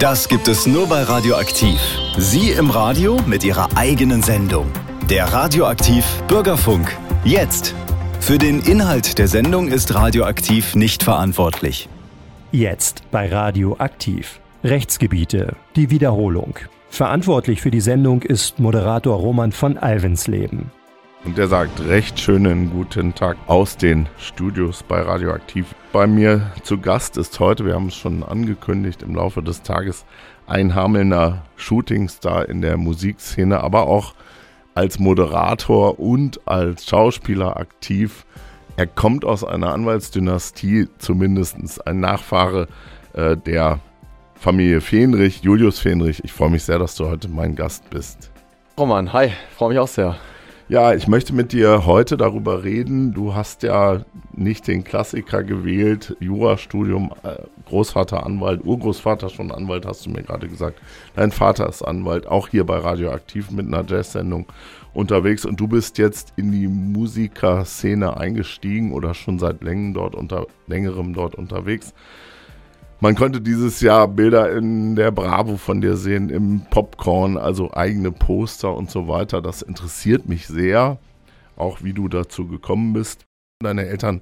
Das 0.00 0.28
gibt 0.28 0.48
es 0.48 0.66
nur 0.66 0.86
bei 0.86 1.02
Radioaktiv. 1.02 1.78
Sie 2.16 2.52
im 2.52 2.70
Radio 2.70 3.18
mit 3.26 3.44
Ihrer 3.44 3.68
eigenen 3.76 4.22
Sendung. 4.22 4.72
Der 5.10 5.30
Radioaktiv 5.30 6.06
Bürgerfunk. 6.26 6.96
Jetzt. 7.22 7.74
Für 8.18 8.38
den 8.38 8.60
Inhalt 8.60 9.18
der 9.18 9.28
Sendung 9.28 9.68
ist 9.68 9.94
Radioaktiv 9.94 10.74
nicht 10.74 11.02
verantwortlich. 11.02 11.90
Jetzt 12.50 13.02
bei 13.10 13.28
Radioaktiv. 13.30 14.40
Rechtsgebiete. 14.64 15.54
Die 15.76 15.90
Wiederholung. 15.90 16.54
Verantwortlich 16.88 17.60
für 17.60 17.70
die 17.70 17.82
Sendung 17.82 18.22
ist 18.22 18.58
Moderator 18.58 19.18
Roman 19.18 19.52
von 19.52 19.76
Alvensleben. 19.76 20.72
Und 21.24 21.36
der 21.36 21.48
sagt 21.48 21.80
recht 21.80 22.18
schönen 22.18 22.70
guten 22.70 23.14
Tag 23.14 23.36
aus 23.46 23.76
den 23.76 24.08
Studios 24.18 24.82
bei 24.82 25.02
Radioaktiv. 25.02 25.74
Bei 25.92 26.06
mir 26.06 26.50
zu 26.62 26.78
Gast 26.78 27.18
ist 27.18 27.38
heute, 27.40 27.66
wir 27.66 27.74
haben 27.74 27.88
es 27.88 27.94
schon 27.94 28.22
angekündigt, 28.22 29.02
im 29.02 29.14
Laufe 29.14 29.42
des 29.42 29.60
Tages 29.60 30.06
ein 30.46 30.74
Hamelner 30.74 31.42
Shootingstar 31.56 32.48
in 32.48 32.62
der 32.62 32.78
Musikszene, 32.78 33.60
aber 33.60 33.86
auch 33.86 34.14
als 34.74 34.98
Moderator 34.98 36.00
und 36.00 36.40
als 36.48 36.86
Schauspieler 36.86 37.58
aktiv. 37.58 38.24
Er 38.78 38.86
kommt 38.86 39.26
aus 39.26 39.44
einer 39.44 39.74
Anwaltsdynastie, 39.74 40.88
zumindest 40.96 41.86
ein 41.86 42.00
Nachfahre 42.00 42.66
äh, 43.12 43.36
der 43.36 43.78
Familie 44.36 44.80
Fenrich, 44.80 45.42
Julius 45.42 45.80
Fenrich. 45.80 46.24
Ich 46.24 46.32
freue 46.32 46.48
mich 46.48 46.64
sehr, 46.64 46.78
dass 46.78 46.94
du 46.94 47.06
heute 47.08 47.28
mein 47.28 47.56
Gast 47.56 47.90
bist. 47.90 48.30
Roman, 48.78 49.12
hi, 49.12 49.32
freue 49.54 49.68
mich 49.68 49.78
auch 49.78 49.88
sehr. 49.88 50.16
Ja, 50.70 50.94
ich 50.94 51.08
möchte 51.08 51.34
mit 51.34 51.50
dir 51.50 51.84
heute 51.84 52.16
darüber 52.16 52.62
reden. 52.62 53.12
Du 53.12 53.34
hast 53.34 53.64
ja 53.64 54.02
nicht 54.32 54.68
den 54.68 54.84
Klassiker 54.84 55.42
gewählt, 55.42 56.16
Jurastudium, 56.20 57.10
äh, 57.24 57.38
Großvater 57.66 58.24
Anwalt, 58.24 58.64
Urgroßvater 58.64 59.30
schon 59.30 59.50
Anwalt, 59.50 59.84
hast 59.84 60.06
du 60.06 60.10
mir 60.10 60.22
gerade 60.22 60.46
gesagt. 60.46 60.80
Dein 61.16 61.32
Vater 61.32 61.68
ist 61.68 61.82
Anwalt, 61.82 62.28
auch 62.28 62.46
hier 62.46 62.64
bei 62.64 62.78
Radioaktiv 62.78 63.50
mit 63.50 63.66
einer 63.66 63.84
Jazz-Sendung 63.84 64.46
unterwegs 64.94 65.44
und 65.44 65.58
du 65.58 65.66
bist 65.66 65.98
jetzt 65.98 66.34
in 66.36 66.52
die 66.52 66.68
Musikerszene 66.68 68.16
eingestiegen 68.16 68.92
oder 68.92 69.14
schon 69.14 69.40
seit 69.40 69.64
längerem 69.64 69.94
dort, 69.94 70.14
unter, 70.14 70.46
längerem 70.68 71.14
dort 71.14 71.34
unterwegs. 71.34 71.94
Man 73.02 73.14
konnte 73.14 73.40
dieses 73.40 73.80
Jahr 73.80 74.08
Bilder 74.08 74.54
in 74.54 74.94
der 74.94 75.10
Bravo 75.10 75.56
von 75.56 75.80
dir 75.80 75.96
sehen, 75.96 76.28
im 76.28 76.66
Popcorn, 76.68 77.38
also 77.38 77.72
eigene 77.72 78.12
Poster 78.12 78.76
und 78.76 78.90
so 78.90 79.08
weiter. 79.08 79.40
Das 79.40 79.62
interessiert 79.62 80.28
mich 80.28 80.46
sehr, 80.46 80.98
auch 81.56 81.82
wie 81.82 81.94
du 81.94 82.08
dazu 82.08 82.46
gekommen 82.46 82.92
bist. 82.92 83.24
Deine 83.62 83.86
Eltern 83.86 84.20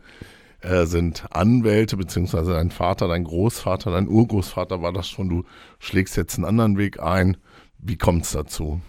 äh, 0.60 0.84
sind 0.84 1.24
Anwälte, 1.30 1.96
beziehungsweise 1.96 2.52
dein 2.52 2.70
Vater, 2.70 3.08
dein 3.08 3.24
Großvater, 3.24 3.90
dein 3.90 4.06
Urgroßvater 4.06 4.80
war 4.80 4.92
das 4.92 5.08
schon. 5.08 5.28
Du 5.28 5.44
schlägst 5.80 6.16
jetzt 6.16 6.36
einen 6.36 6.44
anderen 6.44 6.78
Weg 6.78 7.02
ein. 7.02 7.36
Wie 7.78 7.98
kommt 7.98 8.26
es 8.26 8.30
dazu? 8.30 8.80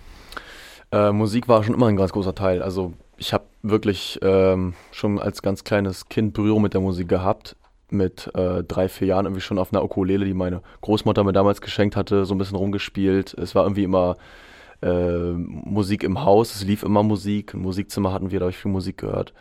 Äh, 0.92 1.12
Musik 1.12 1.48
war 1.48 1.64
schon 1.64 1.73
immer 1.73 1.88
ein 1.88 1.98
ganz 1.98 2.12
großer 2.12 2.36
Teil. 2.36 2.62
Also 2.62 2.94
ich 3.17 3.34
habe 3.34 3.45
wirklich 3.64 4.20
ähm, 4.22 4.76
schon 4.92 5.17
als 5.17 5.42
ganz 5.42 5.64
kleines 5.64 6.10
Kind 6.10 6.34
Berührung 6.34 6.62
mit 6.62 6.76
der 6.76 6.82
Musik 6.82 7.10
gehabt 7.10 7.56
mit 7.92 8.30
äh, 8.36 8.64
drei, 8.64 8.90
vier 8.90 9.08
Jahren 9.08 9.26
irgendwie 9.26 9.42
schon 9.42 9.59
auf 9.59 9.73
einer 9.73 9.84
Ukulele, 9.84 10.26
die 10.26 10.34
meine 10.34 10.62
Großmutter 10.82 11.23
mir 11.23 11.34
damals 11.34 11.62
geschenkt 11.62 11.95
hatte, 11.95 12.26
so 12.26 12.36
ein 12.36 12.38
bisschen 12.38 12.58
rumgespielt. 12.58 13.34
Es 13.34 13.56
war 13.56 13.64
irgendwie 13.64 13.84
immer 13.84 14.18
äh, 14.82 15.32
Musik 15.34 16.04
im 16.04 16.23
Haus, 16.23 16.56
es 16.56 16.64
lief 16.64 16.84
immer 16.84 17.04
Musik. 17.04 17.54
Im 17.54 17.62
Musikzimmer 17.62 18.14
hatten 18.14 18.32
wir, 18.32 18.40
da 18.40 18.45
habe 18.45 18.52
ich 18.52 18.58
viel 18.58 18.72
Musik 18.72 18.98
gehört. 18.98 19.34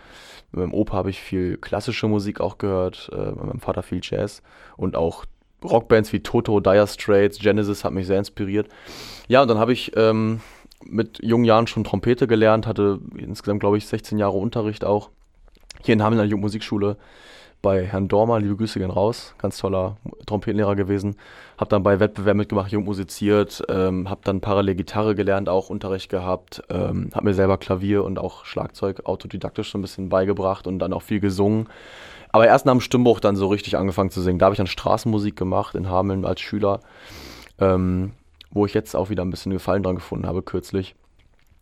Mit 0.50 0.60
meinem 0.60 0.74
Opa 0.74 0.94
habe 0.94 1.10
ich 1.10 1.20
viel 1.20 1.56
klassische 1.58 2.08
Musik 2.08 2.40
auch 2.40 2.58
gehört, 2.58 3.10
äh, 3.12 3.30
mit 3.30 3.44
meinem 3.44 3.60
Vater 3.60 3.82
viel 3.82 4.00
Jazz 4.02 4.42
und 4.76 4.96
auch 4.96 5.24
Rockbands 5.62 6.12
wie 6.12 6.20
Toto, 6.20 6.60
Dire 6.60 6.86
Straits, 6.86 7.38
Genesis 7.38 7.84
hat 7.84 7.92
mich 7.92 8.06
sehr 8.06 8.18
inspiriert. 8.18 8.68
Ja, 9.26 9.42
und 9.42 9.48
dann 9.48 9.58
habe 9.58 9.72
ich 9.72 9.92
ähm, 9.96 10.40
mit 10.84 11.18
jungen 11.22 11.44
Jahren 11.44 11.66
schon 11.66 11.84
Trompete 11.84 12.26
gelernt, 12.26 12.66
hatte 12.66 13.00
insgesamt, 13.16 13.60
glaube 13.60 13.76
ich, 13.76 13.86
16 13.86 14.18
Jahre 14.18 14.36
Unterricht 14.36 14.84
auch. 14.84 15.10
Hier 15.82 15.94
in 15.94 16.02
Hameln 16.02 16.20
an 16.20 16.26
der 16.26 16.30
Jugendmusikschule 16.30 16.96
bei 17.60 17.84
Herrn 17.84 18.08
Dormer, 18.08 18.38
liebe 18.38 18.56
Grüße 18.56 18.78
gehen 18.78 18.90
raus, 18.90 19.34
ganz 19.38 19.58
toller 19.58 19.96
Trompetenlehrer 20.26 20.76
gewesen. 20.76 21.16
Hab 21.56 21.68
dann 21.68 21.82
bei 21.82 21.98
Wettbewerben 21.98 22.38
mitgemacht, 22.38 22.70
jung 22.70 22.84
musiziert, 22.84 23.62
ähm, 23.68 24.08
hab 24.08 24.24
dann 24.24 24.40
parallel 24.40 24.76
Gitarre 24.76 25.14
gelernt, 25.14 25.48
auch 25.48 25.68
Unterricht 25.68 26.08
gehabt, 26.08 26.62
ähm, 26.70 27.10
hab 27.12 27.24
mir 27.24 27.34
selber 27.34 27.58
Klavier 27.58 28.04
und 28.04 28.18
auch 28.18 28.44
Schlagzeug 28.44 29.06
autodidaktisch 29.06 29.72
so 29.72 29.78
ein 29.78 29.82
bisschen 29.82 30.08
beigebracht 30.08 30.66
und 30.66 30.78
dann 30.78 30.92
auch 30.92 31.02
viel 31.02 31.18
gesungen. 31.18 31.68
Aber 32.30 32.46
erst 32.46 32.66
nach 32.66 32.72
dem 32.72 32.80
Stimmbruch 32.80 33.20
dann 33.20 33.36
so 33.36 33.48
richtig 33.48 33.76
angefangen 33.76 34.10
zu 34.10 34.20
singen. 34.20 34.38
Da 34.38 34.46
habe 34.46 34.54
ich 34.54 34.58
dann 34.58 34.66
Straßenmusik 34.66 35.34
gemacht 35.34 35.74
in 35.74 35.88
Hameln 35.88 36.24
als 36.24 36.40
Schüler, 36.40 36.80
ähm, 37.58 38.12
wo 38.50 38.66
ich 38.66 38.74
jetzt 38.74 38.94
auch 38.94 39.10
wieder 39.10 39.24
ein 39.24 39.30
bisschen 39.30 39.52
Gefallen 39.52 39.82
dran 39.82 39.96
gefunden 39.96 40.26
habe 40.26 40.42
kürzlich, 40.42 40.94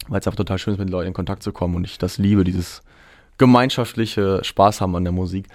weil 0.08 0.20
es 0.20 0.26
einfach 0.26 0.36
total 0.36 0.58
schön 0.58 0.74
ist, 0.74 0.78
mit 0.78 0.90
Leuten 0.90 1.08
in 1.08 1.14
Kontakt 1.14 1.42
zu 1.42 1.52
kommen 1.52 1.74
und 1.74 1.84
ich 1.84 1.98
das 1.98 2.18
liebe, 2.18 2.44
dieses 2.44 2.82
gemeinschaftliche 3.38 4.42
Spaß 4.42 4.80
haben 4.80 4.96
an 4.96 5.04
der 5.04 5.12
Musik. 5.12 5.46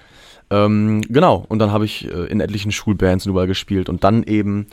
Ähm, 0.52 1.02
genau, 1.08 1.46
und 1.48 1.60
dann 1.60 1.72
habe 1.72 1.86
ich 1.86 2.06
äh, 2.06 2.26
in 2.26 2.42
etlichen 2.42 2.72
Schulbands 2.72 3.26
überall 3.26 3.48
gespielt 3.48 3.90
und 3.90 4.04
dann 4.04 4.24
eben 4.24 4.68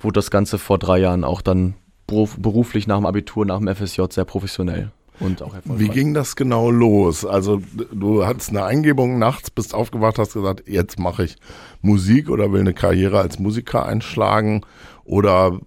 wurde 0.00 0.14
das 0.14 0.30
Ganze 0.30 0.58
vor 0.58 0.78
drei 0.78 0.98
Jahren 0.98 1.24
auch 1.24 1.42
dann 1.42 1.74
beruflich 2.06 2.86
nach 2.86 2.96
dem 2.96 3.04
Abitur, 3.04 3.44
nach 3.44 3.58
dem 3.58 3.68
FSJ 3.68 4.02
sehr 4.10 4.24
professionell. 4.24 4.92
Und 5.20 5.42
auch 5.42 5.54
Wie 5.64 5.88
ging 5.88 6.14
das 6.14 6.36
genau 6.36 6.70
los? 6.70 7.26
Also 7.26 7.60
du 7.92 8.24
hattest 8.24 8.50
eine 8.50 8.64
Eingebung 8.64 9.18
nachts, 9.18 9.50
bist 9.50 9.74
aufgewacht, 9.74 10.18
hast 10.18 10.34
gesagt, 10.34 10.68
jetzt 10.68 10.98
mache 10.98 11.24
ich 11.24 11.36
Musik 11.82 12.30
oder 12.30 12.52
will 12.52 12.60
eine 12.60 12.72
Karriere 12.72 13.18
als 13.18 13.40
Musiker 13.40 13.84
einschlagen 13.84 14.62
oder 15.04 15.58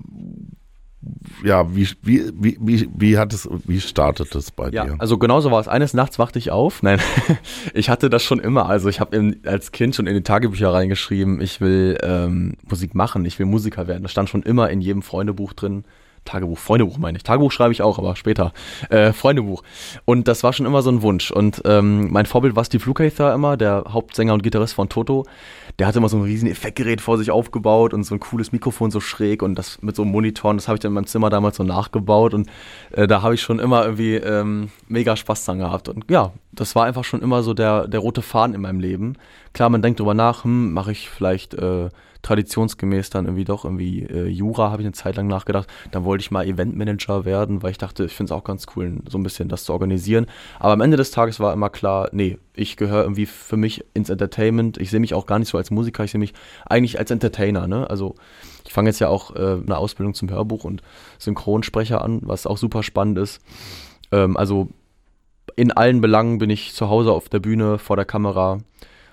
ja, 1.43 1.75
wie, 1.75 1.87
wie, 2.03 2.31
wie, 2.35 2.57
wie, 2.61 2.89
wie 2.95 3.17
hat 3.17 3.33
es, 3.33 3.49
wie 3.65 3.81
startet 3.81 4.35
es 4.35 4.51
bei 4.51 4.69
ja, 4.69 4.85
dir? 4.85 4.95
Also 4.99 5.17
genauso 5.17 5.49
war 5.49 5.59
es. 5.59 5.67
Eines 5.67 5.93
Nachts 5.93 6.19
wachte 6.19 6.37
ich 6.37 6.51
auf. 6.51 6.83
Nein, 6.83 6.99
ich 7.73 7.89
hatte 7.89 8.09
das 8.09 8.23
schon 8.23 8.39
immer. 8.39 8.67
Also 8.69 8.89
ich 8.89 8.99
habe 8.99 9.35
als 9.45 9.71
Kind 9.71 9.95
schon 9.95 10.05
in 10.05 10.13
die 10.13 10.21
Tagebücher 10.21 10.71
reingeschrieben, 10.71 11.41
ich 11.41 11.59
will 11.59 11.97
ähm, 12.03 12.55
Musik 12.69 12.93
machen, 12.93 13.25
ich 13.25 13.39
will 13.39 13.47
Musiker 13.47 13.87
werden. 13.87 14.03
Das 14.03 14.11
stand 14.11 14.29
schon 14.29 14.43
immer 14.43 14.69
in 14.69 14.81
jedem 14.81 15.01
Freundebuch 15.01 15.53
drin. 15.53 15.85
Tagebuch, 16.25 16.57
Freundebuch 16.57 16.97
meine 16.97 17.17
ich. 17.17 17.23
Tagebuch 17.23 17.51
schreibe 17.51 17.73
ich 17.73 17.81
auch, 17.81 17.97
aber 17.97 18.15
später. 18.15 18.53
Äh, 18.89 19.11
Freundebuch. 19.11 19.63
Und 20.05 20.27
das 20.27 20.43
war 20.43 20.53
schon 20.53 20.65
immer 20.65 20.81
so 20.81 20.91
ein 20.91 21.01
Wunsch. 21.01 21.31
Und 21.31 21.61
ähm, 21.65 22.11
mein 22.11 22.25
Vorbild 22.25 22.55
war 22.55 22.63
Steve 22.63 22.85
Lukather 22.85 23.33
immer, 23.33 23.57
der 23.57 23.85
Hauptsänger 23.89 24.33
und 24.33 24.43
Gitarrist 24.43 24.75
von 24.75 24.87
Toto. 24.87 25.25
Der 25.79 25.87
hatte 25.87 25.97
immer 25.97 26.09
so 26.09 26.17
ein 26.17 26.23
riesen 26.23 26.47
Effektgerät 26.47 27.01
vor 27.01 27.17
sich 27.17 27.31
aufgebaut 27.31 27.93
und 27.93 28.03
so 28.03 28.13
ein 28.13 28.19
cooles 28.19 28.51
Mikrofon 28.51 28.91
so 28.91 28.99
schräg 28.99 29.41
und 29.41 29.55
das 29.55 29.81
mit 29.81 29.95
so 29.95 30.03
einem 30.03 30.11
Monitor. 30.11 30.53
das 30.53 30.67
habe 30.67 30.75
ich 30.75 30.81
dann 30.81 30.91
in 30.91 30.95
meinem 30.95 31.07
Zimmer 31.07 31.29
damals 31.29 31.57
so 31.57 31.63
nachgebaut. 31.63 32.33
Und 32.33 32.49
äh, 32.91 33.07
da 33.07 33.23
habe 33.23 33.33
ich 33.33 33.41
schon 33.41 33.59
immer 33.59 33.83
irgendwie 33.83 34.15
ähm, 34.15 34.69
mega 34.87 35.15
Spaß 35.15 35.45
dran 35.45 35.57
gehabt. 35.57 35.89
Und 35.89 36.09
ja, 36.09 36.33
das 36.51 36.75
war 36.75 36.85
einfach 36.85 37.03
schon 37.03 37.21
immer 37.21 37.41
so 37.41 37.53
der, 37.53 37.87
der 37.87 37.99
rote 37.99 38.21
Faden 38.21 38.53
in 38.53 38.61
meinem 38.61 38.79
Leben. 38.79 39.17
Klar, 39.53 39.69
man 39.69 39.81
denkt 39.81 39.99
drüber 39.99 40.13
nach, 40.13 40.43
hm, 40.43 40.71
mache 40.71 40.91
ich 40.91 41.09
vielleicht... 41.09 41.55
Äh, 41.55 41.89
traditionsgemäß 42.21 43.09
dann 43.09 43.25
irgendwie 43.25 43.45
doch 43.45 43.65
irgendwie 43.65 44.03
äh, 44.03 44.27
Jura, 44.27 44.71
habe 44.71 44.81
ich 44.81 44.85
eine 44.85 44.93
Zeit 44.93 45.15
lang 45.15 45.27
nachgedacht. 45.27 45.67
Dann 45.91 46.03
wollte 46.03 46.21
ich 46.21 46.31
mal 46.31 46.45
Eventmanager 46.45 47.25
werden, 47.25 47.63
weil 47.63 47.71
ich 47.71 47.77
dachte, 47.77 48.05
ich 48.05 48.13
finde 48.13 48.33
es 48.33 48.37
auch 48.37 48.43
ganz 48.43 48.65
cool, 48.75 48.99
so 49.09 49.17
ein 49.17 49.23
bisschen 49.23 49.49
das 49.49 49.63
zu 49.63 49.73
organisieren. 49.73 50.27
Aber 50.59 50.73
am 50.73 50.81
Ende 50.81 50.97
des 50.97 51.11
Tages 51.11 51.39
war 51.39 51.53
immer 51.53 51.69
klar, 51.69 52.09
nee, 52.11 52.37
ich 52.53 52.77
gehöre 52.77 53.03
irgendwie 53.03 53.25
für 53.25 53.57
mich 53.57 53.83
ins 53.93 54.09
Entertainment. 54.09 54.77
Ich 54.77 54.89
sehe 54.89 54.99
mich 54.99 55.13
auch 55.13 55.25
gar 55.25 55.39
nicht 55.39 55.49
so 55.49 55.57
als 55.57 55.71
Musiker, 55.71 56.03
ich 56.03 56.11
sehe 56.11 56.19
mich 56.19 56.33
eigentlich 56.65 56.99
als 56.99 57.11
Entertainer. 57.11 57.67
Ne? 57.67 57.89
Also 57.89 58.15
ich 58.65 58.73
fange 58.73 58.89
jetzt 58.89 58.99
ja 58.99 59.07
auch 59.07 59.35
äh, 59.35 59.59
eine 59.65 59.77
Ausbildung 59.77 60.13
zum 60.13 60.29
Hörbuch 60.29 60.63
und 60.63 60.81
Synchronsprecher 61.17 62.01
an, 62.03 62.19
was 62.23 62.45
auch 62.45 62.57
super 62.57 62.83
spannend 62.83 63.17
ist. 63.17 63.41
Ähm, 64.11 64.37
also 64.37 64.69
in 65.55 65.71
allen 65.71 66.01
Belangen 66.01 66.37
bin 66.37 66.49
ich 66.49 66.73
zu 66.73 66.89
Hause 66.89 67.11
auf 67.11 67.29
der 67.29 67.39
Bühne, 67.39 67.77
vor 67.77 67.95
der 67.95 68.05
Kamera, 68.05 68.59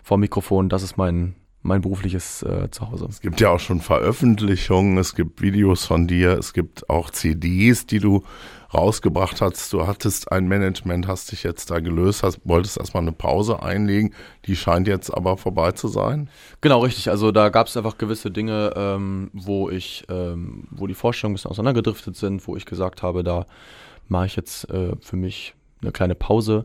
vor 0.03 0.17
dem 0.17 0.21
Mikrofon. 0.21 0.69
Das 0.69 0.83
ist 0.83 0.97
mein, 0.97 1.35
mein 1.63 1.81
berufliches 1.81 2.43
äh, 2.43 2.71
Zuhause. 2.71 3.07
Es 3.09 3.21
gibt 3.21 3.41
ja 3.41 3.51
auch 3.51 3.61
schon 3.61 3.81
Veröffentlichungen, 3.81 4.97
es 4.99 5.15
gibt 5.15 5.43
Videos 5.43 5.85
von 5.85 6.07
dir, 6.07 6.39
es 6.39 6.53
gibt 6.53 6.89
auch 6.89 7.11
CDs, 7.11 7.87
die 7.87 7.99
du 7.99 8.23
rausgebracht 8.73 9.41
hast. 9.41 9.73
Du 9.73 9.87
hattest 9.87 10.31
ein 10.31 10.47
Management, 10.47 11.07
hast 11.07 11.33
dich 11.33 11.43
jetzt 11.43 11.71
da 11.71 11.81
gelöst, 11.81 12.23
hast, 12.23 12.41
wolltest 12.45 12.79
erstmal 12.79 13.03
eine 13.03 13.13
Pause 13.13 13.63
einlegen. 13.63 14.15
Die 14.47 14.57
scheint 14.57 14.87
jetzt 14.89 15.11
aber 15.11 15.37
vorbei 15.37 15.73
zu 15.73 15.89
sein. 15.89 16.29
Genau, 16.61 16.81
richtig. 16.81 17.11
Also 17.11 17.33
da 17.33 17.49
gab 17.49 17.67
es 17.67 17.77
einfach 17.77 17.99
gewisse 17.99 18.31
Dinge, 18.31 18.73
ähm, 18.77 19.31
wo 19.33 19.71
ich, 19.71 20.05
ähm, 20.09 20.65
wo 20.71 20.87
die 20.87 20.95
Vorstellungen 20.95 21.33
ein 21.33 21.37
bisschen 21.37 21.51
auseinandergedriftet 21.51 22.17
sind, 22.17 22.47
wo 22.47 22.57
ich 22.57 22.67
gesagt 22.67 23.03
habe, 23.03 23.25
da 23.25 23.47
mache 24.09 24.27
ich 24.27 24.37
jetzt 24.37 24.69
äh, 24.71 24.93
für 25.01 25.17
mich 25.17 25.55
eine 25.83 25.93
kleine 25.93 26.15
Pause. 26.15 26.65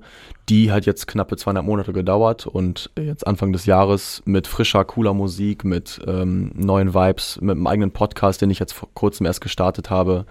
Die 0.50 0.72
hat 0.72 0.86
jetzt 0.86 1.08
knappe 1.08 1.38
zweieinhalb 1.38 1.66
Monate 1.66 1.94
gedauert 1.94 2.48
und 2.48 2.90
jetzt 2.98 3.26
Anfang 3.26 3.54
des 3.54 3.66
Jahres 3.66 4.22
mit 4.26 4.48
frischer, 4.48 4.84
cooler 4.84 5.14
Musik, 5.14 5.64
mit 5.64 6.02
ähm, 6.08 6.52
neuen 6.56 6.94
Vibes, 6.94 7.40
mit 7.42 7.52
einem 7.52 7.68
eigenen 7.68 7.92
Podcast, 7.92 8.42
den 8.42 8.50
ich 8.50 8.60
jetzt 8.60 8.74
vor 8.74 8.90
kurzem 8.94 9.26
erst 9.26 9.42
gestartet 9.42 9.90
habe, 9.90 10.26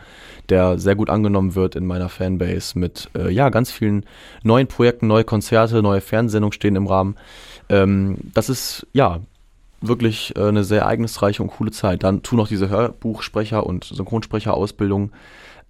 der 0.48 0.78
sehr 0.78 0.96
gut 0.96 1.10
angenommen 1.10 1.54
wird 1.54 1.76
in 1.76 1.86
meiner 1.86 2.08
Fanbase, 2.08 2.78
mit 2.78 3.08
äh, 3.16 3.30
ja 3.30 3.48
ganz 3.48 3.70
vielen 3.70 4.04
neuen 4.42 4.66
Projekten, 4.66 5.06
neue 5.06 5.24
Konzerte, 5.24 5.82
neue 5.82 6.00
Fernsehsendungen 6.00 6.52
stehen 6.52 6.76
im 6.76 6.86
Rahmen. 6.86 7.16
Ähm, 7.68 8.18
das 8.34 8.48
ist 8.48 8.86
ja 8.92 9.20
wirklich 9.80 10.34
äh, 10.36 10.48
eine 10.48 10.64
sehr 10.64 10.82
ereignisreiche 10.82 11.42
und 11.42 11.50
coole 11.50 11.70
Zeit. 11.70 12.02
Dann 12.02 12.22
tu 12.22 12.36
noch 12.36 12.48
diese 12.48 12.68
Hörbuchsprecher 12.68 13.66
und 13.66 13.84
Synchronsprecherausbildung. 13.84 15.12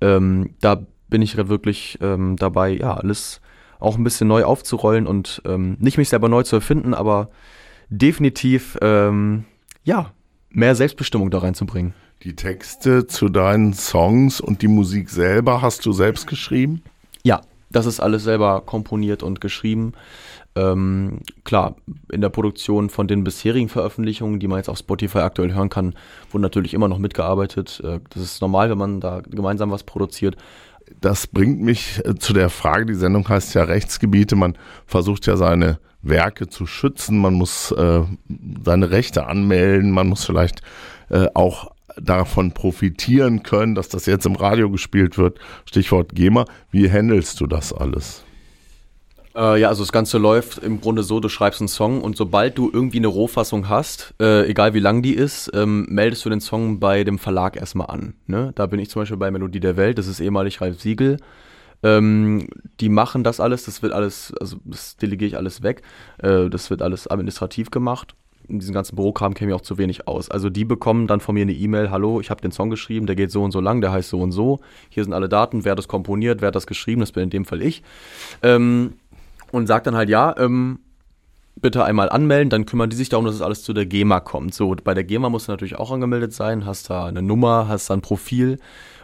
Ähm, 0.00 0.50
da 0.60 0.82
bin 1.12 1.20
ich 1.20 1.36
wirklich 1.36 1.98
ähm, 2.00 2.36
dabei, 2.36 2.70
ja, 2.70 2.94
alles 2.94 3.42
auch 3.78 3.98
ein 3.98 4.02
bisschen 4.02 4.28
neu 4.28 4.44
aufzurollen 4.44 5.06
und 5.06 5.42
ähm, 5.44 5.76
nicht 5.78 5.98
mich 5.98 6.08
selber 6.08 6.30
neu 6.30 6.42
zu 6.42 6.56
erfinden, 6.56 6.94
aber 6.94 7.28
definitiv, 7.90 8.78
ähm, 8.80 9.44
ja, 9.84 10.12
mehr 10.48 10.74
Selbstbestimmung 10.74 11.30
da 11.30 11.38
reinzubringen. 11.38 11.92
Die 12.22 12.34
Texte 12.34 13.06
zu 13.06 13.28
deinen 13.28 13.74
Songs 13.74 14.40
und 14.40 14.62
die 14.62 14.68
Musik 14.68 15.10
selber 15.10 15.60
hast 15.60 15.84
du 15.84 15.92
selbst 15.92 16.26
geschrieben? 16.26 16.82
Ja, 17.24 17.42
das 17.68 17.84
ist 17.84 18.00
alles 18.00 18.24
selber 18.24 18.62
komponiert 18.64 19.22
und 19.22 19.42
geschrieben. 19.42 19.92
Ähm, 20.54 21.20
klar, 21.44 21.76
in 22.10 22.20
der 22.20 22.28
Produktion 22.28 22.90
von 22.90 23.06
den 23.06 23.24
bisherigen 23.24 23.68
Veröffentlichungen, 23.68 24.38
die 24.38 24.48
man 24.48 24.58
jetzt 24.58 24.68
auf 24.68 24.78
Spotify 24.78 25.18
aktuell 25.18 25.52
hören 25.52 25.70
kann, 25.70 25.94
wurde 26.30 26.42
natürlich 26.42 26.74
immer 26.74 26.88
noch 26.88 26.98
mitgearbeitet. 26.98 27.82
Äh, 27.84 28.00
das 28.10 28.22
ist 28.22 28.40
normal, 28.40 28.70
wenn 28.70 28.78
man 28.78 29.00
da 29.00 29.20
gemeinsam 29.20 29.70
was 29.70 29.84
produziert. 29.84 30.36
Das 31.02 31.26
bringt 31.26 31.60
mich 31.60 32.00
äh, 32.04 32.14
zu 32.14 32.32
der 32.32 32.48
Frage, 32.48 32.86
die 32.86 32.94
Sendung 32.94 33.28
heißt 33.28 33.54
ja 33.54 33.64
Rechtsgebiete. 33.64 34.36
Man 34.36 34.56
versucht 34.86 35.26
ja 35.26 35.36
seine 35.36 35.78
Werke 36.00 36.48
zu 36.48 36.64
schützen, 36.64 37.18
man 37.18 37.34
muss 37.34 37.72
äh, 37.72 38.02
seine 38.64 38.90
Rechte 38.90 39.26
anmelden, 39.26 39.90
man 39.90 40.08
muss 40.08 40.24
vielleicht 40.24 40.62
äh, 41.10 41.26
auch 41.34 41.72
davon 42.00 42.52
profitieren 42.52 43.42
können, 43.42 43.74
dass 43.74 43.88
das 43.88 44.06
jetzt 44.06 44.26
im 44.26 44.36
Radio 44.36 44.70
gespielt 44.70 45.18
wird. 45.18 45.38
Stichwort 45.66 46.14
GEMA. 46.14 46.44
Wie 46.70 46.90
handelst 46.90 47.40
du 47.40 47.46
das 47.46 47.72
alles? 47.72 48.24
Äh, 49.34 49.60
ja, 49.60 49.68
also 49.68 49.82
das 49.82 49.92
Ganze 49.92 50.18
läuft 50.18 50.58
im 50.58 50.80
Grunde 50.80 51.02
so, 51.02 51.20
du 51.20 51.28
schreibst 51.28 51.60
einen 51.60 51.68
Song 51.68 52.02
und 52.02 52.16
sobald 52.16 52.58
du 52.58 52.70
irgendwie 52.72 52.98
eine 52.98 53.06
Rohfassung 53.06 53.68
hast, 53.68 54.14
äh, 54.20 54.46
egal 54.48 54.74
wie 54.74 54.80
lang 54.80 55.02
die 55.02 55.14
ist, 55.14 55.50
ähm, 55.54 55.86
meldest 55.88 56.24
du 56.24 56.30
den 56.30 56.40
Song 56.40 56.80
bei 56.80 57.04
dem 57.04 57.18
Verlag 57.18 57.56
erstmal 57.56 57.88
an. 57.88 58.14
Ne? 58.26 58.52
Da 58.54 58.66
bin 58.66 58.78
ich 58.78 58.90
zum 58.90 59.02
Beispiel 59.02 59.16
bei 59.16 59.30
Melodie 59.30 59.60
der 59.60 59.76
Welt, 59.76 59.98
das 59.98 60.06
ist 60.06 60.20
ehemalig 60.20 60.60
Ralf 60.60 60.80
Siegel. 60.80 61.16
Ähm, 61.82 62.46
die 62.80 62.88
machen 62.88 63.24
das 63.24 63.40
alles, 63.40 63.64
das 63.64 63.82
wird 63.82 63.92
alles, 63.92 64.32
also 64.38 64.58
das 64.64 64.96
delegiere 64.96 65.28
ich 65.28 65.36
alles 65.36 65.62
weg, 65.62 65.82
äh, 66.18 66.48
das 66.48 66.70
wird 66.70 66.82
alles 66.82 67.08
administrativ 67.08 67.70
gemacht. 67.70 68.14
In 68.48 68.58
diesem 68.58 68.74
ganzen 68.74 68.96
Bürokram 68.96 69.34
käme 69.34 69.52
ich 69.52 69.54
auch 69.54 69.62
zu 69.62 69.78
wenig 69.78 70.06
aus. 70.06 70.30
Also 70.30 70.50
die 70.50 70.64
bekommen 70.64 71.06
dann 71.06 71.20
von 71.20 71.34
mir 71.34 71.42
eine 71.42 71.52
E-Mail, 71.52 71.90
hallo, 71.90 72.20
ich 72.20 72.28
habe 72.28 72.42
den 72.42 72.50
Song 72.50 72.70
geschrieben, 72.70 73.06
der 73.06 73.16
geht 73.16 73.30
so 73.30 73.42
und 73.42 73.52
so 73.52 73.60
lang, 73.60 73.80
der 73.80 73.92
heißt 73.92 74.10
so 74.10 74.20
und 74.20 74.32
so. 74.32 74.60
Hier 74.90 75.04
sind 75.04 75.12
alle 75.12 75.28
Daten, 75.28 75.64
wer 75.64 75.74
das 75.74 75.88
komponiert, 75.88 76.42
wer 76.42 76.50
das 76.50 76.66
geschrieben, 76.66 77.00
das 77.00 77.12
bin 77.12 77.24
in 77.24 77.30
dem 77.30 77.44
Fall 77.44 77.62
ich. 77.62 77.82
Ähm, 78.42 78.94
und 79.52 79.66
sagt 79.68 79.86
dann 79.86 79.94
halt, 79.94 80.08
ja, 80.08 80.34
ähm, 80.38 80.80
bitte 81.60 81.84
einmal 81.84 82.08
anmelden, 82.08 82.50
dann 82.50 82.66
kümmern 82.66 82.90
die 82.90 82.96
sich 82.96 83.08
darum, 83.08 83.26
dass 83.26 83.34
es 83.34 83.42
alles 83.42 83.62
zu 83.62 83.72
der 83.72 83.86
GEMA 83.86 84.20
kommt. 84.20 84.54
So, 84.54 84.74
bei 84.82 84.94
der 84.94 85.04
GEMA 85.04 85.28
musst 85.28 85.48
du 85.48 85.52
natürlich 85.52 85.76
auch 85.76 85.92
angemeldet 85.92 86.32
sein, 86.32 86.66
hast 86.66 86.90
da 86.90 87.06
eine 87.06 87.22
Nummer, 87.22 87.68
hast 87.68 87.90
da 87.90 87.94
ein 87.94 88.00
Profil 88.00 88.58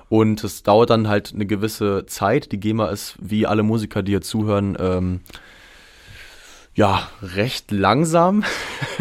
und 0.08 0.42
es 0.42 0.62
dauert 0.62 0.90
dann 0.90 1.08
halt 1.08 1.32
eine 1.34 1.46
gewisse 1.46 2.06
Zeit. 2.06 2.50
Die 2.52 2.60
GEMA 2.60 2.88
ist, 2.88 3.16
wie 3.20 3.46
alle 3.46 3.62
Musiker, 3.62 4.02
die 4.02 4.12
hier 4.12 4.22
zuhören, 4.22 4.76
ähm, 4.80 5.20
ja, 6.78 7.08
recht 7.22 7.72
langsam. 7.72 8.44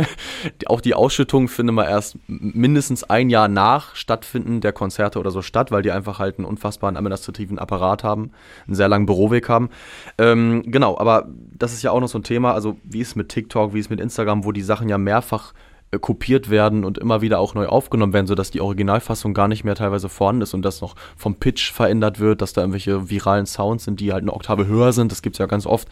auch 0.65 0.81
die 0.81 0.95
Ausschüttung 0.95 1.47
findet 1.47 1.75
man 1.75 1.87
erst 1.87 2.17
mindestens 2.25 3.03
ein 3.03 3.29
Jahr 3.29 3.47
nach 3.47 3.93
Stattfinden 3.93 4.61
der 4.61 4.73
Konzerte 4.73 5.19
oder 5.19 5.29
so 5.29 5.43
statt, 5.43 5.69
weil 5.69 5.83
die 5.83 5.91
einfach 5.91 6.17
halt 6.17 6.39
einen 6.39 6.47
unfassbaren 6.47 6.97
administrativen 6.97 7.59
Apparat 7.59 8.03
haben, 8.03 8.31
einen 8.65 8.73
sehr 8.73 8.87
langen 8.87 9.05
Büroweg 9.05 9.47
haben. 9.47 9.69
Ähm, 10.17 10.63
genau, 10.65 10.97
aber 10.97 11.27
das 11.55 11.73
ist 11.73 11.83
ja 11.83 11.91
auch 11.91 11.99
noch 11.99 12.07
so 12.07 12.17
ein 12.17 12.23
Thema, 12.23 12.51
also 12.53 12.77
wie 12.83 13.01
ist 13.01 13.15
mit 13.15 13.29
TikTok, 13.29 13.75
wie 13.75 13.79
ist 13.79 13.91
mit 13.91 13.99
Instagram, 13.99 14.43
wo 14.43 14.51
die 14.51 14.63
Sachen 14.63 14.89
ja 14.89 14.97
mehrfach 14.97 15.53
kopiert 16.01 16.49
werden 16.49 16.83
und 16.83 16.97
immer 16.97 17.21
wieder 17.21 17.39
auch 17.39 17.53
neu 17.53 17.67
aufgenommen 17.67 18.11
werden, 18.11 18.27
sodass 18.27 18.51
die 18.51 18.59
Originalfassung 18.59 19.33
gar 19.33 19.47
nicht 19.47 19.63
mehr 19.63 19.75
teilweise 19.75 20.09
vorhanden 20.09 20.41
ist 20.41 20.53
und 20.53 20.63
das 20.63 20.81
noch 20.81 20.95
vom 21.15 21.35
Pitch 21.35 21.71
verändert 21.71 22.19
wird, 22.19 22.41
dass 22.41 22.51
da 22.51 22.61
irgendwelche 22.61 23.09
viralen 23.09 23.45
Sounds 23.45 23.85
sind, 23.85 24.01
die 24.01 24.11
halt 24.11 24.23
eine 24.23 24.33
Oktave 24.33 24.67
höher 24.67 24.91
sind. 24.91 25.13
Das 25.13 25.21
gibt 25.21 25.35
es 25.35 25.39
ja 25.39 25.45
ganz 25.45 25.65
oft. 25.65 25.87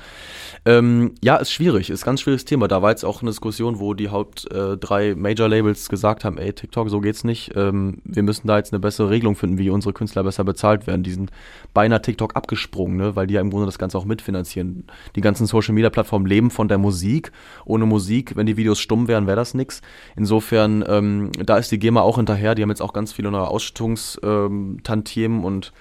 Ähm, 0.66 1.14
ja, 1.24 1.38
ist 1.38 1.52
schwierig, 1.52 1.90
ist 1.90 2.04
ein 2.04 2.06
ganz 2.08 2.22
schwieriges 2.22 2.44
Thema. 2.44 2.68
Da 2.68 2.82
war 2.82 2.90
jetzt 2.90 3.06
auch 3.06 3.22
eine 3.22 3.32
Diskussion, 3.32 3.80
wo 3.80 3.94
die 3.94 4.10
Haupt 4.10 4.52
äh, 4.52 4.78
drei 4.78 5.16
Major-Labels 5.16 5.88
gesagt 5.88 6.26
haben, 6.26 6.38
ey, 6.38 6.52
TikTok, 6.52 6.90
so 6.90 7.00
geht's 7.00 7.24
nicht. 7.24 7.54
Ähm, 7.56 8.00
wir 8.04 8.24
müssen 8.24 8.48
da 8.48 8.58
jetzt 8.58 8.74
eine 8.74 8.80
bessere 8.82 9.10
Regelung 9.10 9.36
finden, 9.36 9.58
wie 9.58 9.70
unsere 9.70 9.94
Künstler 9.94 10.24
besser 10.24 10.44
bezahlt 10.44 10.88
werden. 10.88 11.04
Die 11.04 11.14
sind 11.14 11.32
beinahe 11.74 12.02
TikTok 12.02 12.36
abgesprungen, 12.36 12.98
ne? 12.98 13.16
weil 13.16 13.28
die 13.28 13.36
ja 13.36 13.42
im 13.42 13.50
Grunde 13.50 13.68
das 13.68 13.80
Ganze 13.80 13.98
auch 13.98 14.06
mitfinanzieren. 14.06 14.88
Die 15.16 15.22
ganzen 15.22 15.46
Social-Media-Plattformen 15.46 16.26
leben 16.26 16.50
von 16.50 16.68
der 16.68 16.80
Musik. 16.80 17.32
Ohne 17.64 17.86
Musik, 17.86 18.36
wenn 18.36 18.46
die 18.46 18.58
Videos 18.58 18.80
stumm 18.80 19.08
wären, 19.08 19.28
wäre 19.28 19.38
das 19.38 19.54
nix. 19.54 19.82
Insofern, 20.16 20.84
ähm, 20.88 21.32
da 21.34 21.58
ist 21.58 21.72
die 21.72 21.80
GEMA 21.80 22.02
auch 22.02 22.18
hinterher. 22.18 22.56
Die 22.56 22.62
haben 22.62 22.70
jetzt 22.70 22.82
auch 22.82 22.94
ganz 22.94 23.14
viele 23.14 23.32
neue 23.32 23.48
Ausstattungstantiemen 23.48 25.40
ähm, 25.40 25.46
und 25.46 25.74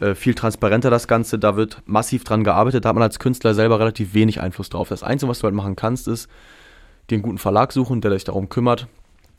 äh, 0.00 0.14
viel 0.14 0.34
transparenter 0.34 0.90
das 0.90 1.08
Ganze. 1.08 1.38
Da 1.38 1.56
wird 1.56 1.82
massiv 1.86 2.24
dran 2.24 2.44
gearbeitet. 2.44 2.84
Da 2.84 2.90
hat 2.90 2.96
man 2.96 3.02
als 3.02 3.18
Künstler 3.18 3.54
selber 3.54 3.78
relativ 3.80 4.14
wenig 4.14 4.40
Einfluss 4.40 4.70
drauf. 4.70 4.88
Das 4.88 5.02
Einzige, 5.02 5.30
was 5.30 5.40
du 5.40 5.44
halt 5.44 5.54
machen 5.54 5.76
kannst, 5.76 6.08
ist, 6.08 6.28
einen 7.10 7.22
guten 7.22 7.38
Verlag 7.38 7.72
suchen, 7.72 8.00
der 8.00 8.12
sich 8.12 8.24
darum 8.24 8.48
kümmert, 8.48 8.86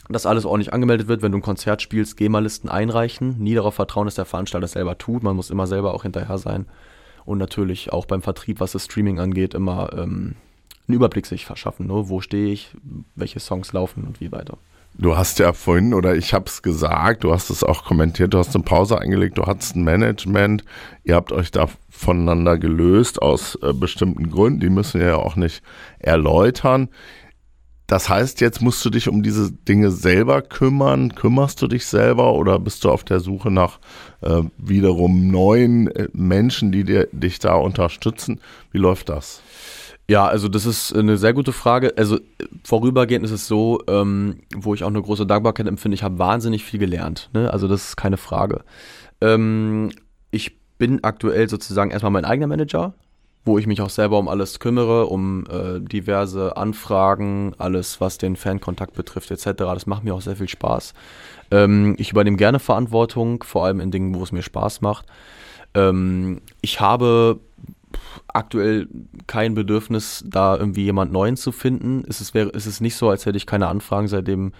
dass 0.07 0.25
alles 0.25 0.45
ordentlich 0.45 0.73
angemeldet 0.73 1.07
wird. 1.07 1.21
Wenn 1.21 1.31
du 1.31 1.39
ein 1.39 1.43
Konzert 1.43 1.81
spielst, 1.81 2.15
GEMA-Listen 2.17 2.69
einreichen. 2.69 3.37
Nie 3.39 3.55
darauf 3.55 3.75
vertrauen, 3.75 4.05
dass 4.05 4.15
der 4.15 4.25
Veranstalter 4.25 4.67
selber 4.67 4.97
tut. 4.97 5.23
Man 5.23 5.35
muss 5.35 5.49
immer 5.49 5.67
selber 5.67 5.93
auch 5.93 6.03
hinterher 6.03 6.37
sein. 6.37 6.67
Und 7.25 7.39
natürlich 7.39 7.91
auch 7.91 8.05
beim 8.05 8.21
Vertrieb, 8.21 8.59
was 8.59 8.73
das 8.73 8.85
Streaming 8.85 9.19
angeht, 9.19 9.55
immer 9.55 9.91
ähm, 9.97 10.35
einen 10.87 10.95
Überblick 10.95 11.25
sich 11.25 11.45
verschaffen. 11.45 11.87
Ne? 11.87 12.09
Wo 12.09 12.21
stehe 12.21 12.51
ich, 12.51 12.71
welche 13.15 13.39
Songs 13.39 13.73
laufen 13.73 14.05
und 14.05 14.21
wie 14.21 14.31
weiter. 14.31 14.57
Du 14.97 15.17
hast 15.17 15.39
ja 15.39 15.51
vorhin, 15.51 15.93
oder 15.93 16.15
ich 16.15 16.33
habe 16.33 16.45
es 16.45 16.61
gesagt, 16.61 17.25
du 17.25 17.33
hast 17.33 17.49
es 17.49 17.65
auch 17.65 17.83
kommentiert, 17.83 18.33
du 18.33 18.37
hast 18.37 18.55
eine 18.55 18.63
Pause 18.63 18.97
eingelegt, 18.97 19.37
du 19.37 19.45
hattest 19.45 19.75
ein 19.75 19.83
Management, 19.83 20.63
ihr 21.03 21.15
habt 21.15 21.33
euch 21.33 21.51
da 21.51 21.67
voneinander 21.89 22.57
gelöst 22.57 23.21
aus 23.21 23.59
äh, 23.61 23.73
bestimmten 23.73 24.29
Gründen, 24.29 24.61
die 24.61 24.69
müssen 24.69 25.01
wir 25.01 25.07
ja 25.07 25.15
auch 25.17 25.35
nicht 25.35 25.63
erläutern. 25.99 26.87
Das 27.87 28.09
heißt, 28.09 28.41
jetzt 28.41 28.61
musst 28.61 28.83
du 28.83 28.89
dich 28.89 29.07
um 29.09 29.21
diese 29.21 29.51
Dinge 29.51 29.91
selber 29.91 30.41
kümmern. 30.41 31.13
Kümmerst 31.13 31.61
du 31.61 31.67
dich 31.67 31.85
selber 31.85 32.33
oder 32.33 32.57
bist 32.57 32.83
du 32.83 32.89
auf 32.89 33.03
der 33.03 33.19
Suche 33.19 33.51
nach 33.51 33.79
äh, 34.21 34.41
wiederum 34.57 35.27
neuen 35.27 35.87
äh, 35.87 36.07
Menschen, 36.13 36.71
die 36.71 36.83
dir, 36.83 37.07
dich 37.11 37.37
da 37.37 37.55
unterstützen? 37.55 38.39
Wie 38.71 38.79
läuft 38.79 39.09
das? 39.09 39.41
Ja, 40.07 40.27
also 40.27 40.47
das 40.47 40.65
ist 40.65 40.95
eine 40.95 41.17
sehr 41.17 41.33
gute 41.33 41.51
Frage. 41.51 41.93
Also 41.97 42.19
vorübergehend 42.63 43.25
ist 43.25 43.31
es 43.31 43.47
so, 43.47 43.81
ähm, 43.87 44.41
wo 44.55 44.75
ich 44.75 44.83
auch 44.83 44.89
eine 44.89 45.01
große 45.01 45.25
Dankbarkeit 45.25 45.67
empfinde, 45.67 45.95
ich 45.95 46.03
habe 46.03 46.19
wahnsinnig 46.19 46.63
viel 46.63 46.79
gelernt. 46.79 47.29
Ne? 47.33 47.51
Also 47.51 47.67
das 47.67 47.89
ist 47.89 47.95
keine 47.97 48.17
Frage. 48.17 48.61
Ähm, 49.21 49.91
ich 50.29 50.57
bin 50.77 51.03
aktuell 51.03 51.49
sozusagen 51.49 51.89
erstmal 51.89 52.11
mein 52.11 52.25
eigener 52.25 52.47
Manager, 52.47 52.93
wo 53.45 53.57
ich 53.57 53.65
mich 53.65 53.81
auch 53.81 53.89
selber 53.89 54.19
um 54.19 54.27
alles 54.27 54.59
kümmere, 54.59 55.07
um 55.07 55.45
äh, 55.49 55.79
diverse 55.79 56.55
Anfragen, 56.55 57.53
alles 57.57 57.99
was 57.99 58.19
den 58.19 58.35
Fankontakt 58.35 58.93
betrifft 58.93 59.31
etc. 59.31 59.53
Das 59.57 59.87
macht 59.87 60.03
mir 60.03 60.13
auch 60.13 60.21
sehr 60.21 60.35
viel 60.35 60.49
Spaß. 60.49 60.93
Ähm, 61.49 61.95
ich 61.97 62.11
übernehme 62.11 62.37
gerne 62.37 62.59
Verantwortung, 62.59 63.43
vor 63.43 63.65
allem 63.65 63.79
in 63.79 63.89
Dingen, 63.89 64.13
wo 64.13 64.21
es 64.21 64.31
mir 64.31 64.43
Spaß 64.43 64.81
macht. 64.81 65.07
Ähm, 65.73 66.41
ich 66.61 66.79
habe 66.79 67.39
aktuell 68.27 68.87
kein 69.27 69.55
Bedürfnis, 69.55 70.23
da 70.27 70.57
irgendwie 70.57 70.83
jemand 70.83 71.11
Neuen 71.11 71.37
zu 71.37 71.51
finden. 71.51 72.03
Es 72.07 72.21
ist, 72.21 72.35
es 72.35 72.81
nicht 72.81 72.95
so, 72.95 73.09
als 73.09 73.25
hätte 73.25 73.37
ich 73.37 73.45
keine 73.45 73.67
Anfragen 73.67 74.07
seitdem 74.07 74.51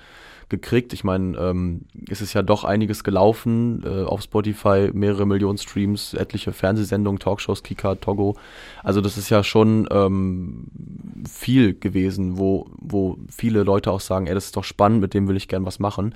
gekriegt. 0.50 0.94
Ich 0.94 1.04
meine, 1.04 1.38
ähm, 1.38 1.82
es 2.10 2.22
ist 2.22 2.34
ja 2.34 2.44
doch 2.44 2.63
einiges 2.63 3.04
gelaufen 3.04 3.84
äh, 3.84 4.04
auf 4.04 4.22
Spotify, 4.22 4.92
mehrere 4.94 5.25
Millionen 5.25 5.58
Streams, 5.58 6.13
etliche 6.13 6.54
Fernsehsendungen, 6.54 7.20
Talkshows, 7.20 7.63
Kika, 7.63 7.96
Togo. 7.96 8.38
Also 8.84 9.01
das 9.01 9.18
ist 9.18 9.30
ja 9.30 9.44
schon 9.44 9.88
ähm, 9.92 10.68
viel 11.27 11.77
gewesen, 11.77 12.38
wo, 12.38 12.68
wo 12.77 13.18
viele 13.30 13.63
Leute 13.63 13.92
auch 13.92 14.01
sagen, 14.01 14.27
ey, 14.27 14.36
das 14.36 14.46
ist 14.46 14.58
doch 14.58 14.63
spannend, 14.63 15.01
mit 15.01 15.13
dem 15.13 15.27
will 15.27 15.38
ich 15.38 15.48
gern 15.48 15.65
was 15.65 15.80
machen. 15.80 16.13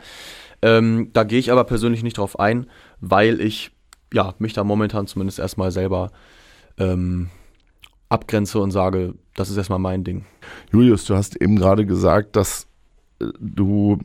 Ähm, 0.62 1.10
da 1.14 1.24
gehe 1.24 1.40
ich 1.40 1.52
aber 1.52 1.64
persönlich 1.64 2.04
nicht 2.04 2.18
drauf 2.18 2.40
ein, 2.40 2.68
weil 3.00 3.42
ich 3.42 3.72
ja, 4.14 4.34
mich 4.40 4.54
da 4.54 4.64
momentan 4.64 5.08
zumindest 5.08 5.40
erstmal 5.40 5.72
selber 5.72 6.12
ähm, 6.79 7.29
abgrenze 8.09 8.59
und 8.59 8.71
sage, 8.71 9.13
das 9.36 9.50
ist 9.50 9.57
erstmal 9.57 9.79
mein 9.79 10.03
Ding. 10.03 10.25
Julius, 10.71 11.05
du 11.05 11.15
hast 11.15 11.39
eben 11.39 11.55
gerade 11.55 11.86
gesagt, 11.86 12.36
dass 12.36 12.67
äh, 13.21 13.25
du 13.39 14.00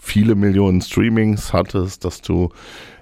viele 0.00 0.34
Millionen 0.36 0.80
Streamings 0.80 1.52
hattest, 1.52 2.04
dass 2.04 2.22
du 2.22 2.50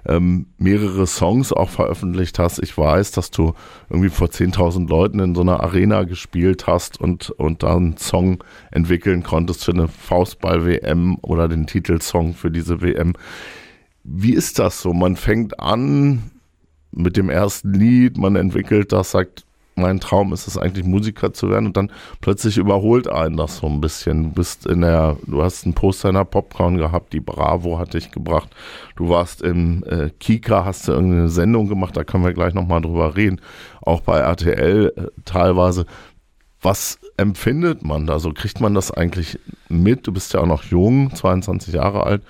ähm, 0.05 0.47
mehrere 0.57 1.05
Songs 1.05 1.53
auch 1.53 1.69
veröffentlicht 1.69 2.39
hast. 2.39 2.59
Ich 2.59 2.77
weiß, 2.77 3.11
dass 3.11 3.31
du 3.31 3.53
irgendwie 3.89 4.09
vor 4.09 4.27
10.000 4.27 4.89
Leuten 4.89 5.19
in 5.19 5.35
so 5.35 5.41
einer 5.41 5.61
Arena 5.61 6.03
gespielt 6.03 6.67
hast 6.67 6.99
und, 6.99 7.29
und 7.29 7.63
dann 7.63 7.77
einen 7.77 7.97
Song 7.97 8.43
entwickeln 8.71 9.23
konntest 9.23 9.63
für 9.63 9.71
eine 9.71 9.87
Faustball-WM 9.87 11.17
oder 11.21 11.47
den 11.47 11.67
Titelsong 11.67 12.33
für 12.33 12.51
diese 12.51 12.81
WM. 12.81 13.13
Wie 14.03 14.33
ist 14.33 14.59
das 14.59 14.81
so? 14.81 14.93
Man 14.93 15.15
fängt 15.15 15.59
an 15.59 16.31
mit 16.91 17.17
dem 17.17 17.29
ersten 17.29 17.73
Lied, 17.73 18.17
man 18.17 18.35
entwickelt 18.35 18.91
das, 18.91 19.11
sagt, 19.11 19.47
mein 19.77 19.99
Traum 19.99 20.33
ist 20.33 20.47
es 20.47 20.57
eigentlich 20.57 20.85
Musiker 20.85 21.33
zu 21.33 21.49
werden 21.49 21.67
und 21.67 21.77
dann 21.77 21.91
plötzlich 22.19 22.57
überholt 22.57 23.07
einen 23.07 23.37
das 23.37 23.57
so 23.57 23.67
ein 23.67 23.79
bisschen. 23.79 24.23
Du 24.23 24.29
bist 24.31 24.65
in 24.65 24.81
der, 24.81 25.17
du 25.25 25.43
hast 25.43 25.65
ein 25.65 25.73
Poster 25.73 26.09
in 26.09 26.15
der 26.15 26.25
Popcorn 26.25 26.77
gehabt, 26.77 27.13
die 27.13 27.19
Bravo 27.19 27.77
hat 27.77 27.93
dich 27.93 28.11
gebracht. 28.11 28.49
Du 28.95 29.09
warst 29.09 29.41
im 29.41 29.83
äh, 29.83 30.09
Kika, 30.19 30.65
hast 30.65 30.87
du 30.87 30.93
irgendeine 30.93 31.29
Sendung 31.29 31.69
gemacht, 31.69 31.95
da 31.95 32.03
können 32.03 32.25
wir 32.25 32.33
gleich 32.33 32.53
nochmal 32.53 32.81
drüber 32.81 33.15
reden. 33.15 33.39
Auch 33.81 34.01
bei 34.01 34.17
RTL 34.17 34.93
äh, 34.95 35.21
teilweise. 35.25 35.85
Was 36.59 36.99
empfindet 37.17 37.83
man 37.83 38.07
da 38.07 38.17
so? 38.17 38.33
Kriegt 38.33 38.59
man 38.59 38.73
das 38.73 38.89
eigentlich 38.89 39.39
mit? 39.69 40.07
Du 40.07 40.11
bist 40.11 40.33
ja 40.33 40.41
auch 40.41 40.47
noch 40.47 40.63
jung, 40.63 41.13
22 41.13 41.75
Jahre 41.75 42.03
alt. 42.03 42.23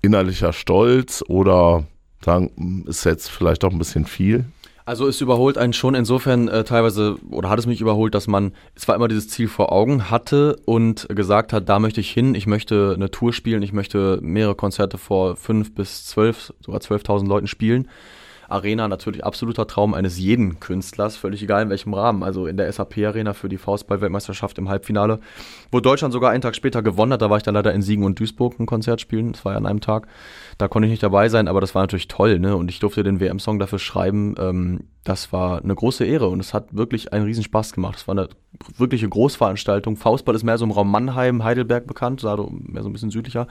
Innerlicher 0.00 0.54
Stolz 0.54 1.22
oder 1.28 1.84
sagen, 2.24 2.84
ist 2.86 3.04
jetzt 3.04 3.30
vielleicht 3.30 3.64
auch 3.64 3.72
ein 3.72 3.78
bisschen 3.78 4.06
viel? 4.06 4.44
Also 4.86 5.08
es 5.08 5.20
überholt 5.20 5.58
einen 5.58 5.72
schon 5.72 5.96
insofern 5.96 6.46
äh, 6.46 6.62
teilweise, 6.62 7.16
oder 7.30 7.50
hat 7.50 7.58
es 7.58 7.66
mich 7.66 7.80
überholt, 7.80 8.14
dass 8.14 8.28
man 8.28 8.52
zwar 8.76 8.94
immer 8.94 9.08
dieses 9.08 9.28
Ziel 9.28 9.48
vor 9.48 9.72
Augen 9.72 10.10
hatte 10.10 10.60
und 10.64 11.08
gesagt 11.08 11.52
hat, 11.52 11.68
da 11.68 11.80
möchte 11.80 12.00
ich 12.00 12.10
hin, 12.10 12.36
ich 12.36 12.46
möchte 12.46 12.92
eine 12.94 13.10
Tour 13.10 13.32
spielen, 13.32 13.62
ich 13.62 13.72
möchte 13.72 14.20
mehrere 14.22 14.54
Konzerte 14.54 14.96
vor 14.96 15.34
fünf 15.34 15.74
bis 15.74 16.06
zwölf, 16.06 16.52
sogar 16.60 16.80
zwölftausend 16.80 17.28
Leuten 17.28 17.48
spielen. 17.48 17.88
Arena 18.48 18.88
natürlich 18.88 19.24
absoluter 19.24 19.66
Traum 19.66 19.94
eines 19.94 20.18
jeden 20.18 20.60
Künstlers, 20.60 21.16
völlig 21.16 21.42
egal 21.42 21.62
in 21.62 21.70
welchem 21.70 21.94
Rahmen. 21.94 22.22
Also 22.22 22.46
in 22.46 22.56
der 22.56 22.70
SAP-Arena 22.72 23.32
für 23.32 23.48
die 23.48 23.58
Faustball-Weltmeisterschaft 23.58 24.58
im 24.58 24.68
Halbfinale, 24.68 25.20
wo 25.72 25.80
Deutschland 25.80 26.12
sogar 26.12 26.30
einen 26.30 26.42
Tag 26.42 26.54
später 26.54 26.82
gewonnen 26.82 27.12
hat. 27.12 27.22
Da 27.22 27.30
war 27.30 27.36
ich 27.38 27.42
dann 27.42 27.54
leider 27.54 27.72
in 27.72 27.82
Siegen 27.82 28.04
und 28.04 28.18
Duisburg 28.18 28.58
ein 28.58 28.66
Konzert 28.66 29.00
spielen. 29.00 29.32
Das 29.32 29.44
war 29.44 29.52
ja 29.52 29.58
an 29.58 29.66
einem 29.66 29.80
Tag. 29.80 30.06
Da 30.58 30.68
konnte 30.68 30.86
ich 30.86 30.90
nicht 30.90 31.02
dabei 31.02 31.28
sein, 31.28 31.48
aber 31.48 31.60
das 31.60 31.74
war 31.74 31.82
natürlich 31.82 32.08
toll. 32.08 32.38
Ne? 32.38 32.56
Und 32.56 32.70
ich 32.70 32.78
durfte 32.78 33.02
den 33.02 33.20
WM-Song 33.20 33.58
dafür 33.58 33.78
schreiben. 33.78 34.34
Ähm, 34.38 34.84
das 35.04 35.32
war 35.32 35.62
eine 35.62 35.74
große 35.74 36.04
Ehre 36.04 36.28
und 36.28 36.40
es 36.40 36.54
hat 36.54 36.74
wirklich 36.74 37.12
einen 37.12 37.26
riesen 37.26 37.44
Spaß 37.44 37.72
gemacht. 37.72 37.98
Es 37.98 38.08
war 38.08 38.12
eine 38.12 38.28
wirkliche 38.76 39.08
Großveranstaltung. 39.08 39.96
Faustball 39.96 40.34
ist 40.34 40.44
mehr 40.44 40.56
so 40.56 40.64
im 40.64 40.70
Raum 40.70 40.90
Mannheim, 40.90 41.44
Heidelberg 41.44 41.86
bekannt, 41.86 42.24
also 42.24 42.50
mehr 42.50 42.82
so 42.82 42.88
ein 42.88 42.92
bisschen 42.92 43.10
südlicher, 43.10 43.46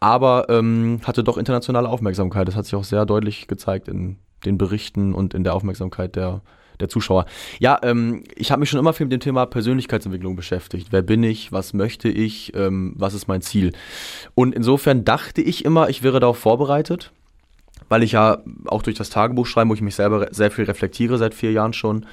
aber 0.00 0.46
ähm, 0.48 1.00
hatte 1.04 1.22
doch 1.22 1.38
internationale 1.38 1.88
Aufmerksamkeit. 1.88 2.48
Das 2.48 2.56
hat 2.56 2.64
sich 2.64 2.74
auch 2.74 2.84
sehr 2.84 3.06
deutlich 3.06 3.46
gezeigt 3.46 3.88
in 3.88 4.16
den 4.44 4.58
Berichten 4.58 5.14
und 5.14 5.34
in 5.34 5.44
der 5.44 5.54
Aufmerksamkeit 5.54 6.16
der, 6.16 6.42
der 6.80 6.88
Zuschauer. 6.88 7.26
Ja, 7.58 7.78
ähm, 7.82 8.24
ich 8.34 8.50
habe 8.50 8.60
mich 8.60 8.70
schon 8.70 8.80
immer 8.80 8.92
viel 8.92 9.06
mit 9.06 9.12
dem 9.12 9.20
Thema 9.20 9.46
Persönlichkeitsentwicklung 9.46 10.36
beschäftigt. 10.36 10.88
Wer 10.90 11.02
bin 11.02 11.22
ich? 11.22 11.52
Was 11.52 11.72
möchte 11.72 12.08
ich? 12.08 12.54
Ähm, 12.54 12.94
was 12.96 13.14
ist 13.14 13.28
mein 13.28 13.42
Ziel? 13.42 13.72
Und 14.34 14.54
insofern 14.54 15.04
dachte 15.04 15.42
ich 15.42 15.64
immer, 15.64 15.88
ich 15.88 16.02
wäre 16.02 16.20
darauf 16.20 16.38
vorbereitet, 16.38 17.12
weil 17.88 18.02
ich 18.02 18.12
ja 18.12 18.38
auch 18.66 18.82
durch 18.82 18.96
das 18.96 19.10
Tagebuch 19.10 19.46
schreiben, 19.46 19.70
wo 19.70 19.74
ich 19.74 19.82
mich 19.82 19.94
selber 19.94 20.28
sehr 20.30 20.50
viel 20.50 20.64
reflektiere 20.64 21.18
seit 21.18 21.34
vier 21.34 21.52
Jahren 21.52 21.72
schon, 21.72 22.06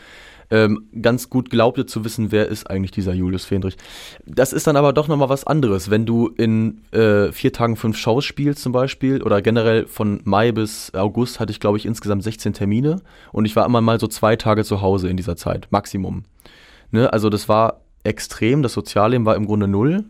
ähm, 0.52 0.88
ganz 1.02 1.30
gut 1.30 1.50
glaubte 1.50 1.86
zu 1.86 2.04
wissen, 2.04 2.32
wer 2.32 2.48
ist 2.48 2.70
eigentlich 2.70 2.92
dieser 2.92 3.14
Julius 3.14 3.46
Fendrich. 3.46 3.78
Das 4.26 4.54
ist 4.54 4.68
dann 4.68 4.76
aber 4.76 4.94
doch 4.94 5.08
nochmal 5.08 5.30
was 5.30 5.46
anderes, 5.46 5.90
wenn 5.90 6.06
du 6.06 6.28
in 6.28 6.82
äh, 6.92 7.32
vier 7.32 7.54
Tagen 7.54 7.76
fünf 7.76 7.98
Shows 7.98 8.26
spielst 8.26 8.62
zum 8.62 8.72
Beispiel 8.72 9.22
oder 9.22 9.42
generell 9.42 9.86
von 9.86 10.22
Mai 10.24 10.52
bis 10.52 10.94
August 10.94 11.40
hatte 11.40 11.52
ich 11.52 11.60
glaube 11.60 11.78
ich 11.78 11.86
insgesamt 11.86 12.24
16 12.24 12.54
Termine 12.54 13.02
und 13.32 13.46
ich 13.46 13.56
war 13.56 13.66
immer 13.66 13.82
mal 13.82 14.00
so 14.00 14.08
zwei 14.08 14.36
Tage 14.36 14.64
zu 14.64 14.82
Hause 14.82 15.10
in 15.10 15.18
dieser 15.18 15.36
Zeit, 15.36 15.68
Maximum. 15.72 16.24
Ne? 16.92 17.12
Also 17.12 17.30
das 17.30 17.48
war 17.48 17.82
extrem, 18.04 18.64
das 18.64 18.74
Sozialleben 18.74 19.26
war 19.26 19.36
im 19.36 19.46
Grunde 19.46 19.68
null 19.68 20.06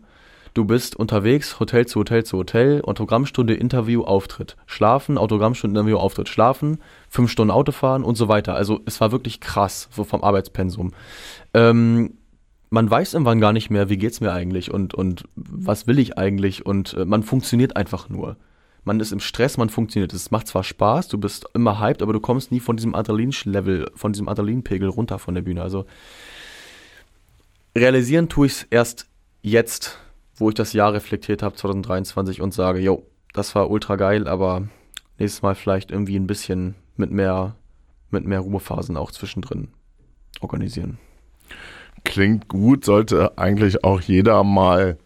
Du 0.54 0.66
bist 0.66 0.96
unterwegs, 0.96 1.60
Hotel 1.60 1.86
zu 1.86 2.00
Hotel 2.00 2.24
zu 2.24 2.38
Hotel, 2.38 2.82
Autogrammstunde, 2.82 3.54
Interview, 3.54 4.04
Auftritt. 4.04 4.58
Schlafen, 4.66 5.18
Autogrammstunde, 5.18 5.80
Interview, 5.80 5.98
Auftritt. 5.98 6.28
Schlafen, 6.28 6.80
fünf 7.10 7.32
Stunden 7.32 7.52
Autofahren 7.52 8.04
und 8.04 8.16
so 8.16 8.28
weiter. 8.28 8.56
Also 8.56 8.80
es 8.86 9.02
war 9.02 9.12
wirklich 9.12 9.42
krass, 9.42 9.90
so 9.92 10.04
vom 10.04 10.24
Arbeitspensum. 10.24 10.92
Ähm, 11.54 12.14
man 12.70 12.90
weiß 12.90 13.14
irgendwann 13.14 13.42
gar 13.42 13.52
nicht 13.52 13.72
mehr, 13.72 13.90
wie 13.90 13.98
geht's 13.98 14.22
mir 14.22 14.32
eigentlich 14.32 14.72
und, 14.72 14.94
und 14.94 15.24
was 15.36 15.88
will 15.88 15.98
ich 15.98 16.18
eigentlich 16.18 16.66
und 16.66 16.94
äh, 16.94 17.06
man 17.06 17.24
funktioniert 17.24 17.76
einfach 17.76 18.10
nur. 18.10 18.38
Man 18.84 19.00
ist 19.00 19.12
im 19.12 19.20
Stress, 19.20 19.58
man 19.58 19.70
funktioniert. 19.70 20.14
Es 20.14 20.32
macht 20.32 20.48
zwar 20.48 20.64
Spaß, 20.64 21.10
du 21.10 21.18
bist 21.18 21.48
immer 21.54 21.80
hyped, 21.80 22.02
aber 22.02 22.14
du 22.14 22.20
kommst 22.20 22.52
nie 22.52 22.60
von 22.60 22.78
diesem 22.78 22.96
Adrenalin-Level, 22.96 23.92
von 23.96 24.14
diesem 24.14 24.30
Adrenalinpegel 24.30 24.88
runter 24.88 25.20
von 25.20 25.36
der 25.36 25.42
Bühne. 25.42 25.62
Also 25.62 25.86
realisieren 27.76 28.30
tue 28.30 28.48
ich 28.48 28.54
es 28.54 28.64
erst 28.70 29.08
jetzt, 29.42 29.98
wo 30.36 30.50
ich 30.50 30.56
das 30.56 30.74
Jahr 30.74 30.94
reflektiert 30.94 31.44
habe, 31.44 31.56
2023, 31.56 32.42
und 32.42 32.54
sage, 32.54 32.80
jo, 32.80 33.04
das 33.34 33.54
war 33.56 33.70
ultra 33.70 33.96
geil, 33.96 34.28
aber 34.28 34.68
nächstes 35.18 35.42
Mal 35.42 35.56
vielleicht 35.56 35.92
irgendwie 35.92 36.16
ein 36.16 36.28
bisschen 36.28 36.76
mit 37.00 37.12
mehr, 37.12 37.56
mit 38.12 38.26
mehr 38.26 38.40
Ruhephasen 38.40 38.98
auch 38.98 39.12
zwischendrin 39.12 39.70
organisieren. 40.42 40.98
Klingt 42.04 42.48
gut, 42.48 42.86
sollte 42.86 43.38
eigentlich 43.38 43.84
auch 43.84 44.02
jeder 44.02 44.44
mal 44.44 44.98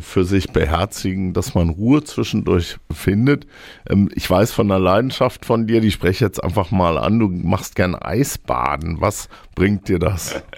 für 0.00 0.24
sich 0.24 0.50
beherzigen, 0.52 1.32
dass 1.32 1.54
man 1.54 1.70
Ruhe 1.70 2.02
zwischendurch 2.04 2.78
findet. 2.92 3.46
Ähm, 3.88 4.08
ich 4.14 4.28
weiß 4.28 4.52
von 4.52 4.68
der 4.68 4.78
Leidenschaft 4.78 5.44
von 5.44 5.66
dir, 5.66 5.80
die 5.80 5.90
spreche 5.90 6.24
jetzt 6.24 6.42
einfach 6.42 6.70
mal 6.70 6.98
an, 6.98 7.18
du 7.18 7.28
machst 7.28 7.76
gern 7.76 7.94
Eisbaden. 7.94 9.00
Was 9.00 9.28
bringt 9.54 9.88
dir 9.88 9.98
das? 9.98 10.42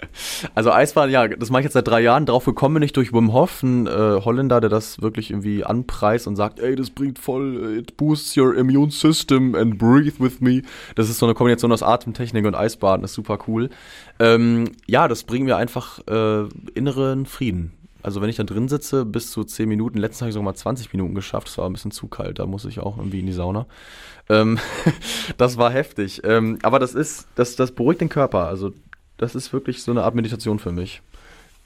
Also 0.54 0.72
Eisbaden, 0.72 1.12
ja, 1.12 1.28
das 1.28 1.50
mache 1.50 1.60
ich 1.60 1.64
jetzt 1.64 1.74
seit 1.74 1.86
drei 1.86 2.00
Jahren. 2.00 2.26
Drauf 2.26 2.44
gekommen 2.44 2.74
bin 2.74 2.82
ich 2.82 2.92
durch 2.92 3.12
Wim 3.12 3.32
Hof, 3.32 3.62
ein 3.62 3.86
äh, 3.86 3.90
Holländer, 3.90 4.60
der 4.60 4.70
das 4.70 5.00
wirklich 5.00 5.30
irgendwie 5.30 5.64
anpreist 5.64 6.26
und 6.26 6.34
sagt, 6.34 6.58
ey, 6.58 6.74
das 6.74 6.90
bringt 6.90 7.18
voll, 7.18 7.78
it 7.78 7.96
boosts 7.96 8.36
your 8.36 8.56
immune 8.56 8.90
system 8.90 9.54
and 9.54 9.78
breathe 9.78 10.14
with 10.18 10.40
me. 10.40 10.62
Das 10.96 11.08
ist 11.08 11.18
so 11.18 11.26
eine 11.26 11.34
Kombination 11.34 11.70
aus 11.70 11.84
Atemtechnik 11.84 12.44
und 12.46 12.56
Eisbaden, 12.56 13.02
das 13.02 13.12
ist 13.12 13.16
super 13.16 13.38
cool. 13.46 13.70
Ähm, 14.18 14.72
ja, 14.86 15.06
das 15.06 15.22
bringt 15.22 15.44
mir 15.44 15.56
einfach 15.56 16.00
äh, 16.08 16.48
inneren 16.74 17.26
Frieden 17.26 17.77
also 18.02 18.20
wenn 18.20 18.30
ich 18.30 18.36
da 18.36 18.44
drin 18.44 18.68
sitze, 18.68 19.04
bis 19.04 19.30
zu 19.30 19.44
10 19.44 19.68
Minuten, 19.68 19.98
letztens 19.98 20.22
habe 20.22 20.28
ich 20.30 20.34
sogar 20.34 20.44
mal 20.44 20.54
20 20.54 20.92
Minuten 20.92 21.14
geschafft, 21.14 21.48
es 21.48 21.58
war 21.58 21.68
ein 21.68 21.72
bisschen 21.72 21.90
zu 21.90 22.06
kalt, 22.06 22.38
da 22.38 22.46
muss 22.46 22.64
ich 22.64 22.80
auch 22.80 22.96
irgendwie 22.96 23.20
in 23.20 23.26
die 23.26 23.32
Sauna. 23.32 23.66
Ähm, 24.28 24.58
das 25.36 25.56
war 25.56 25.70
heftig. 25.70 26.22
Ähm, 26.24 26.58
aber 26.62 26.78
das 26.78 26.94
ist, 26.94 27.26
das, 27.34 27.56
das 27.56 27.72
beruhigt 27.72 28.00
den 28.00 28.08
Körper. 28.08 28.46
Also 28.46 28.72
das 29.16 29.34
ist 29.34 29.52
wirklich 29.52 29.82
so 29.82 29.90
eine 29.90 30.04
Art 30.04 30.14
Meditation 30.14 30.58
für 30.58 30.72
mich. 30.72 31.02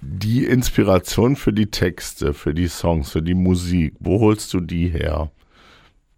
Die 0.00 0.44
Inspiration 0.44 1.36
für 1.36 1.52
die 1.52 1.70
Texte, 1.70 2.34
für 2.34 2.54
die 2.54 2.66
Songs, 2.66 3.12
für 3.12 3.22
die 3.22 3.34
Musik, 3.34 3.94
wo 4.00 4.20
holst 4.20 4.52
du 4.52 4.60
die 4.60 4.88
her? 4.88 5.30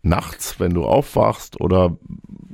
Nachts, 0.04 0.60
wenn 0.60 0.74
du 0.74 0.84
aufwachst 0.84 1.60
oder 1.60 1.96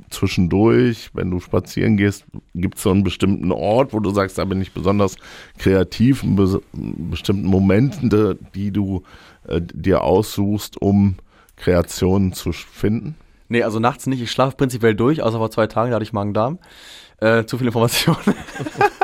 zwischendurch, 0.09 1.09
wenn 1.13 1.31
du 1.31 1.39
spazieren 1.39 1.97
gehst, 1.97 2.25
gibt 2.55 2.77
es 2.77 2.83
so 2.83 2.91
einen 2.91 3.03
bestimmten 3.03 3.51
Ort, 3.51 3.93
wo 3.93 3.99
du 3.99 4.11
sagst, 4.11 4.37
da 4.37 4.45
bin 4.45 4.61
ich 4.61 4.73
besonders 4.73 5.15
kreativ, 5.57 6.23
in 6.23 6.35
be 6.35 6.61
bestimmten 6.71 7.45
Momenten, 7.45 8.39
die 8.55 8.71
du 8.71 9.03
äh, 9.47 9.61
dir 9.61 10.01
aussuchst, 10.01 10.81
um 10.81 11.15
Kreationen 11.57 12.33
zu 12.33 12.51
finden? 12.51 13.15
Nee, 13.49 13.63
also 13.63 13.79
nachts 13.79 14.07
nicht. 14.07 14.21
Ich 14.21 14.31
schlafe 14.31 14.55
prinzipiell 14.55 14.95
durch, 14.95 15.21
außer 15.21 15.37
vor 15.37 15.51
zwei 15.51 15.67
Tagen, 15.67 15.91
da 15.91 15.95
hatte 15.95 16.03
ich 16.03 16.13
Magen-Darm. 16.13 16.59
Äh, 17.17 17.45
zu 17.45 17.57
viel 17.57 17.67
Information. 17.67 18.15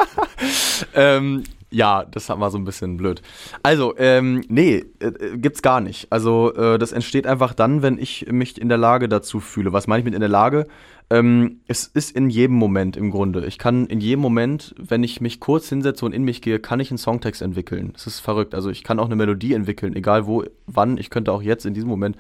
ähm, 0.96 1.44
ja, 1.70 2.06
das 2.06 2.30
war 2.30 2.50
so 2.50 2.58
ein 2.58 2.66
bisschen 2.66 2.98
blöd. 2.98 3.22
Also, 3.62 3.94
ähm, 3.98 4.44
nee, 4.48 4.86
äh, 5.00 5.38
gibt's 5.38 5.62
gar 5.62 5.82
nicht. 5.82 6.08
Also, 6.12 6.54
äh, 6.54 6.78
das 6.78 6.92
entsteht 6.92 7.28
einfach 7.28 7.54
dann, 7.54 7.82
wenn 7.82 7.98
ich 7.98 8.28
mich 8.32 8.60
in 8.60 8.70
der 8.70 8.78
Lage 8.78 9.10
dazu 9.10 9.40
fühle. 9.40 9.74
Was 9.74 9.88
meine 9.88 10.00
ich 10.00 10.06
mit 10.06 10.14
in 10.14 10.22
der 10.22 10.30
Lage? 10.30 10.68
Ähm, 11.10 11.62
es 11.68 11.86
ist 11.88 12.16
in 12.16 12.30
jedem 12.30 12.56
Moment 12.58 12.98
im 12.98 13.12
Grunde. 13.12 13.46
Ich 13.46 13.58
kann 13.58 13.86
in 13.88 14.02
jedem 14.02 14.22
Moment, 14.22 14.76
wenn 14.78 15.04
ich 15.04 15.22
mich 15.22 15.40
kurz 15.40 15.70
hinsetze 15.70 16.06
und 16.06 16.14
in 16.14 16.24
mich 16.24 16.42
gehe, 16.42 16.60
kann 16.60 16.80
ich 16.80 16.92
einen 16.92 16.98
Songtext 16.98 17.42
entwickeln. 17.42 17.92
Das 17.94 18.08
ist 18.08 18.20
verrückt. 18.20 18.56
Also 18.56 18.70
ich 18.70 18.84
kann 18.84 19.00
auch 19.00 19.06
eine 19.06 19.16
Melodie 19.16 19.54
entwickeln, 19.54 19.96
egal 19.96 20.28
wo, 20.28 20.44
wann. 20.66 20.98
Ich 20.98 21.10
könnte 21.10 21.32
auch 21.32 21.42
jetzt 21.42 21.66
in 21.66 21.74
diesem 21.74 21.90
Moment 21.90 22.18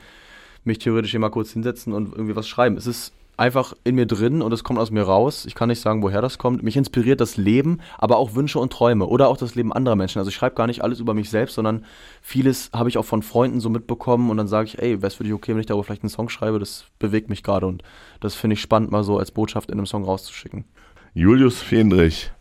mich 0.63 0.79
theoretisch 0.79 1.13
immer 1.13 1.29
kurz 1.29 1.51
hinsetzen 1.51 1.93
und 1.93 2.13
irgendwie 2.13 2.35
was 2.35 2.47
schreiben. 2.47 2.77
Es 2.77 2.87
ist 2.87 3.13
einfach 3.37 3.73
in 3.83 3.95
mir 3.95 4.07
drin 4.07 4.41
und 4.41 4.51
es 4.51 4.63
kommt 4.63 4.79
aus 4.79 4.91
mir 4.91 5.03
raus. 5.03 5.45
Ich 5.45 5.55
kann 5.55 5.69
nicht 5.69 5.79
sagen, 5.79 6.01
woher 6.01 6.21
das 6.21 6.39
kommt. 6.39 6.63
Mich 6.63 6.75
inspiriert 6.75 7.21
das 7.21 7.37
Leben, 7.37 7.79
aber 7.97 8.17
auch 8.17 8.33
Wünsche 8.33 8.59
und 8.59 8.73
Träume 8.73 9.05
oder 9.05 9.27
auch 9.29 9.37
das 9.37 9.55
Leben 9.55 9.71
anderer 9.71 9.95
Menschen. 9.95 10.19
Also 10.19 10.29
ich 10.29 10.35
schreibe 10.35 10.55
gar 10.55 10.67
nicht 10.67 10.83
alles 10.83 10.99
über 10.99 11.13
mich 11.13 11.29
selbst, 11.29 11.53
sondern 11.53 11.85
vieles 12.21 12.71
habe 12.73 12.89
ich 12.89 12.97
auch 12.97 13.05
von 13.05 13.21
Freunden 13.21 13.59
so 13.59 13.69
mitbekommen 13.69 14.31
und 14.31 14.37
dann 14.37 14.47
sage 14.47 14.67
ich, 14.67 14.79
ey, 14.79 14.97
wäre 14.97 15.07
es 15.07 15.13
für 15.13 15.23
dich 15.23 15.33
okay, 15.33 15.53
wenn 15.53 15.59
ich 15.59 15.67
darüber 15.67 15.83
vielleicht 15.83 16.03
einen 16.03 16.09
Song 16.09 16.29
schreibe? 16.29 16.59
Das 16.59 16.85
bewegt 16.99 17.29
mich 17.29 17.43
gerade 17.43 17.67
und 17.67 17.83
das 18.19 18.33
finde 18.33 18.55
ich 18.55 18.61
spannend, 18.61 18.91
mal 18.91 19.03
so 19.03 19.19
als 19.19 19.31
Botschaft 19.31 19.69
in 19.69 19.77
einem 19.77 19.85
Song 19.85 20.03
rauszuschicken. 20.03 20.65
Julius 21.13 21.61
Fendrich, 21.61 22.31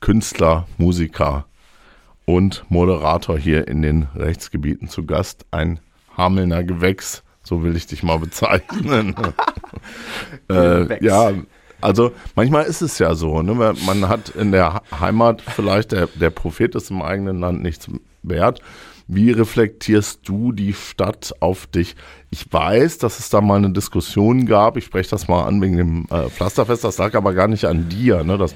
Künstler, 0.00 0.66
Musiker 0.78 1.44
und 2.24 2.64
Moderator 2.70 3.38
hier 3.38 3.68
in 3.68 3.82
den 3.82 4.08
Rechtsgebieten 4.14 4.88
zu 4.88 5.04
Gast. 5.04 5.44
Ein 5.50 5.80
Hamelner 6.16 6.64
Gewächs 6.64 7.22
so 7.52 7.62
will 7.62 7.76
ich 7.76 7.86
dich 7.86 8.02
mal 8.02 8.18
bezeichnen. 8.18 9.14
äh, 10.50 11.04
ja, 11.04 11.32
also 11.82 12.12
manchmal 12.34 12.64
ist 12.64 12.80
es 12.80 12.98
ja 12.98 13.14
so, 13.14 13.42
ne? 13.42 13.74
man 13.84 14.08
hat 14.08 14.30
in 14.30 14.52
der 14.52 14.80
Heimat 14.98 15.42
vielleicht, 15.42 15.92
der, 15.92 16.06
der 16.06 16.30
Prophet 16.30 16.74
ist 16.74 16.90
im 16.90 17.02
eigenen 17.02 17.40
Land 17.40 17.62
nichts 17.62 17.88
wert. 18.22 18.62
Wie 19.14 19.30
reflektierst 19.30 20.20
du 20.24 20.52
die 20.52 20.72
Stadt 20.72 21.34
auf 21.40 21.66
dich? 21.66 21.96
Ich 22.30 22.50
weiß, 22.50 22.96
dass 22.96 23.18
es 23.18 23.28
da 23.28 23.42
mal 23.42 23.56
eine 23.56 23.70
Diskussion 23.70 24.46
gab. 24.46 24.78
Ich 24.78 24.86
spreche 24.86 25.10
das 25.10 25.28
mal 25.28 25.44
an 25.44 25.60
wegen 25.60 25.76
dem 25.76 26.06
äh, 26.08 26.30
Pflasterfest. 26.30 26.82
Das 26.82 26.96
lag 26.96 27.14
aber 27.14 27.34
gar 27.34 27.46
nicht 27.46 27.66
an 27.66 27.90
dir. 27.90 28.24
Ne? 28.24 28.38
Das 28.38 28.54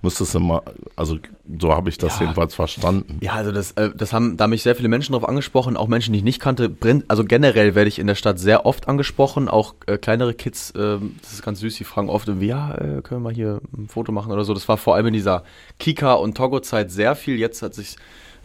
müsstest 0.00 0.34
du 0.34 0.40
mal, 0.40 0.62
also 0.96 1.18
so 1.60 1.74
habe 1.74 1.90
ich 1.90 1.98
das 1.98 2.14
ja. 2.14 2.22
jedenfalls 2.22 2.54
verstanden. 2.54 3.18
Ja, 3.20 3.34
also 3.34 3.52
das, 3.52 3.72
äh, 3.72 3.90
das 3.94 4.14
haben 4.14 4.38
da 4.38 4.46
mich 4.46 4.62
sehr 4.62 4.74
viele 4.74 4.88
Menschen 4.88 5.12
darauf 5.12 5.28
angesprochen, 5.28 5.76
auch 5.76 5.88
Menschen, 5.88 6.14
die 6.14 6.20
ich 6.20 6.24
nicht 6.24 6.40
kannte. 6.40 6.74
Also 7.08 7.24
generell 7.24 7.74
werde 7.74 7.88
ich 7.88 7.98
in 7.98 8.06
der 8.06 8.14
Stadt 8.14 8.38
sehr 8.38 8.64
oft 8.64 8.88
angesprochen, 8.88 9.46
auch 9.46 9.74
äh, 9.84 9.98
kleinere 9.98 10.32
Kids. 10.32 10.70
Äh, 10.70 10.96
das 11.20 11.34
ist 11.34 11.42
ganz 11.42 11.60
süß. 11.60 11.76
Die 11.76 11.84
fragen 11.84 12.08
oft, 12.08 12.28
ja, 12.40 12.74
äh, 12.76 13.02
können 13.02 13.20
wir 13.20 13.28
mal 13.28 13.34
hier 13.34 13.60
ein 13.76 13.88
Foto 13.88 14.10
machen 14.10 14.32
oder 14.32 14.44
so. 14.44 14.54
Das 14.54 14.66
war 14.70 14.78
vor 14.78 14.94
allem 14.94 15.08
in 15.08 15.12
dieser 15.12 15.44
Kika 15.78 16.14
und 16.14 16.34
Togo-Zeit 16.34 16.90
sehr 16.90 17.14
viel. 17.14 17.38
Jetzt 17.38 17.60
hat 17.60 17.74
sich 17.74 17.96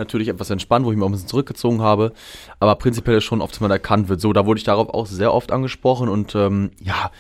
natürlich 0.04 0.28
etwas 0.28 0.50
entspannt, 0.50 0.86
wo 0.86 0.92
ich 0.92 0.98
mich 0.98 1.04
auch 1.04 1.10
ein 1.10 1.14
bisschen 1.14 1.28
zurückgezogen 1.28 1.82
habe. 1.82 2.14
Aber 2.60 2.76
prinzipiell 2.76 3.18
ist 3.18 3.24
schon 3.24 3.42
oft, 3.42 3.54
dass 3.54 3.62
man 3.62 3.72
erkannt 3.72 4.10
wird. 4.10 4.22
So, 4.22 4.34
da 4.34 4.46
wurde 4.46 4.58
ich 4.60 4.64
darauf 4.64 4.90
auch 4.90 5.06
sehr 5.06 5.34
oft 5.34 5.52
angesprochen 5.52 6.10
und 6.10 6.36
ähm, 6.36 6.72
ja, 6.80 7.12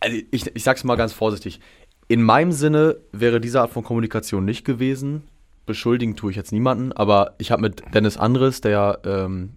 also 0.00 0.16
ich, 0.30 0.54
ich 0.54 0.64
sag's 0.64 0.84
mal 0.84 0.96
ganz 0.96 1.12
vorsichtig. 1.12 1.60
In 2.08 2.22
meinem 2.22 2.52
Sinne 2.52 2.96
wäre 3.12 3.40
diese 3.40 3.60
Art 3.60 3.70
von 3.70 3.84
Kommunikation 3.84 4.44
nicht 4.44 4.64
gewesen. 4.64 5.22
Beschuldigen 5.64 6.16
tue 6.16 6.32
ich 6.32 6.36
jetzt 6.36 6.52
niemanden, 6.52 6.92
aber 6.92 7.34
ich 7.38 7.52
habe 7.52 7.62
mit 7.62 7.82
Dennis 7.94 8.16
Andres, 8.16 8.60
der 8.60 8.98
ähm, 9.04 9.50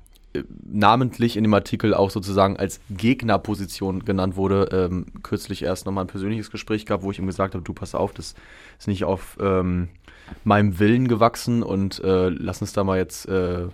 namentlich 0.64 1.38
in 1.38 1.44
dem 1.44 1.54
Artikel 1.54 1.94
auch 1.94 2.10
sozusagen 2.10 2.58
als 2.58 2.80
Gegnerposition 2.90 4.06
genannt 4.06 4.36
wurde, 4.36 4.70
ähm, 4.72 5.08
kürzlich 5.24 5.64
erst 5.64 5.86
nochmal 5.86 6.06
ein 6.06 6.08
persönliches 6.08 6.52
Gespräch 6.52 6.86
gehabt, 6.86 7.04
wo 7.04 7.12
ich 7.12 7.20
ihm 7.20 7.28
gesagt 7.28 7.54
habe, 7.56 7.64
du 7.64 7.74
pass 7.74 7.96
auf, 7.96 8.14
das 8.14 8.36
ist 8.78 8.88
nicht 8.88 9.04
auf 9.04 9.38
ähm, 9.40 9.90
meinem 10.44 10.80
Willen 10.80 11.08
gewachsen 11.08 11.64
und 11.64 12.04
äh, 12.04 12.30
lass 12.30 12.62
uns 12.62 12.74
da 12.74 12.84
mal 12.84 12.98
jetzt 12.98 13.28
äh, 13.28 13.68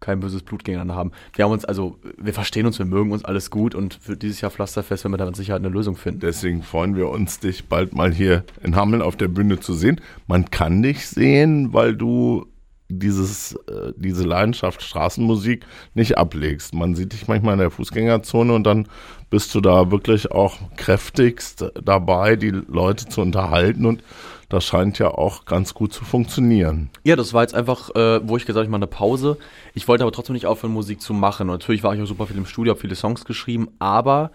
kein 0.00 0.20
böses 0.20 0.42
Blut 0.42 0.64
gegeneinander 0.64 0.94
haben. 0.94 1.12
Wir 1.34 1.44
haben 1.44 1.52
uns, 1.52 1.64
also, 1.64 1.98
wir 2.16 2.32
verstehen 2.32 2.66
uns, 2.66 2.78
wir 2.78 2.86
mögen 2.86 3.10
uns 3.10 3.24
alles 3.24 3.50
gut 3.50 3.74
und 3.74 3.94
für 3.94 4.16
dieses 4.16 4.40
Jahr 4.40 4.50
Pflasterfest 4.50 5.04
werden 5.04 5.12
wir 5.12 5.18
da 5.18 5.26
mit 5.26 5.36
Sicherheit 5.36 5.60
eine 5.60 5.70
Lösung 5.70 5.96
finden. 5.96 6.20
Deswegen 6.20 6.62
freuen 6.62 6.94
wir 6.94 7.08
uns, 7.08 7.40
dich 7.40 7.66
bald 7.66 7.94
mal 7.94 8.12
hier 8.12 8.44
in 8.62 8.76
Hameln 8.76 9.02
auf 9.02 9.16
der 9.16 9.28
Bühne 9.28 9.58
zu 9.58 9.74
sehen. 9.74 10.00
Man 10.26 10.50
kann 10.50 10.82
dich 10.82 11.08
sehen, 11.08 11.72
weil 11.72 11.96
du 11.96 12.46
dieses, 12.88 13.52
äh, 13.52 13.92
diese 13.96 14.24
Leidenschaft 14.24 14.82
Straßenmusik 14.82 15.66
nicht 15.94 16.16
ablegst. 16.16 16.74
Man 16.74 16.94
sieht 16.94 17.12
dich 17.12 17.28
manchmal 17.28 17.54
in 17.54 17.60
der 17.60 17.70
Fußgängerzone 17.70 18.52
und 18.54 18.64
dann 18.64 18.88
bist 19.30 19.54
du 19.54 19.60
da 19.60 19.90
wirklich 19.90 20.32
auch 20.32 20.56
kräftigst 20.76 21.70
dabei, 21.84 22.36
die 22.36 22.50
Leute 22.50 23.06
zu 23.06 23.20
unterhalten 23.20 23.84
und 23.84 24.02
das 24.48 24.64
scheint 24.64 24.98
ja 24.98 25.08
auch 25.08 25.44
ganz 25.44 25.74
gut 25.74 25.92
zu 25.92 26.04
funktionieren. 26.04 26.90
Ja, 27.04 27.16
das 27.16 27.34
war 27.34 27.42
jetzt 27.42 27.54
einfach, 27.54 27.94
äh, 27.94 28.26
wo 28.26 28.36
ich 28.36 28.46
gesagt 28.46 28.58
habe, 28.58 28.64
ich 28.64 28.70
mache 28.70 28.78
eine 28.78 28.86
Pause. 28.86 29.36
Ich 29.74 29.88
wollte 29.88 30.04
aber 30.04 30.12
trotzdem 30.12 30.34
nicht 30.34 30.46
aufhören, 30.46 30.72
Musik 30.72 31.02
zu 31.02 31.12
machen. 31.12 31.50
Und 31.50 31.54
natürlich 31.54 31.82
war 31.82 31.94
ich 31.94 32.00
auch 32.00 32.06
super 32.06 32.26
viel 32.26 32.36
im 32.36 32.46
Studio, 32.46 32.72
habe 32.72 32.80
viele 32.80 32.94
Songs 32.94 33.24
geschrieben, 33.24 33.68
aber 33.78 34.30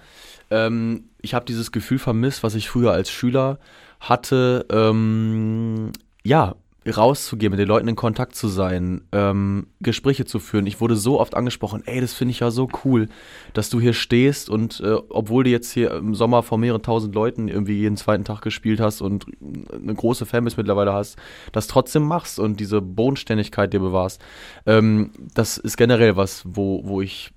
ähm, 0.51 1.05
ich 1.21 1.33
habe 1.33 1.45
dieses 1.45 1.71
Gefühl 1.71 1.99
vermisst, 1.99 2.43
was 2.43 2.53
ich 2.55 2.69
früher 2.69 2.91
als 2.91 3.09
Schüler 3.09 3.57
hatte, 3.99 4.65
ähm, 4.69 5.91
ja, 6.23 6.55
rauszugehen, 6.85 7.51
mit 7.51 7.59
den 7.59 7.67
Leuten 7.67 7.87
in 7.87 7.95
Kontakt 7.95 8.35
zu 8.35 8.47
sein, 8.47 9.01
ähm, 9.11 9.67
Gespräche 9.81 10.25
zu 10.25 10.39
führen. 10.39 10.67
Ich 10.67 10.81
wurde 10.81 10.95
so 10.95 11.19
oft 11.19 11.35
angesprochen, 11.35 11.83
ey, 11.85 12.01
das 12.01 12.13
finde 12.13 12.31
ich 12.31 12.39
ja 12.39 12.51
so 12.51 12.67
cool, 12.83 13.09
dass 13.53 13.69
du 13.69 13.79
hier 13.79 13.93
stehst 13.93 14.49
und 14.49 14.79
äh, 14.81 14.95
obwohl 15.09 15.43
du 15.43 15.49
jetzt 15.49 15.71
hier 15.71 15.91
im 15.91 16.15
Sommer 16.15 16.43
vor 16.43 16.57
mehreren 16.57 16.81
tausend 16.81 17.15
Leuten 17.15 17.47
irgendwie 17.47 17.77
jeden 17.79 17.97
zweiten 17.97 18.25
Tag 18.25 18.41
gespielt 18.41 18.79
hast 18.79 19.01
und 19.01 19.25
eine 19.73 19.93
große 19.93 20.25
Fanbase 20.25 20.57
mittlerweile 20.57 20.93
hast, 20.93 21.17
das 21.51 21.67
trotzdem 21.67 22.03
machst 22.03 22.39
und 22.39 22.59
diese 22.59 22.81
Bodenständigkeit 22.81 23.73
dir 23.73 23.79
bewahrst. 23.79 24.21
Ähm, 24.65 25.11
das 25.33 25.57
ist 25.57 25.77
generell 25.77 26.15
was, 26.15 26.43
wo, 26.45 26.81
wo 26.85 27.01
ich 27.01 27.31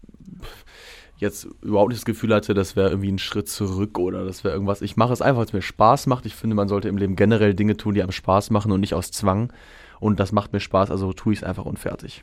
jetzt 1.19 1.49
überhaupt 1.63 1.89
nicht 1.89 2.01
das 2.01 2.05
Gefühl 2.05 2.35
hatte, 2.35 2.55
das 2.55 2.77
wäre 2.77 2.91
irgendwie 2.91 3.13
ein 3.13 3.19
Schritt 3.19 3.49
zurück 3.49 3.99
oder 3.99 4.25
das 4.25 4.45
wäre 4.45 4.55
irgendwas. 4.55 4.83
Ich 4.83 4.97
mache 4.97 5.13
es 5.13 5.23
einfach, 5.23 5.39
weil 5.39 5.47
es 5.47 5.53
mir 5.53 5.63
Spaß 5.63 6.07
macht. 6.07 6.27
Ich 6.27 6.35
finde, 6.35 6.57
man 6.57 6.69
sollte 6.69 6.89
im 6.89 6.97
Leben 6.97 7.17
generell 7.17 7.55
Dinge 7.55 7.77
tun, 7.77 7.95
die 7.95 8.03
einem 8.03 8.13
Spaß 8.13 8.51
machen 8.51 8.73
und 8.73 8.81
nicht 8.81 8.95
aus 8.95 9.11
Zwang. 9.11 9.53
Und 9.99 10.21
das 10.21 10.33
macht 10.33 10.53
mir 10.53 10.61
Spaß, 10.61 10.91
also 10.91 11.13
tue 11.13 11.33
ich 11.33 11.41
es 11.41 11.45
einfach 11.45 11.65
und 11.65 11.79
fertig. 11.79 12.23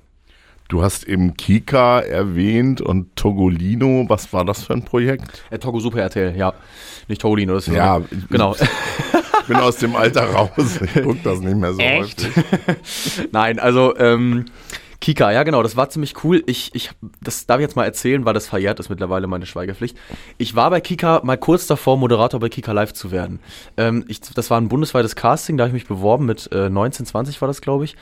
Du 0.69 0.81
hast 0.81 1.07
eben 1.07 1.35
Kika 1.35 1.99
erwähnt 1.99 2.81
und 2.81 3.15
Togolino. 3.15 4.05
Was 4.07 4.31
war 4.31 4.45
das 4.45 4.63
für 4.63 4.73
ein 4.73 4.85
Projekt? 4.85 5.43
Äh, 5.49 5.59
Togo 5.59 5.79
Super 5.79 5.99
RTL, 6.01 6.35
ja. 6.37 6.53
Nicht 7.07 7.21
Togolino, 7.21 7.53
das 7.53 7.67
ist 7.67 7.75
Ja, 7.75 8.01
genau. 8.29 8.55
Ich 9.41 9.47
bin 9.49 9.57
aus 9.57 9.75
dem 9.75 9.93
Alter 9.97 10.23
raus. 10.23 10.79
Ich 10.81 11.03
gucke 11.03 11.19
das 11.21 11.41
nicht 11.41 11.57
mehr 11.57 11.73
so 11.73 11.79
Echt? 11.81 12.25
häufig. 12.25 13.29
Nein, 13.33 13.59
also 13.59 13.93
ähm, 13.97 14.45
Kika, 15.03 15.33
ja 15.33 15.43
genau, 15.43 15.61
das 15.63 15.75
war 15.75 15.89
ziemlich 15.89 16.23
cool. 16.23 16.43
Ich, 16.45 16.73
ich, 16.73 16.91
das 17.19 17.45
darf 17.45 17.57
ich 17.57 17.63
jetzt 17.63 17.75
mal 17.75 17.83
erzählen, 17.83 18.23
weil 18.23 18.33
das 18.33 18.47
verjährt 18.47 18.79
ist 18.79 18.87
mittlerweile 18.89 19.27
meine 19.27 19.45
Schweigepflicht. 19.45 19.97
Ich 20.37 20.55
war 20.55 20.69
bei 20.69 20.79
Kika 20.79 21.19
mal 21.25 21.37
kurz 21.37 21.67
davor, 21.67 21.97
Moderator 21.97 22.39
bei 22.39 22.47
Kika 22.47 22.71
Live 22.71 22.93
zu 22.93 23.11
werden. 23.11 23.41
Ähm, 23.75 24.05
ich, 24.07 24.21
das 24.21 24.49
war 24.49 24.61
ein 24.61 24.69
bundesweites 24.69 25.17
Casting, 25.17 25.57
da 25.57 25.65
habe 25.65 25.75
ich 25.75 25.83
mich 25.83 25.89
beworben, 25.89 26.25
mit 26.25 26.49
äh, 26.53 26.69
19, 26.69 27.05
20 27.05 27.41
war 27.41 27.49
das, 27.49 27.59
glaube 27.59 27.83
ich. 27.83 27.97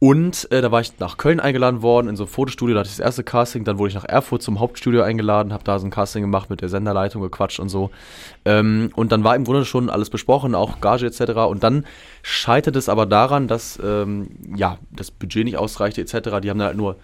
Und 0.00 0.50
äh, 0.52 0.60
da 0.60 0.70
war 0.70 0.80
ich 0.80 0.98
nach 1.00 1.16
Köln 1.16 1.40
eingeladen 1.40 1.82
worden, 1.82 2.08
in 2.08 2.16
so 2.16 2.24
ein 2.24 2.28
Fotostudio, 2.28 2.74
da 2.74 2.80
hatte 2.80 2.90
ich 2.90 2.96
das 2.96 3.04
erste 3.04 3.24
Casting. 3.24 3.64
Dann 3.64 3.78
wurde 3.78 3.88
ich 3.88 3.94
nach 3.96 4.04
Erfurt 4.04 4.42
zum 4.42 4.60
Hauptstudio 4.60 5.02
eingeladen, 5.02 5.52
habe 5.52 5.64
da 5.64 5.78
so 5.78 5.86
ein 5.86 5.90
Casting 5.90 6.22
gemacht, 6.22 6.50
mit 6.50 6.60
der 6.60 6.68
Senderleitung 6.68 7.20
gequatscht 7.20 7.58
und 7.58 7.68
so. 7.68 7.90
Ähm, 8.44 8.92
und 8.94 9.10
dann 9.10 9.24
war 9.24 9.34
im 9.34 9.44
Grunde 9.44 9.64
schon 9.64 9.90
alles 9.90 10.08
besprochen, 10.08 10.54
auch 10.54 10.80
Gage 10.80 11.06
etc. 11.06 11.32
Und 11.48 11.64
dann 11.64 11.84
scheitert 12.22 12.76
es 12.76 12.88
aber 12.88 13.06
daran, 13.06 13.48
dass 13.48 13.78
ähm, 13.82 14.28
ja, 14.54 14.78
das 14.92 15.10
Budget 15.10 15.44
nicht 15.44 15.56
ausreichte 15.56 16.00
etc. 16.00 16.12
Die 16.42 16.50
haben 16.50 16.58
dann 16.58 16.68
halt 16.68 16.76
nur 16.76 16.96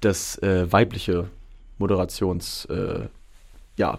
das 0.00 0.38
äh, 0.38 0.70
weibliche 0.70 1.28
Moderations- 1.80 2.70
äh, 2.70 3.08
ja, 3.76 3.98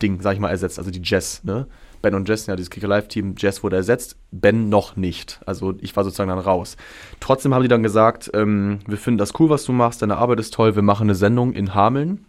Ding, 0.00 0.20
sag 0.22 0.34
ich 0.34 0.40
mal, 0.40 0.50
ersetzt, 0.50 0.78
also 0.78 0.90
die 0.90 1.02
Jess, 1.02 1.42
ne? 1.44 1.66
Ben 2.02 2.14
und 2.14 2.28
Jess, 2.28 2.46
ja, 2.46 2.56
dieses 2.56 2.70
Kicker 2.70 2.88
Live-Team, 2.88 3.34
Jess 3.38 3.62
wurde 3.62 3.76
ersetzt, 3.76 4.16
Ben 4.30 4.68
noch 4.68 4.96
nicht. 4.96 5.40
Also 5.46 5.74
ich 5.80 5.96
war 5.96 6.04
sozusagen 6.04 6.30
dann 6.30 6.38
raus. 6.38 6.76
Trotzdem 7.20 7.54
haben 7.54 7.62
die 7.62 7.68
dann 7.68 7.82
gesagt, 7.82 8.30
ähm, 8.34 8.80
wir 8.86 8.98
finden 8.98 9.18
das 9.18 9.38
cool, 9.38 9.50
was 9.50 9.64
du 9.64 9.72
machst, 9.72 10.02
deine 10.02 10.16
Arbeit 10.16 10.40
ist 10.40 10.54
toll, 10.54 10.76
wir 10.76 10.82
machen 10.82 11.04
eine 11.04 11.14
Sendung 11.14 11.52
in 11.52 11.74
Hameln. 11.74 12.24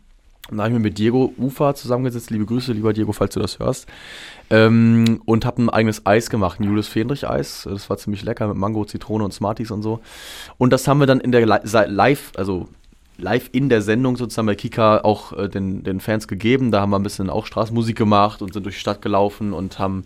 Und 0.50 0.58
da 0.58 0.64
habe 0.64 0.72
ich 0.72 0.80
mir 0.80 0.84
mit 0.84 0.98
Diego 0.98 1.32
Ufa 1.38 1.76
zusammengesetzt, 1.76 2.32
liebe 2.32 2.46
Grüße, 2.46 2.74
lieber 2.74 2.92
Diego, 2.92 3.12
falls 3.12 3.36
du 3.36 3.40
das 3.40 3.60
hörst. 3.60 3.88
Ähm, 4.50 5.22
und 5.26 5.46
habe 5.46 5.62
ein 5.62 5.70
eigenes 5.70 6.08
Eis 6.08 6.32
gemacht, 6.32 6.60
ein 6.60 6.64
Julius 6.64 6.88
Fendrich 6.88 7.30
Eis. 7.30 7.68
Das 7.70 7.90
war 7.90 7.98
ziemlich 7.98 8.24
lecker 8.24 8.48
mit 8.48 8.58
Mango, 8.58 8.84
Zitrone 8.86 9.24
und 9.24 9.32
Smarties 9.32 9.70
und 9.70 9.84
so. 9.84 10.00
Und 10.58 10.74
das 10.74 10.88
haben 10.88 11.00
wir 11.00 11.06
dann 11.06 11.20
in 11.20 11.32
der 11.32 11.46
Live, 11.46 12.32
also 12.36 12.68
live 13.20 13.50
in 13.52 13.70
der 13.70 13.82
Sendung 13.82 14.18
sozusagen 14.18 14.48
bei 14.48 14.56
Kika 14.56 15.00
auch 15.02 15.34
äh, 15.34 15.50
den, 15.50 15.84
den 15.84 16.00
Fans 16.00 16.28
gegeben. 16.28 16.72
Da 16.72 16.82
haben 16.82 16.90
wir 16.90 17.00
ein 17.00 17.04
bisschen 17.04 17.30
auch 17.30 17.46
Straßenmusik 17.46 17.98
gemacht 17.98 18.42
und 18.42 18.54
sind 18.54 18.66
durch 18.66 18.76
die 18.76 18.82
Stadt 18.82 19.02
gelaufen 19.02 19.54
und 19.54 19.80
haben 19.80 20.04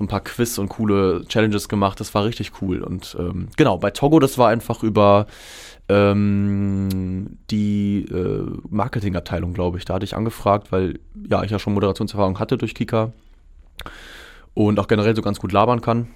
ein 0.00 0.08
paar 0.08 0.20
Quiz 0.20 0.58
und 0.58 0.68
coole 0.68 1.24
Challenges 1.26 1.68
gemacht. 1.68 2.00
Das 2.00 2.14
war 2.14 2.24
richtig 2.24 2.52
cool. 2.60 2.82
Und 2.82 3.16
ähm, 3.18 3.48
genau, 3.56 3.78
bei 3.78 3.90
Togo, 3.90 4.18
das 4.18 4.38
war 4.38 4.48
einfach 4.48 4.82
über 4.82 5.26
ähm, 5.88 7.38
die 7.50 8.06
äh, 8.10 8.46
Marketingabteilung, 8.68 9.54
glaube 9.54 9.78
ich. 9.78 9.84
Da 9.84 9.94
hatte 9.94 10.04
ich 10.04 10.16
angefragt, 10.16 10.72
weil 10.72 10.98
ja, 11.28 11.42
ich 11.42 11.50
ja 11.50 11.58
schon 11.58 11.74
Moderationserfahrung 11.74 12.38
hatte 12.38 12.58
durch 12.58 12.74
Kika 12.74 13.12
und 14.54 14.78
auch 14.78 14.88
generell 14.88 15.16
so 15.16 15.22
ganz 15.22 15.38
gut 15.38 15.52
labern 15.52 15.80
kann. 15.80 16.08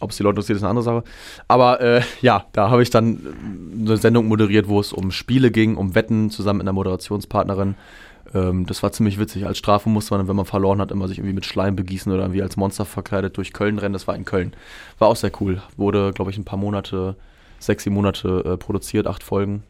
Ob 0.00 0.10
es 0.10 0.16
die 0.16 0.22
Leute 0.22 0.34
interessiert, 0.34 0.56
ist 0.56 0.62
eine 0.62 0.70
andere 0.70 0.84
Sache. 0.84 1.04
Aber 1.48 1.80
äh, 1.80 2.02
ja, 2.20 2.46
da 2.52 2.70
habe 2.70 2.82
ich 2.82 2.90
dann 2.90 3.14
äh, 3.14 3.80
eine 3.80 3.96
Sendung 3.96 4.26
moderiert, 4.26 4.68
wo 4.68 4.80
es 4.80 4.92
um 4.92 5.10
Spiele 5.10 5.50
ging, 5.50 5.76
um 5.76 5.94
Wetten 5.94 6.30
zusammen 6.30 6.58
mit 6.58 6.64
einer 6.64 6.72
Moderationspartnerin. 6.72 7.76
Ähm, 8.34 8.66
das 8.66 8.82
war 8.82 8.92
ziemlich 8.92 9.18
witzig. 9.18 9.46
Als 9.46 9.58
Strafe 9.58 9.88
musste 9.88 10.16
man, 10.16 10.28
wenn 10.28 10.36
man 10.36 10.46
verloren 10.46 10.80
hat, 10.80 10.90
immer 10.90 11.08
sich 11.08 11.18
irgendwie 11.18 11.34
mit 11.34 11.46
Schleim 11.46 11.76
begießen 11.76 12.12
oder 12.12 12.22
irgendwie 12.22 12.42
als 12.42 12.56
Monster 12.56 12.84
verkleidet 12.84 13.36
durch 13.36 13.52
Köln 13.52 13.78
rennen. 13.78 13.92
Das 13.92 14.08
war 14.08 14.16
in 14.16 14.24
Köln. 14.24 14.52
War 14.98 15.08
auch 15.08 15.16
sehr 15.16 15.32
cool. 15.40 15.62
Wurde, 15.76 16.12
glaube 16.12 16.30
ich, 16.30 16.38
ein 16.38 16.44
paar 16.44 16.58
Monate, 16.58 17.16
sechs, 17.58 17.84
sieben 17.84 17.94
Monate 17.94 18.42
äh, 18.44 18.56
produziert, 18.56 19.06
acht 19.06 19.22
Folgen. 19.22 19.62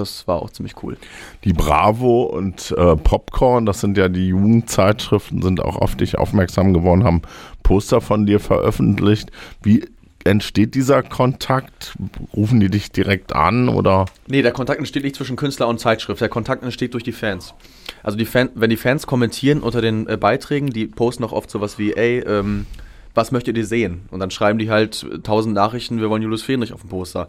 Das 0.00 0.26
war 0.26 0.42
auch 0.42 0.50
ziemlich 0.50 0.74
cool. 0.82 0.96
Die 1.44 1.52
Bravo 1.52 2.22
und 2.22 2.74
äh, 2.76 2.96
Popcorn, 2.96 3.66
das 3.66 3.80
sind 3.80 3.96
ja 3.96 4.08
die 4.08 4.28
Jugendzeitschriften, 4.28 5.42
sind 5.42 5.60
auch 5.60 5.76
auf 5.76 5.94
dich 5.94 6.18
aufmerksam 6.18 6.72
geworden, 6.74 7.04
haben 7.04 7.22
Poster 7.62 8.00
von 8.00 8.26
dir 8.26 8.40
veröffentlicht. 8.40 9.30
Wie 9.62 9.84
entsteht 10.24 10.74
dieser 10.74 11.02
Kontakt? 11.02 11.96
Rufen 12.34 12.60
die 12.60 12.68
dich 12.68 12.90
direkt 12.92 13.34
an 13.34 13.68
oder? 13.68 14.06
Nee, 14.26 14.42
der 14.42 14.52
Kontakt 14.52 14.78
entsteht 14.78 15.04
nicht 15.04 15.16
zwischen 15.16 15.36
Künstler 15.36 15.68
und 15.68 15.80
Zeitschrift. 15.80 16.20
Der 16.20 16.28
Kontakt 16.28 16.62
entsteht 16.62 16.94
durch 16.94 17.04
die 17.04 17.12
Fans. 17.12 17.54
Also 18.02 18.18
die 18.18 18.26
Fan, 18.26 18.50
wenn 18.54 18.70
die 18.70 18.76
Fans 18.76 19.06
kommentieren 19.06 19.60
unter 19.60 19.80
den 19.80 20.06
äh, 20.08 20.16
Beiträgen, 20.16 20.70
die 20.70 20.86
posten 20.86 21.24
auch 21.24 21.32
oft 21.32 21.50
sowas 21.50 21.78
wie, 21.78 21.92
ey, 21.92 22.20
ähm, 22.20 22.66
was 23.14 23.32
möchtet 23.32 23.56
ihr 23.56 23.66
sehen? 23.66 24.02
Und 24.10 24.20
dann 24.20 24.30
schreiben 24.30 24.58
die 24.58 24.70
halt 24.70 25.06
tausend 25.24 25.54
Nachrichten, 25.54 26.00
wir 26.00 26.10
wollen 26.10 26.22
Julius 26.22 26.42
Fähnrich 26.42 26.72
auf 26.72 26.82
dem 26.82 26.90
Poster. 26.90 27.28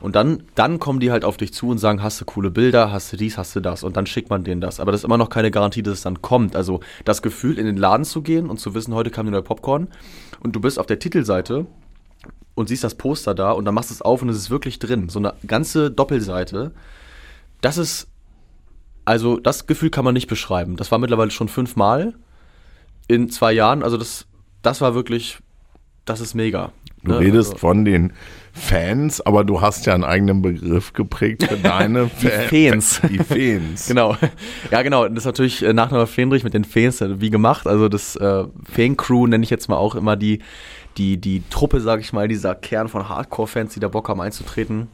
Und 0.00 0.14
dann, 0.14 0.44
dann 0.54 0.78
kommen 0.78 1.00
die 1.00 1.10
halt 1.10 1.24
auf 1.24 1.36
dich 1.36 1.52
zu 1.52 1.68
und 1.68 1.78
sagen, 1.78 2.02
hast 2.02 2.20
du 2.20 2.24
coole 2.24 2.50
Bilder, 2.50 2.92
hast 2.92 3.12
du 3.12 3.16
dies, 3.16 3.36
hast 3.36 3.56
du 3.56 3.60
das. 3.60 3.82
Und 3.82 3.96
dann 3.96 4.06
schickt 4.06 4.30
man 4.30 4.44
denen 4.44 4.60
das. 4.60 4.80
Aber 4.80 4.92
das 4.92 5.00
ist 5.00 5.04
immer 5.04 5.18
noch 5.18 5.30
keine 5.30 5.50
Garantie, 5.50 5.82
dass 5.82 5.94
es 5.94 6.02
dann 6.02 6.22
kommt. 6.22 6.54
Also 6.54 6.80
das 7.04 7.22
Gefühl, 7.22 7.58
in 7.58 7.66
den 7.66 7.76
Laden 7.76 8.04
zu 8.04 8.22
gehen 8.22 8.48
und 8.48 8.58
zu 8.58 8.74
wissen, 8.74 8.94
heute 8.94 9.10
kam 9.10 9.26
die 9.26 9.32
neue 9.32 9.42
Popcorn 9.42 9.88
und 10.40 10.54
du 10.54 10.60
bist 10.60 10.78
auf 10.78 10.86
der 10.86 10.98
Titelseite 10.98 11.66
und 12.54 12.68
siehst 12.68 12.84
das 12.84 12.94
Poster 12.94 13.34
da 13.34 13.52
und 13.52 13.64
dann 13.64 13.74
machst 13.74 13.90
du 13.90 13.94
es 13.94 14.02
auf 14.02 14.22
und 14.22 14.28
es 14.28 14.36
ist 14.36 14.50
wirklich 14.50 14.78
drin. 14.78 15.08
So 15.08 15.18
eine 15.18 15.34
ganze 15.46 15.90
Doppelseite 15.90 16.72
das 17.60 17.78
ist, 17.78 18.08
also 19.04 19.38
das 19.38 19.66
Gefühl 19.66 19.90
kann 19.90 20.04
man 20.04 20.14
nicht 20.14 20.28
beschreiben. 20.28 20.76
Das 20.76 20.90
war 20.90 20.98
mittlerweile 20.98 21.30
schon 21.30 21.48
fünfmal 21.48 22.14
in 23.06 23.30
zwei 23.30 23.52
Jahren. 23.52 23.82
Also 23.82 23.96
das, 23.96 24.26
das 24.62 24.80
war 24.80 24.94
wirklich, 24.94 25.38
das 26.04 26.20
ist 26.20 26.34
mega. 26.34 26.72
Du 27.02 27.12
ne? 27.12 27.20
redest 27.20 27.52
also, 27.52 27.58
von 27.58 27.84
den 27.84 28.12
Fans, 28.52 29.20
aber 29.20 29.44
du 29.44 29.60
hast 29.60 29.86
ja 29.86 29.94
einen 29.94 30.04
eigenen 30.04 30.42
Begriff 30.42 30.92
geprägt 30.92 31.44
für 31.44 31.56
deine 31.56 32.10
die 32.22 32.26
Fans. 32.26 33.00
Die 33.08 33.18
Fans. 33.18 33.86
Genau. 33.88 34.16
Ja, 34.70 34.82
genau. 34.82 35.08
Das 35.08 35.18
ist 35.18 35.24
natürlich 35.26 35.62
äh, 35.62 35.72
nach 35.72 35.90
Noah 35.90 36.06
Fendrich 36.06 36.44
mit 36.44 36.54
den 36.54 36.64
Fans 36.64 37.00
äh, 37.00 37.20
wie 37.20 37.30
gemacht. 37.30 37.66
Also 37.66 37.88
das 37.88 38.16
äh, 38.16 38.44
Fan-Crew 38.70 39.26
nenne 39.26 39.44
ich 39.44 39.50
jetzt 39.50 39.68
mal 39.68 39.76
auch 39.76 39.94
immer 39.94 40.16
die, 40.16 40.40
die, 40.96 41.16
die 41.18 41.42
Truppe, 41.50 41.80
sag 41.80 42.00
ich 42.00 42.12
mal, 42.12 42.28
dieser 42.28 42.54
Kern 42.54 42.88
von 42.88 43.08
Hardcore-Fans, 43.08 43.74
die 43.74 43.80
da 43.80 43.88
Bock 43.88 44.08
haben 44.08 44.20
einzutreten. 44.20 44.88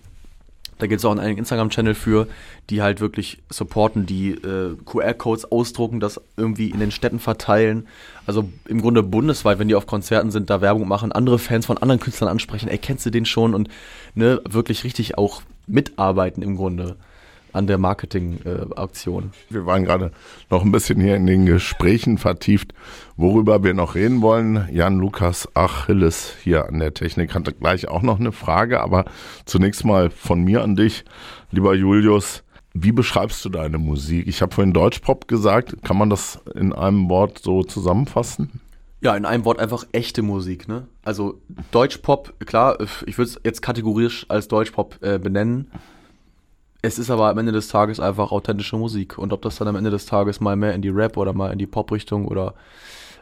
Da 0.79 0.87
gibt 0.87 0.99
es 0.99 1.05
auch 1.05 1.17
einen 1.17 1.39
Instagram-Channel 1.39 1.95
für, 1.95 2.27
die 2.71 2.83
halt 2.83 3.01
wirklich 3.01 3.43
supporten, 3.51 4.07
die 4.07 4.33
äh, 4.33 4.77
QR-Codes 4.85 5.51
ausdrucken, 5.51 6.01
das 6.01 6.21
irgendwie 6.37 6.71
in 6.71 6.81
den 6.81 6.91
Städten 6.91 7.19
verteilen. 7.19 7.87
Also 8.27 8.49
im 8.67 8.81
Grunde 8.81 9.03
bundesweit, 9.03 9.59
wenn 9.59 9.69
die 9.69 9.75
auf 9.75 9.87
Konzerten 9.87 10.31
sind, 10.31 10.51
da 10.51 10.61
Werbung 10.61 10.89
machen, 10.89 11.13
andere 11.13 11.39
Fans 11.39 11.67
von 11.67 11.79
anderen 11.79 12.01
Künstlern 12.01 12.31
ansprechen, 12.31 12.69
ey, 12.69 12.79
kennst 12.79 13.07
du 13.07 13.11
den 13.11 13.27
schon? 13.27 13.55
Und 13.55 13.69
ne, 14.15 14.41
wirklich 14.49 14.85
richtig 14.85 15.19
auch 15.19 15.43
mitarbeiten 15.67 16.43
im 16.43 16.57
Grunde 16.57 16.97
an 17.55 17.67
der 17.67 17.79
Marketing-Aktion. 17.79 19.25
Äh, 19.25 19.55
wir 19.55 19.67
waren 19.67 19.85
gerade 19.85 20.13
noch 20.51 20.65
ein 20.65 20.73
bisschen 20.73 21.01
hier 21.01 21.17
in 21.17 21.27
den 21.27 21.47
Gesprächen 21.47 22.19
vertieft, 22.19 22.75
worüber 23.17 23.63
wir 23.63 23.75
noch 23.75 23.95
reden 23.95 24.23
wollen. 24.23 24.69
Jan 24.71 24.99
Lukas 24.99 25.49
Achilles 25.55 26.35
hier 26.43 26.69
an 26.69 26.79
der 26.81 26.95
Technik 26.95 27.35
hatte 27.35 27.53
gleich 27.53 27.89
auch 27.89 28.03
noch 28.03 28.21
eine 28.21 28.33
Frage, 28.33 28.81
aber 28.81 29.05
zunächst 29.45 29.85
mal 29.85 30.11
von 30.11 30.43
mir 30.43 30.63
an 30.63 30.77
dich, 30.77 31.05
lieber 31.51 31.75
Julius. 31.75 32.43
Wie 32.77 32.91
beschreibst 32.91 33.45
du 33.45 33.51
deine 33.51 33.79
Musik? 33.79 34.27
Ich 34.27 34.43
habe 34.43 34.53
vorhin 34.53 34.73
Deutschpop 34.73 35.29
gesagt. 35.29 35.77
Kann 35.85 35.97
man 35.97 36.11
das 36.11 36.41
in 36.57 36.73
einem 36.73 37.09
Wort 37.09 37.39
so 37.39 37.63
zusammenfassen? 37.63 38.61
Ja, 39.01 39.15
in 39.15 39.27
einem 39.27 39.45
Wort 39.45 39.61
einfach 39.61 39.87
echte 39.93 40.23
Musik, 40.23 40.67
ne? 40.67 40.89
Also 41.05 41.41
Deutschpop, 41.71 42.35
klar, 42.47 42.79
ich 43.07 43.19
würde 43.19 43.31
es 43.31 43.41
jetzt 43.45 43.61
kategorisch 43.63 44.27
als 44.29 44.49
Deutschpop 44.49 44.99
äh, 45.03 45.19
benennen. 45.19 45.71
Es 46.85 46.99
ist 46.99 47.09
aber 47.09 47.31
am 47.31 47.39
Ende 47.39 47.51
des 47.51 47.69
Tages 47.69 47.99
einfach 47.99 48.31
authentische 48.31 48.77
Musik. 48.77 49.17
Und 49.17 49.33
ob 49.33 49.41
das 49.41 49.57
dann 49.57 49.69
am 49.69 49.77
Ende 49.77 49.89
des 49.89 50.05
Tages 50.05 50.41
mal 50.41 50.55
mehr 50.55 50.75
in 50.75 50.83
die 50.83 50.91
Rap 50.91 51.17
oder 51.17 51.33
mal 51.33 51.51
in 51.51 51.59
die 51.59 51.67
Pop-Richtung 51.67 52.29
oder 52.29 52.53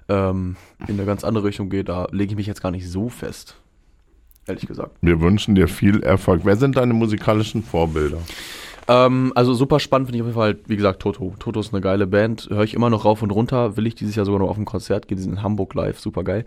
ähm, 0.08 0.56
in 0.88 0.94
eine 0.96 1.06
ganz 1.06 1.22
andere 1.22 1.44
Richtung 1.44 1.70
geht, 1.70 1.88
da 1.88 2.08
lege 2.10 2.32
ich 2.32 2.36
mich 2.36 2.48
jetzt 2.48 2.60
gar 2.60 2.72
nicht 2.72 2.90
so 2.90 3.08
fest. 3.08 3.54
Ehrlich 4.48 4.66
gesagt. 4.66 4.96
Wir 5.00 5.20
wünschen 5.20 5.54
dir 5.54 5.68
viel 5.68 6.02
Erfolg. 6.02 6.40
Wer 6.42 6.56
sind 6.56 6.76
deine 6.76 6.92
musikalischen 6.92 7.62
Vorbilder? 7.62 8.18
Ähm, 8.88 9.30
also 9.36 9.54
super 9.54 9.78
spannend 9.78 10.08
finde 10.08 10.16
ich 10.16 10.22
auf 10.22 10.26
jeden 10.26 10.40
Fall, 10.40 10.58
wie 10.66 10.74
gesagt, 10.74 11.00
Toto. 11.00 11.34
Toto 11.38 11.60
ist 11.60 11.72
eine 11.72 11.80
geile 11.80 12.08
Band, 12.08 12.48
höre 12.50 12.64
ich 12.64 12.74
immer 12.74 12.90
noch 12.90 13.04
rauf 13.04 13.22
und 13.22 13.30
runter, 13.30 13.76
will 13.76 13.86
ich 13.86 13.94
dieses 13.94 14.16
Jahr 14.16 14.26
sogar 14.26 14.40
noch 14.40 14.48
auf 14.48 14.58
ein 14.58 14.64
Konzert 14.64 15.06
gehen, 15.06 15.18
die 15.18 15.22
sind 15.22 15.34
in 15.34 15.42
Hamburg 15.44 15.74
live, 15.74 16.00
super 16.00 16.24
geil. 16.24 16.46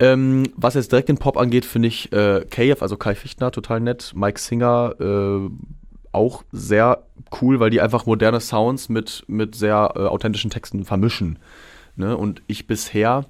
Ähm, 0.00 0.42
was 0.56 0.74
jetzt 0.74 0.90
direkt 0.90 1.08
den 1.08 1.18
Pop 1.18 1.36
angeht, 1.36 1.64
finde 1.64 1.86
ich 1.86 2.12
äh, 2.12 2.44
KF, 2.50 2.82
also 2.82 2.96
Kai 2.96 3.14
Fichtner, 3.14 3.52
total 3.52 3.78
nett, 3.78 4.12
Mike 4.16 4.40
Singer, 4.40 4.96
äh, 4.98 5.50
auch 6.12 6.44
sehr 6.52 7.04
cool, 7.40 7.60
weil 7.60 7.70
die 7.70 7.80
einfach 7.80 8.06
moderne 8.06 8.40
Sounds 8.40 8.88
mit, 8.88 9.24
mit 9.26 9.54
sehr 9.54 9.92
äh, 9.96 10.00
authentischen 10.00 10.50
Texten 10.50 10.84
vermischen. 10.84 11.38
Ne? 11.96 12.16
Und 12.16 12.42
ich 12.46 12.66
bisher 12.66 13.24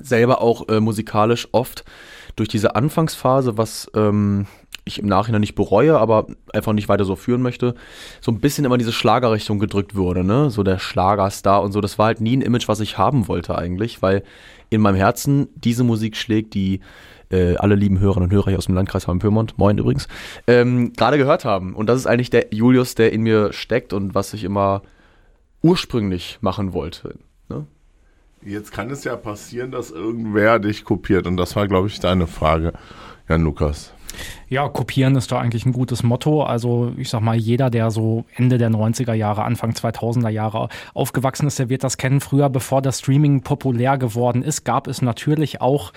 selber 0.00 0.40
auch 0.40 0.68
äh, 0.68 0.80
musikalisch 0.80 1.48
oft 1.52 1.84
durch 2.36 2.48
diese 2.48 2.76
Anfangsphase, 2.76 3.58
was 3.58 3.90
ähm, 3.94 4.46
ich 4.84 4.98
im 4.98 5.06
Nachhinein 5.06 5.40
nicht 5.40 5.54
bereue, 5.54 5.98
aber 5.98 6.26
einfach 6.52 6.72
nicht 6.72 6.88
weiter 6.88 7.04
so 7.04 7.14
führen 7.14 7.42
möchte, 7.42 7.74
so 8.20 8.32
ein 8.32 8.40
bisschen 8.40 8.64
immer 8.64 8.78
diese 8.78 8.92
Schlagerrichtung 8.92 9.58
gedrückt 9.58 9.94
wurde, 9.94 10.24
ne? 10.24 10.50
So 10.50 10.62
der 10.62 10.78
Schlagerstar 10.78 11.62
und 11.62 11.72
so. 11.72 11.80
Das 11.80 11.98
war 11.98 12.06
halt 12.06 12.20
nie 12.20 12.36
ein 12.36 12.42
Image, 12.42 12.68
was 12.68 12.80
ich 12.80 12.98
haben 12.98 13.28
wollte 13.28 13.56
eigentlich, 13.56 14.02
weil 14.02 14.22
in 14.70 14.80
meinem 14.80 14.96
Herzen 14.96 15.48
diese 15.54 15.84
Musik 15.84 16.16
schlägt, 16.16 16.54
die 16.54 16.80
äh, 17.30 17.56
alle 17.56 17.74
lieben 17.74 18.00
Hörerinnen 18.00 18.28
und 18.30 18.34
Hörer 18.34 18.50
hier 18.50 18.58
aus 18.58 18.66
dem 18.66 18.74
Landkreis 18.74 19.06
Hamm-Pyrmont, 19.06 19.58
moin 19.58 19.78
übrigens, 19.78 20.08
ähm, 20.46 20.92
gerade 20.94 21.18
gehört 21.18 21.44
haben. 21.44 21.74
Und 21.74 21.88
das 21.88 21.98
ist 21.98 22.06
eigentlich 22.06 22.30
der 22.30 22.48
Julius, 22.52 22.94
der 22.94 23.12
in 23.12 23.22
mir 23.22 23.52
steckt 23.52 23.92
und 23.92 24.14
was 24.14 24.32
ich 24.34 24.44
immer 24.44 24.82
ursprünglich 25.62 26.38
machen 26.40 26.72
wollte. 26.72 27.16
Ne? 27.48 27.66
Jetzt 28.42 28.72
kann 28.72 28.90
es 28.90 29.04
ja 29.04 29.16
passieren, 29.16 29.70
dass 29.70 29.90
irgendwer 29.90 30.58
dich 30.58 30.84
kopiert. 30.84 31.26
Und 31.26 31.36
das 31.36 31.56
war, 31.56 31.66
glaube 31.66 31.88
ich, 31.88 32.00
deine 32.00 32.26
Frage, 32.26 32.72
Jan 33.28 33.42
Lukas. 33.42 33.92
Ja, 34.50 34.66
kopieren 34.70 35.14
ist 35.14 35.30
da 35.30 35.38
eigentlich 35.38 35.66
ein 35.66 35.74
gutes 35.74 36.02
Motto. 36.02 36.42
Also 36.42 36.92
ich 36.96 37.10
sag 37.10 37.20
mal, 37.20 37.36
jeder, 37.36 37.68
der 37.68 37.90
so 37.90 38.24
Ende 38.34 38.56
der 38.56 38.70
90er 38.70 39.12
Jahre, 39.12 39.44
Anfang 39.44 39.72
2000er 39.72 40.30
Jahre 40.30 40.70
aufgewachsen 40.94 41.46
ist, 41.46 41.58
der 41.58 41.68
wird 41.68 41.84
das 41.84 41.98
kennen. 41.98 42.20
Früher, 42.20 42.48
bevor 42.48 42.80
das 42.80 43.00
Streaming 43.00 43.42
populär 43.42 43.98
geworden 43.98 44.42
ist, 44.42 44.64
gab 44.64 44.86
es 44.86 45.02
natürlich 45.02 45.60
auch 45.60 45.92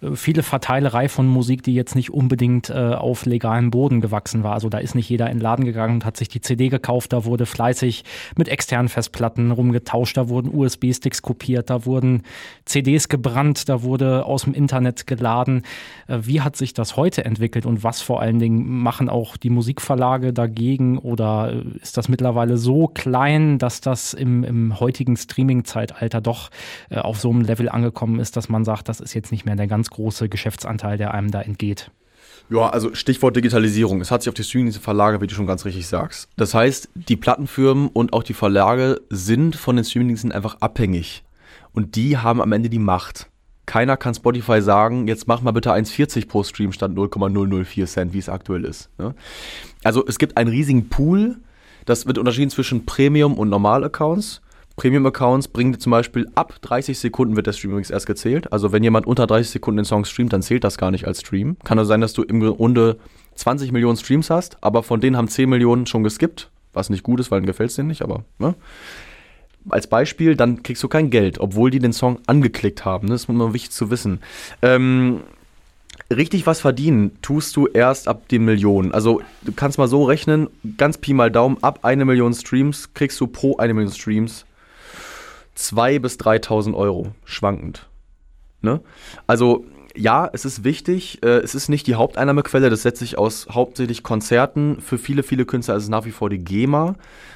äh, 0.00 0.14
viele 0.14 0.44
Verteilerei 0.44 1.08
von 1.08 1.26
Musik, 1.26 1.64
die 1.64 1.74
jetzt 1.74 1.96
nicht 1.96 2.12
unbedingt 2.12 2.70
äh, 2.70 2.94
auf 2.94 3.26
legalem 3.26 3.70
Boden 3.70 4.00
gewachsen 4.00 4.44
war. 4.44 4.54
Also 4.54 4.68
da 4.68 4.78
ist 4.78 4.94
nicht 4.94 5.08
jeder 5.08 5.28
in 5.28 5.38
den 5.38 5.42
Laden 5.42 5.64
gegangen 5.64 5.94
und 5.94 6.04
hat 6.04 6.16
sich 6.16 6.28
die 6.28 6.40
CD 6.40 6.68
gekauft. 6.68 7.12
Da 7.12 7.24
wurde 7.24 7.44
fleißig 7.44 8.04
mit 8.36 8.48
externen 8.48 8.88
Festplatten 8.88 9.50
rumgetauscht. 9.50 10.16
Da 10.16 10.28
wurden 10.28 10.54
USB-Sticks 10.54 11.22
kopiert. 11.22 11.70
Da 11.70 11.84
wurden 11.84 12.22
CDs 12.66 13.08
gebrannt. 13.08 13.68
Da 13.68 13.82
wurde 13.82 14.26
aus 14.26 14.44
dem 14.44 14.54
Internet 14.54 15.08
geladen. 15.08 15.62
Äh, 16.06 16.20
wie 16.22 16.40
hat 16.40 16.56
sich 16.56 16.72
das 16.72 16.96
heute 16.96 17.24
entwickelt 17.24 17.66
und 17.66 17.82
was 17.82 17.95
was 17.96 18.02
vor 18.02 18.20
allen 18.20 18.38
Dingen 18.38 18.82
machen 18.82 19.08
auch 19.08 19.38
die 19.38 19.48
Musikverlage 19.48 20.34
dagegen 20.34 20.98
oder 20.98 21.52
äh, 21.52 21.62
ist 21.80 21.96
das 21.96 22.08
mittlerweile 22.08 22.58
so 22.58 22.88
klein, 22.88 23.58
dass 23.58 23.80
das 23.80 24.12
im, 24.12 24.44
im 24.44 24.78
heutigen 24.78 25.16
Streaming-Zeitalter 25.16 26.20
doch 26.20 26.50
äh, 26.90 26.98
auf 26.98 27.18
so 27.18 27.30
einem 27.30 27.40
Level 27.40 27.70
angekommen 27.70 28.20
ist, 28.20 28.36
dass 28.36 28.50
man 28.50 28.64
sagt, 28.64 28.90
das 28.90 29.00
ist 29.00 29.14
jetzt 29.14 29.32
nicht 29.32 29.46
mehr 29.46 29.56
der 29.56 29.66
ganz 29.66 29.88
große 29.88 30.28
Geschäftsanteil, 30.28 30.98
der 30.98 31.14
einem 31.14 31.30
da 31.30 31.40
entgeht? 31.40 31.90
Ja, 32.50 32.68
also 32.68 32.94
Stichwort 32.94 33.34
Digitalisierung. 33.34 34.02
Es 34.02 34.10
hat 34.10 34.22
sich 34.22 34.28
auf 34.28 34.34
die 34.34 34.44
Streaming-Dienste 34.44 34.82
verlagert, 34.82 35.22
wie 35.22 35.26
du 35.26 35.34
schon 35.34 35.46
ganz 35.46 35.64
richtig 35.64 35.86
sagst. 35.86 36.28
Das 36.36 36.52
heißt, 36.52 36.90
die 36.94 37.16
Plattenfirmen 37.16 37.88
und 37.88 38.12
auch 38.12 38.22
die 38.22 38.34
Verlage 38.34 39.00
sind 39.08 39.56
von 39.56 39.76
den 39.76 39.86
Streaming-Diensten 39.86 40.32
einfach 40.32 40.58
abhängig. 40.60 41.24
Und 41.72 41.96
die 41.96 42.18
haben 42.18 42.42
am 42.42 42.52
Ende 42.52 42.68
die 42.68 42.78
Macht 42.78 43.30
keiner 43.66 43.96
kann 43.96 44.14
Spotify 44.14 44.62
sagen, 44.62 45.08
jetzt 45.08 45.26
mach 45.26 45.42
mal 45.42 45.50
bitte 45.50 45.72
1,40 45.72 46.28
pro 46.28 46.42
Stream 46.44 46.72
statt 46.72 46.92
0,004 46.92 47.86
Cent, 47.86 48.12
wie 48.12 48.18
es 48.18 48.28
aktuell 48.28 48.64
ist. 48.64 48.88
Ne? 48.98 49.14
Also 49.84 50.04
es 50.06 50.18
gibt 50.18 50.36
einen 50.36 50.50
riesigen 50.50 50.88
Pool, 50.88 51.36
das 51.84 52.06
wird 52.06 52.18
unterschieden 52.18 52.50
zwischen 52.50 52.86
Premium- 52.86 53.38
und 53.38 53.48
Normal-Accounts. 53.48 54.40
Premium-Accounts 54.76 55.48
bringen 55.48 55.78
zum 55.80 55.90
Beispiel 55.90 56.28
ab 56.34 56.54
30 56.60 56.98
Sekunden 56.98 57.34
wird 57.34 57.46
der 57.46 57.52
Stream 57.52 57.70
übrigens 57.70 57.90
erst 57.90 58.06
gezählt. 58.06 58.52
Also 58.52 58.72
wenn 58.72 58.82
jemand 58.82 59.06
unter 59.06 59.26
30 59.26 59.50
Sekunden 59.50 59.78
den 59.78 59.84
Song 59.84 60.04
streamt, 60.04 60.32
dann 60.32 60.42
zählt 60.42 60.64
das 60.64 60.76
gar 60.76 60.90
nicht 60.90 61.06
als 61.06 61.20
Stream. 61.20 61.56
Kann 61.64 61.78
also 61.78 61.88
sein, 61.88 62.02
dass 62.02 62.12
du 62.12 62.22
im 62.22 62.40
Grunde 62.40 62.98
20 63.36 63.72
Millionen 63.72 63.96
Streams 63.96 64.28
hast, 64.28 64.62
aber 64.62 64.82
von 64.82 65.00
denen 65.00 65.16
haben 65.16 65.28
10 65.28 65.48
Millionen 65.48 65.86
schon 65.86 66.04
geskippt, 66.04 66.50
was 66.72 66.90
nicht 66.90 67.02
gut 67.02 67.20
ist, 67.20 67.30
weil 67.30 67.40
dann 67.40 67.46
gefällt 67.46 67.70
es 67.70 67.76
denen 67.76 67.88
nicht, 67.88 68.02
aber 68.02 68.24
ne? 68.38 68.54
Als 69.68 69.86
Beispiel, 69.86 70.36
dann 70.36 70.62
kriegst 70.62 70.82
du 70.82 70.88
kein 70.88 71.10
Geld, 71.10 71.38
obwohl 71.40 71.70
die 71.70 71.78
den 71.78 71.92
Song 71.92 72.18
angeklickt 72.26 72.84
haben. 72.84 73.08
Das 73.08 73.22
ist 73.22 73.28
immer 73.28 73.52
wichtig 73.52 73.72
zu 73.72 73.90
wissen. 73.90 74.20
Ähm, 74.62 75.20
richtig 76.14 76.46
was 76.46 76.60
verdienen 76.60 77.18
tust 77.22 77.56
du 77.56 77.66
erst 77.66 78.08
ab 78.08 78.28
den 78.28 78.44
Millionen. 78.44 78.92
Also 78.92 79.22
du 79.42 79.52
kannst 79.52 79.78
mal 79.78 79.88
so 79.88 80.04
rechnen, 80.04 80.48
ganz 80.76 80.98
Pi 80.98 81.12
mal 81.12 81.30
Daumen, 81.30 81.58
ab 81.62 81.80
eine 81.82 82.04
Million 82.04 82.34
Streams 82.34 82.94
kriegst 82.94 83.20
du 83.20 83.26
pro 83.26 83.56
eine 83.56 83.74
Million 83.74 83.92
Streams 83.92 84.44
2.000 85.56 86.00
bis 86.00 86.16
3.000 86.18 86.74
Euro, 86.74 87.12
schwankend. 87.24 87.86
Ne? 88.60 88.80
Also 89.26 89.64
ja, 89.96 90.28
es 90.32 90.44
ist 90.44 90.64
wichtig. 90.64 91.22
Äh, 91.22 91.38
es 91.38 91.54
ist 91.54 91.68
nicht 91.68 91.86
die 91.86 91.94
Haupteinnahmequelle. 91.94 92.70
Das 92.70 92.82
setzt 92.82 93.00
sich 93.00 93.18
aus 93.18 93.48
hauptsächlich 93.50 94.02
Konzerten. 94.02 94.80
Für 94.80 94.98
viele, 94.98 95.22
viele 95.22 95.44
Künstler 95.44 95.76
ist 95.76 95.84
es 95.84 95.88
nach 95.88 96.04
wie 96.04 96.12
vor 96.12 96.30
die 96.30 96.38
GEMA 96.38 96.94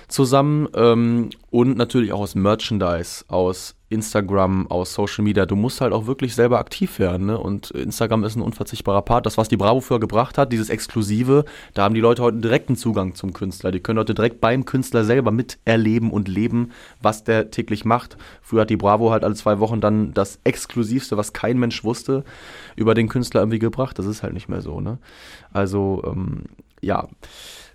zusammen 0.09 0.69
ähm, 0.75 1.31
und 1.51 1.77
natürlich 1.77 2.13
auch 2.13 2.21
aus 2.21 2.35
Merchandise, 2.35 3.25
aus 3.29 3.75
Instagram, 3.91 4.69
aus 4.69 4.95
Social 4.95 5.25
Media. 5.25 5.47
Du 5.47 5.57
musst 5.57 5.81
halt 5.81 5.93
auch 5.93 6.07
wirklich 6.07 6.35
selber 6.35 6.61
aktiv 6.61 6.99
werden. 7.01 7.27
Ne? 7.27 7.39
Und 7.39 7.73
Instagram 7.73 8.23
ist 8.23 8.37
ein 8.37 8.43
unverzichtbarer 8.43 9.03
Part. 9.03 9.27
Das, 9.27 9.37
was 9.37 9.49
die 9.49 9.57
Bravo 9.57 9.81
früher 9.81 9.99
gebracht 9.99 10.39
hat, 10.39 10.53
dieses 10.53 10.71
Exklusive, 10.71 11.45
da 11.75 11.83
haben 11.83 11.95
die 11.95 12.01
Leute 12.01 12.23
heute 12.23 12.39
direkten 12.39 12.77
Zugang 12.77 13.17
zum 13.17 13.33
Künstler. 13.33 13.73
Die 13.73 13.81
können 13.81 13.99
heute 13.99 14.15
direkt 14.15 14.41
beim 14.41 14.65
Künstler 14.65 15.05
selber 15.05 15.33
miterleben 15.33 16.13
und 16.13 16.29
leben, 16.29 16.71
was 17.03 17.25
der 17.25 17.51
täglich 17.51 17.85
macht. 17.85 18.17
Früher 18.41 18.63
hat 18.63 18.71
die 18.71 18.77
Bravo 18.77 19.11
halt 19.11 19.25
alle 19.25 19.35
zwei 19.35 19.59
Wochen 19.59 19.81
dann 19.81 20.15
das 20.15 20.39
Exklusivste, 20.45 21.17
was 21.17 21.33
kein 21.33 21.59
Mensch 21.59 21.83
wusste, 21.83 22.25
über 22.77 22.95
den 22.95 23.09
Künstler 23.09 23.41
irgendwie 23.41 23.59
gebracht. 23.59 23.99
Das 23.99 24.07
ist 24.07 24.23
halt 24.23 24.35
nicht 24.35 24.49
mehr 24.49 24.63
so. 24.63 24.81
Ne? 24.81 24.99
Also, 25.53 26.03
ähm, 26.07 26.45
ja 26.81 27.09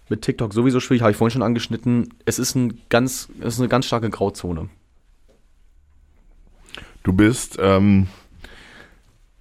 mit 0.07 0.21
TikTok 0.21 0.53
sowieso 0.53 0.79
schwierig, 0.79 1.01
habe 1.01 1.11
ich 1.11 1.17
vorhin 1.17 1.31
schon 1.31 1.41
angeschnitten. 1.41 2.13
Es 2.25 2.37
ist, 2.37 2.53
ein 2.53 2.79
ganz, 2.89 3.27
es 3.39 3.55
ist 3.55 3.59
eine 3.59 3.69
ganz 3.69 3.85
starke 3.87 4.09
Grauzone. 4.11 4.69
Du 7.05 7.13
bist, 7.13 7.59
ähm, 7.61 8.07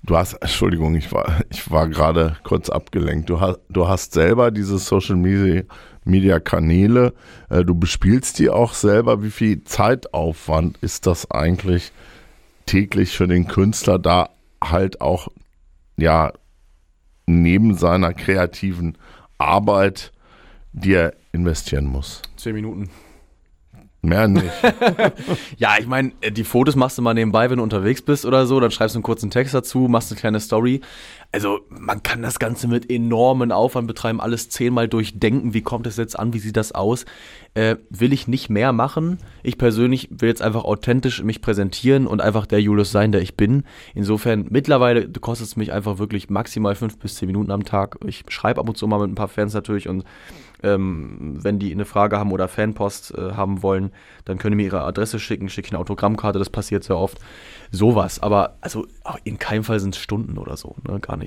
du 0.02 0.18
hast, 0.18 0.34
Entschuldigung, 0.34 0.94
ich 0.96 1.10
war, 1.12 1.40
ich 1.48 1.70
war 1.70 1.88
gerade 1.88 2.36
kurz 2.44 2.68
abgelenkt. 2.68 3.30
Du 3.30 3.40
hast, 3.40 3.58
du 3.70 3.88
hast 3.88 4.12
selber 4.12 4.50
diese 4.50 4.76
Social 4.76 5.16
Media, 5.16 5.62
Media 6.04 6.40
Kanäle. 6.40 7.14
Äh, 7.48 7.64
du 7.64 7.74
bespielst 7.74 8.38
die 8.38 8.50
auch 8.50 8.74
selber. 8.74 9.22
Wie 9.22 9.30
viel 9.30 9.64
Zeitaufwand 9.64 10.76
ist 10.82 11.06
das 11.06 11.30
eigentlich 11.30 11.90
täglich 12.66 13.16
für 13.16 13.26
den 13.26 13.48
Künstler, 13.48 13.98
da 13.98 14.28
halt 14.62 15.00
auch 15.00 15.28
ja 15.96 16.34
neben 17.24 17.78
seiner 17.78 18.12
kreativen 18.12 18.98
Arbeit, 19.38 20.12
die 20.74 20.92
er 20.92 21.14
investieren 21.32 21.86
muss? 21.86 22.20
Zehn 22.36 22.56
Minuten. 22.56 22.90
Mehr 24.04 24.28
nicht. 24.28 24.52
ja, 25.56 25.76
ich 25.78 25.86
meine, 25.86 26.12
die 26.30 26.44
Fotos 26.44 26.76
machst 26.76 26.98
du 26.98 27.02
mal 27.02 27.14
nebenbei, 27.14 27.48
wenn 27.48 27.56
du 27.56 27.62
unterwegs 27.62 28.02
bist 28.02 28.26
oder 28.26 28.46
so, 28.46 28.60
dann 28.60 28.70
schreibst 28.70 28.94
du 28.94 28.98
einen 28.98 29.02
kurzen 29.02 29.30
Text 29.30 29.54
dazu, 29.54 29.88
machst 29.88 30.12
eine 30.12 30.20
kleine 30.20 30.40
Story. 30.40 30.82
Also 31.34 31.62
man 31.68 32.00
kann 32.04 32.22
das 32.22 32.38
Ganze 32.38 32.68
mit 32.68 32.88
enormen 32.88 33.50
Aufwand 33.50 33.88
betreiben, 33.88 34.20
alles 34.20 34.50
zehnmal 34.50 34.86
durchdenken, 34.86 35.52
wie 35.52 35.62
kommt 35.62 35.84
es 35.88 35.96
jetzt 35.96 36.16
an, 36.16 36.32
wie 36.32 36.38
sieht 36.38 36.56
das 36.56 36.70
aus. 36.70 37.06
Äh, 37.54 37.74
will 37.90 38.12
ich 38.12 38.28
nicht 38.28 38.50
mehr 38.50 38.72
machen. 38.72 39.18
Ich 39.42 39.58
persönlich 39.58 40.08
will 40.12 40.28
jetzt 40.28 40.42
einfach 40.42 40.62
authentisch 40.62 41.24
mich 41.24 41.42
präsentieren 41.42 42.06
und 42.06 42.20
einfach 42.20 42.46
der 42.46 42.60
Julius 42.60 42.92
sein, 42.92 43.10
der 43.10 43.20
ich 43.20 43.36
bin. 43.36 43.64
Insofern, 43.96 44.46
mittlerweile 44.50 45.08
kostet 45.08 45.48
es 45.48 45.56
mich 45.56 45.72
einfach 45.72 45.98
wirklich 45.98 46.30
maximal 46.30 46.76
fünf 46.76 46.98
bis 46.98 47.16
zehn 47.16 47.26
Minuten 47.26 47.50
am 47.50 47.64
Tag. 47.64 47.98
Ich 48.06 48.22
schreibe 48.28 48.60
ab 48.60 48.68
und 48.68 48.76
zu 48.76 48.86
mal 48.86 49.00
mit 49.00 49.10
ein 49.10 49.16
paar 49.16 49.26
Fans 49.26 49.54
natürlich 49.54 49.88
und 49.88 50.04
ähm, 50.64 51.38
wenn 51.42 51.58
die 51.58 51.72
eine 51.72 51.84
Frage 51.84 52.18
haben 52.18 52.32
oder 52.32 52.48
Fanpost 52.48 53.14
äh, 53.16 53.32
haben 53.32 53.62
wollen, 53.62 53.90
dann 54.24 54.38
können 54.38 54.52
die 54.52 54.64
mir 54.64 54.68
ihre 54.68 54.82
Adresse 54.82 55.20
schicken, 55.20 55.48
schicke 55.48 55.66
ich 55.66 55.72
eine 55.72 55.80
Autogrammkarte, 55.80 56.38
das 56.38 56.48
passiert 56.50 56.84
sehr 56.84 56.96
oft. 56.96 57.18
Sowas, 57.70 58.22
aber 58.22 58.56
also 58.60 58.86
in 59.24 59.38
keinem 59.38 59.64
Fall 59.64 59.80
sind 59.80 59.94
es 59.94 60.00
Stunden 60.00 60.38
oder 60.38 60.56
so, 60.56 60.76
ne? 60.88 61.00
gar 61.00 61.16
nicht. 61.16 61.23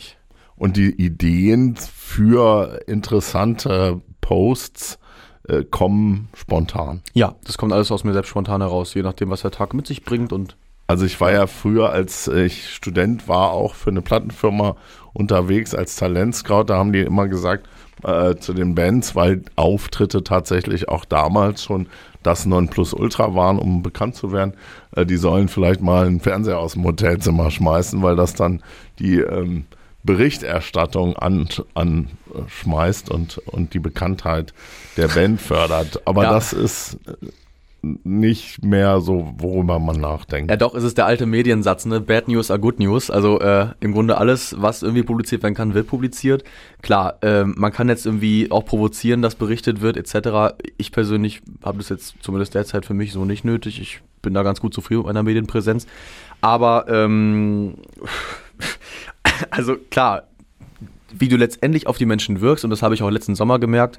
Und 0.55 0.75
die 0.75 0.89
Ideen 0.89 1.75
für 1.75 2.81
interessante 2.87 4.01
Posts 4.21 4.99
äh, 5.47 5.63
kommen 5.63 6.29
spontan. 6.33 7.01
Ja, 7.13 7.35
das 7.43 7.57
kommt 7.57 7.73
alles 7.73 7.91
aus 7.91 8.03
mir 8.03 8.13
selbst 8.13 8.29
spontan 8.29 8.61
heraus, 8.61 8.93
je 8.93 9.03
nachdem, 9.03 9.29
was 9.29 9.43
der 9.43 9.51
Tag 9.51 9.73
mit 9.73 9.87
sich 9.87 10.03
bringt 10.03 10.33
und 10.33 10.57
also 10.89 11.05
ich 11.05 11.19
war 11.19 11.33
ja 11.33 11.47
früher, 11.47 11.91
als 11.91 12.29
ich 12.29 12.73
Student 12.73 13.27
war, 13.27 13.51
auch 13.51 13.75
für 13.75 13.89
eine 13.89 14.01
Plattenfirma 14.01 14.77
unterwegs 15.11 15.75
als 15.75 15.97
Talentscout. 15.97 16.63
Da 16.67 16.77
haben 16.77 16.93
die 16.93 17.01
immer 17.01 17.27
gesagt, 17.27 17.67
äh, 18.03 18.35
zu 18.35 18.53
den 18.53 18.73
Bands, 18.73 19.13
weil 19.13 19.41
Auftritte 19.57 20.23
tatsächlich 20.23 20.87
auch 20.87 21.03
damals 21.03 21.61
schon 21.61 21.87
das 22.23 22.45
Nonplusultra 22.45 23.35
waren, 23.35 23.59
um 23.59 23.83
bekannt 23.83 24.15
zu 24.15 24.31
werden. 24.31 24.53
Äh, 24.95 25.05
die 25.05 25.17
sollen 25.17 25.49
vielleicht 25.49 25.81
mal 25.81 26.05
einen 26.05 26.21
Fernseher 26.21 26.59
aus 26.59 26.73
dem 26.73 26.85
Hotelzimmer 26.85 27.51
schmeißen, 27.51 28.01
weil 28.01 28.15
das 28.15 28.33
dann 28.33 28.61
die 28.99 29.19
ähm, 29.19 29.65
Berichterstattung 30.07 31.15
anschmeißt 31.15 33.11
an, 33.11 33.15
und, 33.15 33.37
und 33.45 33.75
die 33.75 33.79
Bekanntheit 33.79 34.55
der 34.97 35.09
Band 35.09 35.39
fördert. 35.39 36.01
Aber 36.05 36.23
ja. 36.23 36.31
das 36.33 36.53
ist 36.53 36.97
nicht 38.03 38.63
mehr 38.63 39.01
so, 39.01 39.33
worüber 39.37 39.79
man 39.79 40.01
nachdenkt. 40.01 40.49
Ja, 40.49 40.57
doch, 40.57 40.73
es 40.73 40.83
ist 40.83 40.97
der 40.97 41.05
alte 41.05 41.25
Mediensatz, 41.25 41.85
ne? 41.85 42.01
Bad 42.01 42.27
News 42.27 42.49
are 42.49 42.59
good 42.59 42.79
news. 42.79 43.11
Also 43.11 43.39
äh, 43.39 43.67
im 43.79 43.93
Grunde 43.93 44.17
alles, 44.17 44.55
was 44.57 44.81
irgendwie 44.81 45.03
publiziert 45.03 45.43
werden 45.43 45.53
kann, 45.53 45.73
wird 45.73 45.87
publiziert. 45.87 46.43
Klar, 46.81 47.17
äh, 47.21 47.43
man 47.43 47.71
kann 47.71 47.87
jetzt 47.87 48.05
irgendwie 48.05 48.49
auch 48.49 48.65
provozieren, 48.65 49.21
dass 49.21 49.35
berichtet 49.35 49.81
wird, 49.81 49.95
etc. 49.95 50.55
Ich 50.77 50.91
persönlich 50.91 51.41
habe 51.63 51.77
das 51.77 51.89
jetzt 51.89 52.15
zumindest 52.21 52.55
derzeit 52.55 52.85
für 52.85 52.95
mich 52.95 53.11
so 53.11 53.25
nicht 53.25 53.45
nötig. 53.45 53.79
Ich 53.79 54.01
bin 54.21 54.33
da 54.33 54.43
ganz 54.43 54.59
gut 54.59 54.73
zufrieden 54.73 55.01
mit 55.01 55.07
meiner 55.07 55.23
Medienpräsenz. 55.23 55.85
Aber 56.41 56.85
ähm, 56.89 57.75
also 59.49 59.75
klar, 59.89 60.23
wie 61.13 61.27
du 61.27 61.37
letztendlich 61.37 61.87
auf 61.87 61.97
die 61.97 62.05
Menschen 62.05 62.41
wirkst, 62.41 62.63
und 62.63 62.69
das 62.69 62.81
habe 62.81 62.93
ich 62.95 63.03
auch 63.03 63.09
letzten 63.09 63.35
Sommer 63.35 63.59
gemerkt, 63.59 63.97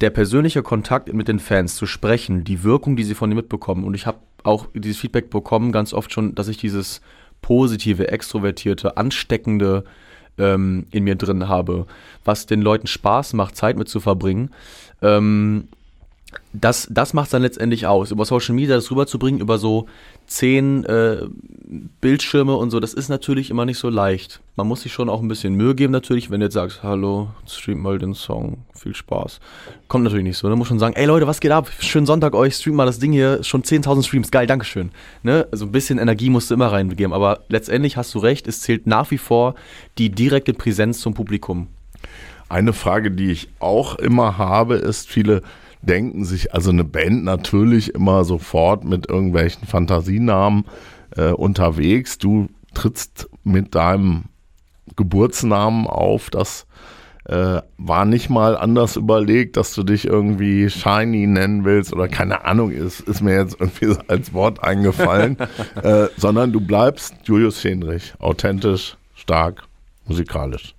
der 0.00 0.10
persönliche 0.10 0.62
Kontakt 0.62 1.12
mit 1.12 1.28
den 1.28 1.38
Fans 1.38 1.76
zu 1.76 1.86
sprechen, 1.86 2.44
die 2.44 2.62
Wirkung, 2.62 2.96
die 2.96 3.04
sie 3.04 3.14
von 3.14 3.28
dir 3.28 3.36
mitbekommen. 3.36 3.84
Und 3.84 3.94
ich 3.94 4.06
habe 4.06 4.18
auch 4.44 4.66
dieses 4.72 4.98
Feedback 4.98 5.28
bekommen, 5.28 5.72
ganz 5.72 5.92
oft 5.92 6.12
schon, 6.12 6.34
dass 6.34 6.48
ich 6.48 6.56
dieses 6.56 7.02
positive, 7.42 8.08
extrovertierte, 8.08 8.96
ansteckende 8.96 9.84
ähm, 10.38 10.86
in 10.90 11.04
mir 11.04 11.16
drin 11.16 11.48
habe, 11.48 11.86
was 12.24 12.46
den 12.46 12.62
Leuten 12.62 12.86
Spaß 12.86 13.34
macht, 13.34 13.56
Zeit 13.56 13.76
mit 13.76 13.88
zu 13.88 14.00
verbringen. 14.00 14.50
Ähm, 15.02 15.68
das, 16.52 16.88
das 16.90 17.12
macht 17.12 17.32
dann 17.34 17.42
letztendlich 17.42 17.86
aus. 17.86 18.10
Über 18.10 18.24
Social 18.24 18.54
Media 18.54 18.76
das 18.76 18.90
rüberzubringen, 18.90 19.40
über 19.40 19.58
so 19.58 19.86
zehn 20.30 20.84
äh, 20.84 21.26
Bildschirme 22.00 22.54
und 22.54 22.70
so, 22.70 22.78
das 22.78 22.94
ist 22.94 23.08
natürlich 23.08 23.50
immer 23.50 23.64
nicht 23.64 23.78
so 23.78 23.88
leicht. 23.88 24.40
Man 24.54 24.68
muss 24.68 24.82
sich 24.82 24.92
schon 24.92 25.08
auch 25.08 25.20
ein 25.20 25.26
bisschen 25.26 25.54
Mühe 25.54 25.74
geben, 25.74 25.92
natürlich, 25.92 26.30
wenn 26.30 26.38
du 26.38 26.46
jetzt 26.46 26.54
sagst, 26.54 26.84
hallo, 26.84 27.30
stream 27.48 27.80
mal 27.80 27.98
den 27.98 28.14
Song, 28.14 28.58
viel 28.72 28.94
Spaß. 28.94 29.40
Kommt 29.88 30.04
natürlich 30.04 30.22
nicht 30.22 30.38
so. 30.38 30.48
Man 30.48 30.56
muss 30.56 30.68
schon 30.68 30.78
sagen, 30.78 30.94
ey 30.94 31.04
Leute, 31.06 31.26
was 31.26 31.40
geht 31.40 31.50
ab? 31.50 31.68
Schönen 31.80 32.06
Sonntag 32.06 32.34
euch, 32.34 32.54
stream 32.54 32.76
mal 32.76 32.86
das 32.86 33.00
Ding 33.00 33.10
hier, 33.10 33.42
schon 33.42 33.64
10.000 33.64 34.06
Streams, 34.06 34.30
geil, 34.30 34.46
Dankeschön. 34.46 34.92
Ne? 35.24 35.48
Also 35.50 35.66
ein 35.66 35.72
bisschen 35.72 35.98
Energie 35.98 36.30
musst 36.30 36.50
du 36.50 36.54
immer 36.54 36.70
reingeben, 36.70 37.12
aber 37.12 37.40
letztendlich 37.48 37.96
hast 37.96 38.14
du 38.14 38.20
recht, 38.20 38.46
es 38.46 38.60
zählt 38.60 38.86
nach 38.86 39.10
wie 39.10 39.18
vor 39.18 39.56
die 39.98 40.10
direkte 40.10 40.54
Präsenz 40.54 41.00
zum 41.00 41.12
Publikum. 41.12 41.66
Eine 42.48 42.72
Frage, 42.72 43.10
die 43.10 43.32
ich 43.32 43.48
auch 43.58 43.96
immer 43.96 44.38
habe, 44.38 44.76
ist, 44.76 45.08
viele 45.08 45.42
denken 45.82 46.24
sich 46.24 46.54
also 46.54 46.70
eine 46.70 46.84
Band 46.84 47.24
natürlich 47.24 47.94
immer 47.94 48.24
sofort 48.24 48.84
mit 48.84 49.08
irgendwelchen 49.08 49.66
Fantasienamen 49.66 50.64
äh, 51.16 51.30
unterwegs. 51.30 52.18
Du 52.18 52.48
trittst 52.74 53.28
mit 53.44 53.74
deinem 53.74 54.24
Geburtsnamen 54.96 55.86
auf, 55.86 56.30
das 56.30 56.66
äh, 57.24 57.62
war 57.78 58.04
nicht 58.04 58.28
mal 58.28 58.56
anders 58.56 58.96
überlegt, 58.96 59.56
dass 59.56 59.74
du 59.74 59.82
dich 59.82 60.06
irgendwie 60.06 60.68
Shiny 60.68 61.26
nennen 61.26 61.64
willst 61.64 61.92
oder 61.92 62.08
keine 62.08 62.44
Ahnung, 62.44 62.72
ist, 62.72 63.00
ist 63.00 63.20
mir 63.20 63.36
jetzt 63.36 63.56
irgendwie 63.60 63.94
als 64.08 64.32
Wort 64.32 64.62
eingefallen, 64.64 65.36
äh, 65.82 66.06
sondern 66.16 66.52
du 66.52 66.60
bleibst 66.60 67.14
Julius 67.24 67.60
Fenrich, 67.60 68.14
authentisch, 68.18 68.96
stark, 69.14 69.62
musikalisch. 70.06 70.74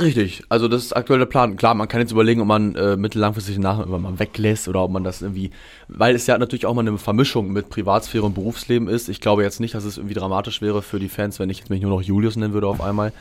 Richtig, 0.00 0.42
also 0.48 0.68
das 0.68 0.84
ist 0.84 0.96
aktuell 0.96 1.18
der 1.18 1.26
Plan. 1.26 1.56
Klar, 1.56 1.74
man 1.74 1.86
kann 1.86 2.00
jetzt 2.00 2.12
überlegen, 2.12 2.40
ob 2.40 2.46
man 2.46 2.74
äh, 2.76 2.96
mittellangfristig 2.96 3.56
den 3.56 3.62
Nachnamen 3.62 4.00
mal 4.00 4.18
weglässt 4.18 4.66
oder 4.66 4.82
ob 4.82 4.90
man 4.90 5.04
das 5.04 5.20
irgendwie, 5.20 5.50
weil 5.88 6.14
es 6.14 6.26
ja 6.26 6.38
natürlich 6.38 6.64
auch 6.64 6.72
mal 6.72 6.80
eine 6.80 6.96
Vermischung 6.96 7.52
mit 7.52 7.68
Privatsphäre 7.68 8.24
und 8.24 8.34
Berufsleben 8.34 8.88
ist. 8.88 9.10
Ich 9.10 9.20
glaube 9.20 9.42
jetzt 9.42 9.60
nicht, 9.60 9.74
dass 9.74 9.84
es 9.84 9.98
irgendwie 9.98 10.14
dramatisch 10.14 10.62
wäre 10.62 10.80
für 10.80 10.98
die 10.98 11.10
Fans, 11.10 11.38
wenn 11.38 11.50
ich 11.50 11.58
jetzt 11.58 11.68
mich 11.68 11.82
nur 11.82 11.90
noch 11.90 12.00
Julius 12.00 12.36
nennen 12.36 12.54
würde 12.54 12.68
auf 12.68 12.80
einmal. 12.80 13.12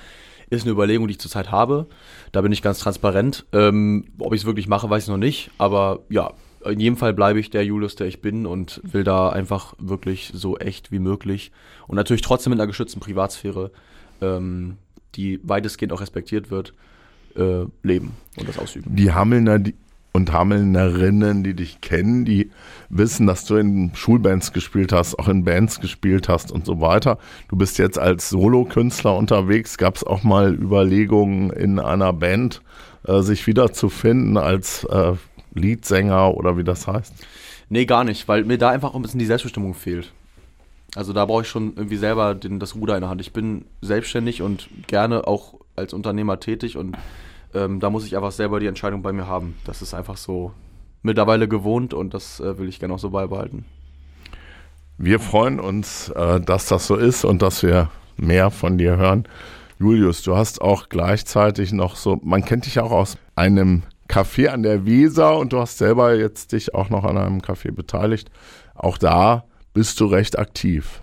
Ist 0.49 0.63
eine 0.63 0.71
Überlegung, 0.71 1.07
die 1.07 1.13
ich 1.13 1.19
zurzeit 1.19 1.51
habe. 1.51 1.87
Da 2.31 2.41
bin 2.41 2.53
ich 2.53 2.61
ganz 2.61 2.79
transparent. 2.79 3.45
Ähm, 3.51 4.05
ob 4.19 4.33
ich 4.33 4.41
es 4.41 4.45
wirklich 4.45 4.67
mache, 4.67 4.89
weiß 4.89 5.03
ich 5.03 5.09
noch 5.09 5.17
nicht. 5.17 5.51
Aber 5.57 5.99
ja, 6.09 6.31
in 6.65 6.79
jedem 6.79 6.97
Fall 6.97 7.13
bleibe 7.13 7.39
ich 7.39 7.49
der 7.49 7.65
Julius, 7.65 7.95
der 7.95 8.07
ich 8.07 8.21
bin 8.21 8.45
und 8.45 8.79
will 8.83 9.03
da 9.03 9.29
einfach 9.29 9.73
wirklich 9.77 10.31
so 10.33 10.57
echt 10.57 10.91
wie 10.91 10.99
möglich 10.99 11.51
und 11.87 11.95
natürlich 11.95 12.21
trotzdem 12.21 12.51
mit 12.51 12.59
einer 12.59 12.67
geschützten 12.67 12.99
Privatsphäre 12.99 13.71
ähm, 14.21 14.77
die 15.15 15.39
weitestgehend 15.43 15.93
auch 15.93 16.01
respektiert 16.01 16.51
wird, 16.51 16.73
äh, 17.35 17.65
leben 17.83 18.11
und 18.37 18.47
das 18.47 18.57
ausüben. 18.59 18.95
Die 18.95 19.11
Hamelner 19.11 19.59
die, 19.59 19.73
und 20.13 20.31
Hamelnerinnen, 20.31 21.43
die 21.43 21.53
dich 21.53 21.79
kennen, 21.79 22.25
die 22.25 22.51
wissen, 22.89 23.27
dass 23.27 23.45
du 23.45 23.55
in 23.55 23.91
Schulbands 23.95 24.51
gespielt 24.51 24.91
hast, 24.91 25.17
auch 25.17 25.27
in 25.27 25.45
Bands 25.45 25.79
gespielt 25.79 26.27
hast 26.27 26.51
und 26.51 26.65
so 26.65 26.81
weiter. 26.81 27.17
Du 27.47 27.55
bist 27.55 27.77
jetzt 27.77 27.97
als 27.97 28.29
Solokünstler 28.29 29.15
unterwegs. 29.15 29.77
Gab 29.77 29.95
es 29.95 30.03
auch 30.03 30.23
mal 30.23 30.53
Überlegungen, 30.53 31.49
in 31.51 31.79
einer 31.79 32.11
Band 32.11 32.61
äh, 33.07 33.21
sich 33.21 33.47
wiederzufinden 33.47 34.37
als 34.37 34.83
äh, 34.85 35.13
Leadsänger 35.53 36.35
oder 36.35 36.57
wie 36.57 36.63
das 36.63 36.87
heißt? 36.87 37.13
Nee, 37.69 37.85
gar 37.85 38.03
nicht, 38.03 38.27
weil 38.27 38.43
mir 38.43 38.57
da 38.57 38.69
einfach 38.69 38.89
auch 38.89 38.95
ein 38.95 39.01
bisschen 39.01 39.19
die 39.19 39.25
Selbstbestimmung 39.25 39.73
fehlt. 39.73 40.11
Also 40.95 41.13
da 41.13 41.25
brauche 41.25 41.43
ich 41.43 41.47
schon 41.47 41.73
irgendwie 41.75 41.97
selber 41.97 42.35
den, 42.35 42.59
das 42.59 42.75
Ruder 42.75 42.95
in 42.95 43.01
der 43.01 43.09
Hand. 43.09 43.21
Ich 43.21 43.31
bin 43.31 43.65
selbstständig 43.81 44.41
und 44.41 44.67
gerne 44.87 45.27
auch 45.27 45.55
als 45.75 45.93
Unternehmer 45.93 46.39
tätig 46.39 46.75
und 46.75 46.97
ähm, 47.53 47.79
da 47.79 47.89
muss 47.89 48.05
ich 48.05 48.15
einfach 48.15 48.31
selber 48.31 48.59
die 48.59 48.67
Entscheidung 48.67 49.01
bei 49.01 49.13
mir 49.13 49.27
haben. 49.27 49.55
Das 49.65 49.81
ist 49.81 49.93
einfach 49.93 50.17
so 50.17 50.51
mittlerweile 51.01 51.47
gewohnt 51.47 51.93
und 51.93 52.13
das 52.13 52.39
äh, 52.39 52.57
will 52.57 52.67
ich 52.67 52.79
gerne 52.79 52.93
auch 52.93 52.99
so 52.99 53.09
beibehalten. 53.09 53.65
Wir 54.97 55.19
freuen 55.19 55.59
uns, 55.59 56.09
äh, 56.09 56.41
dass 56.41 56.67
das 56.67 56.87
so 56.87 56.95
ist 56.95 57.25
und 57.25 57.41
dass 57.41 57.63
wir 57.63 57.89
mehr 58.17 58.51
von 58.51 58.77
dir 58.77 58.97
hören. 58.97 59.27
Julius, 59.79 60.21
du 60.21 60.35
hast 60.35 60.61
auch 60.61 60.89
gleichzeitig 60.89 61.71
noch 61.71 61.95
so, 61.95 62.19
man 62.21 62.45
kennt 62.45 62.65
dich 62.65 62.79
auch 62.79 62.91
aus 62.91 63.17
einem 63.35 63.83
Café 64.07 64.49
an 64.49 64.61
der 64.61 64.85
Weser 64.85 65.37
und 65.37 65.53
du 65.53 65.59
hast 65.59 65.77
selber 65.77 66.15
jetzt 66.15 66.51
dich 66.51 66.75
auch 66.75 66.89
noch 66.89 67.05
an 67.05 67.17
einem 67.17 67.39
Café 67.39 67.71
beteiligt. 67.71 68.29
Auch 68.75 68.97
da 68.97 69.45
bist 69.73 69.99
du 69.99 70.05
recht 70.05 70.37
aktiv. 70.37 71.01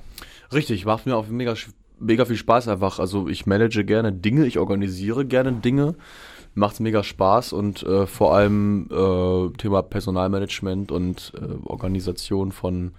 Richtig, 0.53 0.85
macht 0.85 1.07
mir 1.07 1.17
auch 1.17 1.27
mega, 1.29 1.55
mega 1.99 2.25
viel 2.25 2.37
Spaß 2.37 2.69
einfach. 2.69 2.99
Also 2.99 3.29
ich 3.29 3.47
manage 3.47 3.85
gerne 3.85 4.13
Dinge, 4.13 4.47
ich 4.47 4.59
organisiere 4.59 5.25
gerne 5.25 5.53
Dinge, 5.53 5.95
macht 6.55 6.81
mega 6.81 7.03
Spaß 7.03 7.53
und 7.53 7.83
äh, 7.83 8.07
vor 8.07 8.35
allem 8.35 8.89
äh, 8.91 9.57
Thema 9.57 9.83
Personalmanagement 9.83 10.91
und 10.91 11.33
äh, 11.37 11.67
Organisation 11.67 12.53
von 12.53 12.93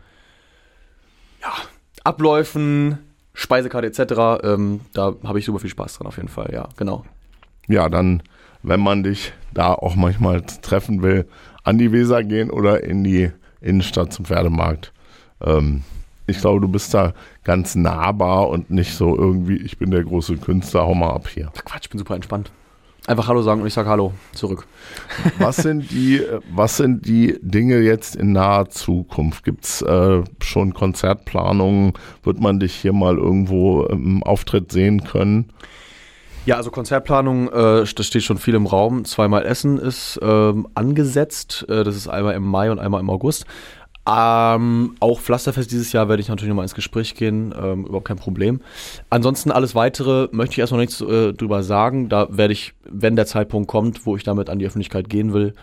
ja, 1.41 1.53
Abläufen, 2.03 2.99
Speisekarte 3.33 3.87
etc. 3.87 4.43
Ähm, 4.43 4.81
da 4.93 5.15
habe 5.23 5.39
ich 5.39 5.45
super 5.45 5.59
viel 5.59 5.69
Spaß 5.69 5.97
dran 5.97 6.07
auf 6.07 6.17
jeden 6.17 6.29
Fall, 6.29 6.51
ja, 6.53 6.69
genau. 6.77 7.05
ja, 7.67 7.89
dann, 7.89 8.21
wenn 8.63 8.79
man 8.79 9.03
dich 9.03 9.33
da 9.53 9.73
auch 9.73 9.95
manchmal 9.95 10.41
treffen 10.41 11.01
will, 11.01 11.27
an 11.63 11.77
die 11.77 11.91
Weser 11.91 12.23
gehen 12.23 12.49
oder 12.49 12.83
in 12.83 13.03
die 13.03 13.31
Innenstadt 13.61 14.13
zum 14.13 14.25
Pferdemarkt. 14.25 14.93
Ähm, 15.45 15.83
ich 16.27 16.39
glaube, 16.39 16.61
du 16.61 16.67
bist 16.67 16.93
da 16.93 17.13
ganz 17.43 17.75
nahbar 17.75 18.49
und 18.49 18.69
nicht 18.69 18.93
so 18.93 19.17
irgendwie, 19.17 19.57
ich 19.57 19.77
bin 19.77 19.91
der 19.91 20.03
große 20.03 20.37
Künstler, 20.37 20.81
hau 20.81 20.93
mal 20.93 21.11
ab 21.11 21.27
hier. 21.27 21.51
Quatsch, 21.65 21.85
ich 21.85 21.89
bin 21.89 21.99
super 21.99 22.15
entspannt. 22.15 22.51
Einfach 23.07 23.27
Hallo 23.27 23.41
sagen 23.41 23.61
und 23.61 23.67
ich 23.67 23.73
sage 23.73 23.89
Hallo 23.89 24.13
zurück. 24.33 24.67
Was 25.39 25.55
sind 25.55 25.89
die, 25.89 26.21
was 26.53 26.77
sind 26.77 27.07
die 27.07 27.39
Dinge 27.41 27.79
jetzt 27.79 28.15
in 28.15 28.33
naher 28.33 28.69
Zukunft? 28.69 29.43
Gibt 29.43 29.65
es 29.65 29.81
äh, 29.81 30.21
schon 30.41 30.75
Konzertplanungen? 30.75 31.93
Wird 32.21 32.39
man 32.39 32.59
dich 32.59 32.75
hier 32.75 32.93
mal 32.93 33.17
irgendwo 33.17 33.83
im 33.85 34.21
Auftritt 34.21 34.71
sehen 34.71 35.03
können? 35.05 35.51
Ja, 36.45 36.55
also 36.55 36.71
Konzertplanung, 36.71 37.49
äh, 37.49 37.85
das 37.95 38.07
steht 38.07 38.23
schon 38.23 38.37
viel 38.37 38.55
im 38.55 38.65
Raum. 38.65 39.05
Zweimal 39.05 39.45
Essen 39.45 39.77
ist 39.77 40.19
ähm, 40.21 40.67
angesetzt. 40.73 41.65
Äh, 41.69 41.83
das 41.83 41.95
ist 41.95 42.07
einmal 42.07 42.33
im 42.33 42.43
Mai 42.43 42.71
und 42.71 42.79
einmal 42.79 43.01
im 43.01 43.09
August. 43.09 43.45
Ähm, 44.09 44.95
auch 44.99 45.19
Pflasterfest 45.19 45.71
dieses 45.71 45.91
Jahr 45.91 46.09
werde 46.09 46.21
ich 46.21 46.29
natürlich 46.29 46.49
nochmal 46.49 46.65
ins 46.65 46.73
Gespräch 46.73 47.13
gehen, 47.13 47.53
ähm, 47.55 47.85
überhaupt 47.85 48.07
kein 48.07 48.17
Problem. 48.17 48.61
Ansonsten 49.09 49.51
alles 49.51 49.75
weitere 49.75 50.29
möchte 50.31 50.53
ich 50.53 50.59
erstmal 50.59 50.81
nichts 50.81 50.99
äh, 51.01 51.33
drüber 51.33 51.61
sagen. 51.61 52.09
Da 52.09 52.27
werde 52.31 52.53
ich, 52.53 52.73
wenn 52.89 53.15
der 53.15 53.27
Zeitpunkt 53.27 53.67
kommt, 53.67 54.07
wo 54.07 54.15
ich 54.15 54.23
damit 54.23 54.49
an 54.49 54.57
die 54.57 54.65
Öffentlichkeit 54.65 55.09
gehen 55.09 55.33
will, 55.33 55.53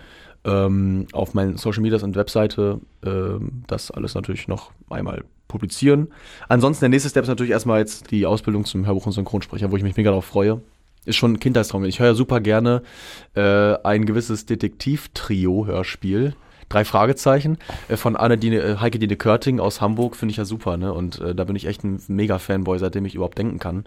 ähm, 0.44 1.06
auf 1.12 1.34
meinen 1.34 1.56
Social 1.56 1.82
Medias 1.82 2.04
und 2.04 2.14
Webseite 2.14 2.80
ähm, 3.04 3.64
das 3.66 3.90
alles 3.90 4.14
natürlich 4.14 4.46
noch 4.46 4.70
einmal 4.90 5.24
publizieren. 5.48 6.08
Ansonsten 6.48 6.82
der 6.82 6.90
nächste 6.90 7.08
Step 7.08 7.24
ist 7.24 7.28
natürlich 7.28 7.52
erstmal 7.52 7.80
jetzt 7.80 8.12
die 8.12 8.26
Ausbildung 8.26 8.64
zum 8.64 8.86
Hörbuch- 8.86 9.06
und 9.06 9.12
Synchronsprecher, 9.12 9.72
wo 9.72 9.76
ich 9.76 9.82
mich 9.82 9.96
mega 9.96 10.10
darauf 10.10 10.26
freue. 10.26 10.60
Ist 11.04 11.16
schon 11.16 11.32
ein 11.34 11.40
Kindheitstraum. 11.40 11.84
Ich 11.84 11.98
höre 11.98 12.08
ja 12.08 12.14
super 12.14 12.40
gerne 12.40 12.82
äh, 13.34 13.74
ein 13.82 14.06
gewisses 14.06 14.46
Detektiv-Trio-Hörspiel 14.46 16.34
drei 16.68 16.84
Fragezeichen 16.84 17.58
äh, 17.88 17.96
von 17.96 18.16
Anne 18.16 18.38
Dine, 18.38 18.60
äh, 18.60 18.76
Heike 18.76 18.98
Dine 18.98 19.16
Körting 19.16 19.60
aus 19.60 19.80
Hamburg 19.80 20.16
finde 20.16 20.30
ich 20.30 20.38
ja 20.38 20.44
super, 20.44 20.76
ne? 20.76 20.92
Und 20.92 21.20
äh, 21.20 21.34
da 21.34 21.44
bin 21.44 21.56
ich 21.56 21.66
echt 21.66 21.84
ein 21.84 22.02
mega 22.08 22.38
Fanboy, 22.38 22.78
seitdem 22.78 23.04
ich 23.04 23.14
überhaupt 23.14 23.38
denken 23.38 23.58
kann. 23.58 23.84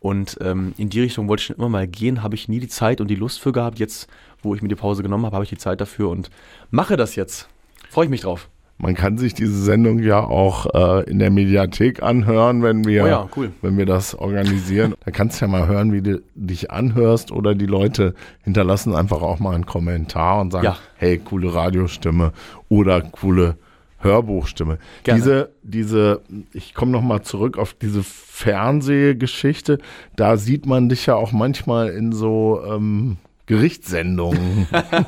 Und 0.00 0.38
ähm, 0.40 0.74
in 0.76 0.88
die 0.88 1.00
Richtung 1.00 1.28
wollte 1.28 1.40
ich 1.40 1.46
schon 1.46 1.56
immer 1.56 1.68
mal 1.68 1.86
gehen, 1.86 2.22
habe 2.22 2.34
ich 2.34 2.48
nie 2.48 2.60
die 2.60 2.68
Zeit 2.68 3.00
und 3.00 3.08
die 3.08 3.14
Lust 3.14 3.40
für 3.40 3.52
gehabt. 3.52 3.78
Jetzt, 3.78 4.08
wo 4.42 4.54
ich 4.54 4.62
mir 4.62 4.68
die 4.68 4.74
Pause 4.74 5.02
genommen 5.02 5.26
habe, 5.26 5.34
habe 5.34 5.44
ich 5.44 5.50
die 5.50 5.58
Zeit 5.58 5.80
dafür 5.80 6.10
und 6.10 6.30
mache 6.70 6.96
das 6.96 7.16
jetzt. 7.16 7.48
Freue 7.90 8.04
ich 8.04 8.10
mich 8.10 8.22
drauf. 8.22 8.48
Man 8.78 8.94
kann 8.94 9.16
sich 9.16 9.32
diese 9.32 9.62
Sendung 9.62 10.00
ja 10.00 10.20
auch 10.20 10.66
äh, 10.74 11.10
in 11.10 11.18
der 11.18 11.30
Mediathek 11.30 12.02
anhören, 12.02 12.62
wenn 12.62 12.84
wir, 12.84 13.04
oh 13.04 13.06
ja, 13.06 13.28
cool. 13.36 13.50
wenn 13.62 13.78
wir 13.78 13.86
das 13.86 14.14
organisieren. 14.14 14.94
da 15.04 15.10
kannst 15.10 15.40
du 15.40 15.46
ja 15.46 15.50
mal 15.50 15.66
hören, 15.66 15.92
wie 15.92 16.02
du 16.02 16.22
dich 16.34 16.70
anhörst 16.70 17.32
oder 17.32 17.54
die 17.54 17.66
Leute 17.66 18.14
hinterlassen 18.42 18.94
einfach 18.94 19.22
auch 19.22 19.38
mal 19.38 19.54
einen 19.54 19.64
Kommentar 19.64 20.40
und 20.40 20.52
sagen, 20.52 20.66
ja. 20.66 20.76
hey, 20.96 21.18
coole 21.18 21.54
Radiostimme 21.54 22.32
oder 22.68 23.00
coole 23.00 23.56
Hörbuchstimme. 23.98 24.78
Gerne. 25.04 25.20
Diese, 25.20 25.50
diese, 25.62 26.20
ich 26.52 26.74
komme 26.74 26.92
nochmal 26.92 27.22
zurück 27.22 27.56
auf 27.56 27.72
diese 27.74 28.02
Fernsehgeschichte. 28.02 29.78
Da 30.16 30.36
sieht 30.36 30.66
man 30.66 30.90
dich 30.90 31.06
ja 31.06 31.14
auch 31.14 31.32
manchmal 31.32 31.88
in 31.88 32.12
so 32.12 32.60
ähm, 32.68 33.16
Gerichtssendungen. 33.46 34.66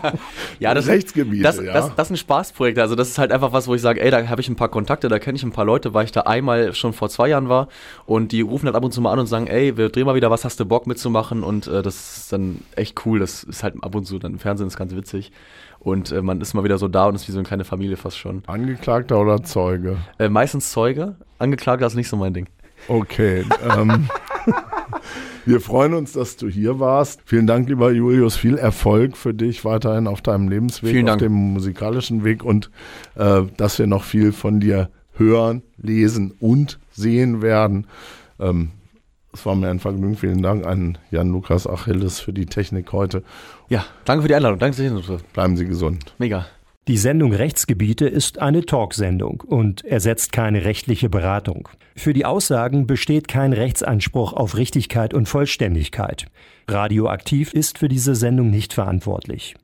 ja, 0.60 0.72
das, 0.72 0.86
Rechtsgebiete, 0.86 1.42
das, 1.42 1.56
ja. 1.56 1.72
Das, 1.72 1.94
das, 1.94 2.06
ist 2.06 2.12
ein 2.12 2.16
Spaßprojekt. 2.16 2.78
Also 2.78 2.94
das 2.94 3.08
ist 3.08 3.18
halt 3.18 3.32
einfach 3.32 3.52
was, 3.52 3.66
wo 3.66 3.74
ich 3.74 3.82
sage, 3.82 4.00
ey, 4.00 4.10
da 4.10 4.28
habe 4.28 4.40
ich 4.40 4.48
ein 4.48 4.54
paar 4.54 4.68
Kontakte, 4.68 5.08
da 5.08 5.18
kenne 5.18 5.36
ich 5.36 5.42
ein 5.42 5.50
paar 5.50 5.64
Leute, 5.64 5.92
weil 5.92 6.04
ich 6.04 6.12
da 6.12 6.20
einmal 6.22 6.72
schon 6.72 6.92
vor 6.92 7.08
zwei 7.08 7.28
Jahren 7.28 7.48
war 7.48 7.68
und 8.06 8.30
die 8.30 8.40
rufen 8.40 8.66
halt 8.66 8.76
ab 8.76 8.84
und 8.84 8.92
zu 8.92 9.00
mal 9.00 9.12
an 9.12 9.18
und 9.18 9.26
sagen, 9.26 9.48
ey, 9.48 9.76
wir 9.76 9.88
drehen 9.88 10.06
mal 10.06 10.14
wieder 10.14 10.30
was, 10.30 10.44
hast 10.44 10.60
du 10.60 10.64
Bock 10.64 10.86
mitzumachen? 10.86 11.42
Und 11.42 11.66
äh, 11.66 11.82
das 11.82 12.18
ist 12.18 12.32
dann 12.32 12.60
echt 12.76 13.04
cool. 13.04 13.18
Das 13.18 13.42
ist 13.42 13.64
halt 13.64 13.74
ab 13.82 13.94
und 13.94 14.04
zu 14.04 14.18
dann 14.20 14.34
im 14.34 14.38
Fernsehen 14.38 14.68
ist 14.68 14.76
ganz 14.76 14.94
witzig. 14.94 15.32
Und 15.80 16.12
äh, 16.12 16.22
man 16.22 16.40
ist 16.40 16.54
mal 16.54 16.64
wieder 16.64 16.78
so 16.78 16.86
da 16.86 17.06
und 17.06 17.16
ist 17.16 17.26
wie 17.28 17.32
so 17.32 17.38
eine 17.38 17.46
kleine 17.46 17.64
Familie 17.64 17.96
fast 17.96 18.18
schon. 18.18 18.42
Angeklagter 18.46 19.20
oder 19.20 19.42
Zeuge? 19.42 19.96
Äh, 20.18 20.28
meistens 20.28 20.70
Zeuge. 20.70 21.16
Angeklagter 21.38 21.86
ist 21.86 21.94
nicht 21.94 22.08
so 22.08 22.16
mein 22.16 22.34
Ding. 22.34 22.48
Okay. 22.86 23.44
ähm, 23.76 24.08
wir 25.48 25.60
freuen 25.60 25.94
uns, 25.94 26.12
dass 26.12 26.36
du 26.36 26.48
hier 26.48 26.78
warst. 26.78 27.20
Vielen 27.24 27.46
Dank, 27.46 27.68
lieber 27.68 27.90
Julius. 27.90 28.36
Viel 28.36 28.58
Erfolg 28.58 29.16
für 29.16 29.32
dich 29.34 29.64
weiterhin 29.64 30.06
auf 30.06 30.20
deinem 30.20 30.48
Lebensweg, 30.48 30.90
Vielen 30.90 31.06
Dank. 31.06 31.16
auf 31.22 31.26
dem 31.26 31.32
musikalischen 31.32 32.22
Weg 32.24 32.44
und 32.44 32.70
äh, 33.16 33.42
dass 33.56 33.78
wir 33.78 33.86
noch 33.86 34.04
viel 34.04 34.32
von 34.32 34.60
dir 34.60 34.90
hören, 35.14 35.62
lesen 35.78 36.34
und 36.38 36.78
sehen 36.92 37.42
werden. 37.42 37.86
Ähm, 38.38 38.70
es 39.32 39.44
war 39.46 39.54
mir 39.54 39.68
ein 39.68 39.80
Vergnügen. 39.80 40.16
Vielen 40.16 40.42
Dank 40.42 40.66
an 40.66 40.98
Jan-Lukas 41.10 41.66
Achilles 41.66 42.20
für 42.20 42.32
die 42.32 42.46
Technik 42.46 42.92
heute. 42.92 43.22
Ja, 43.68 43.84
danke 44.04 44.22
für 44.22 44.28
die 44.28 44.34
Einladung. 44.34 44.58
Danke, 44.58 44.76
dass 44.76 45.06
Sie 45.06 45.16
Bleiben 45.32 45.56
Sie 45.56 45.66
gesund. 45.66 46.14
Mega. 46.18 46.46
Die 46.88 46.96
Sendung 46.96 47.34
Rechtsgebiete 47.34 48.08
ist 48.08 48.38
eine 48.38 48.64
Talksendung 48.64 49.42
und 49.42 49.84
ersetzt 49.84 50.32
keine 50.32 50.64
rechtliche 50.64 51.10
Beratung. 51.10 51.68
Für 51.94 52.14
die 52.14 52.24
Aussagen 52.24 52.86
besteht 52.86 53.28
kein 53.28 53.52
Rechtsanspruch 53.52 54.32
auf 54.32 54.56
Richtigkeit 54.56 55.12
und 55.12 55.28
Vollständigkeit. 55.28 56.24
Radioaktiv 56.66 57.52
ist 57.52 57.76
für 57.76 57.88
diese 57.88 58.14
Sendung 58.14 58.48
nicht 58.48 58.72
verantwortlich. 58.72 59.54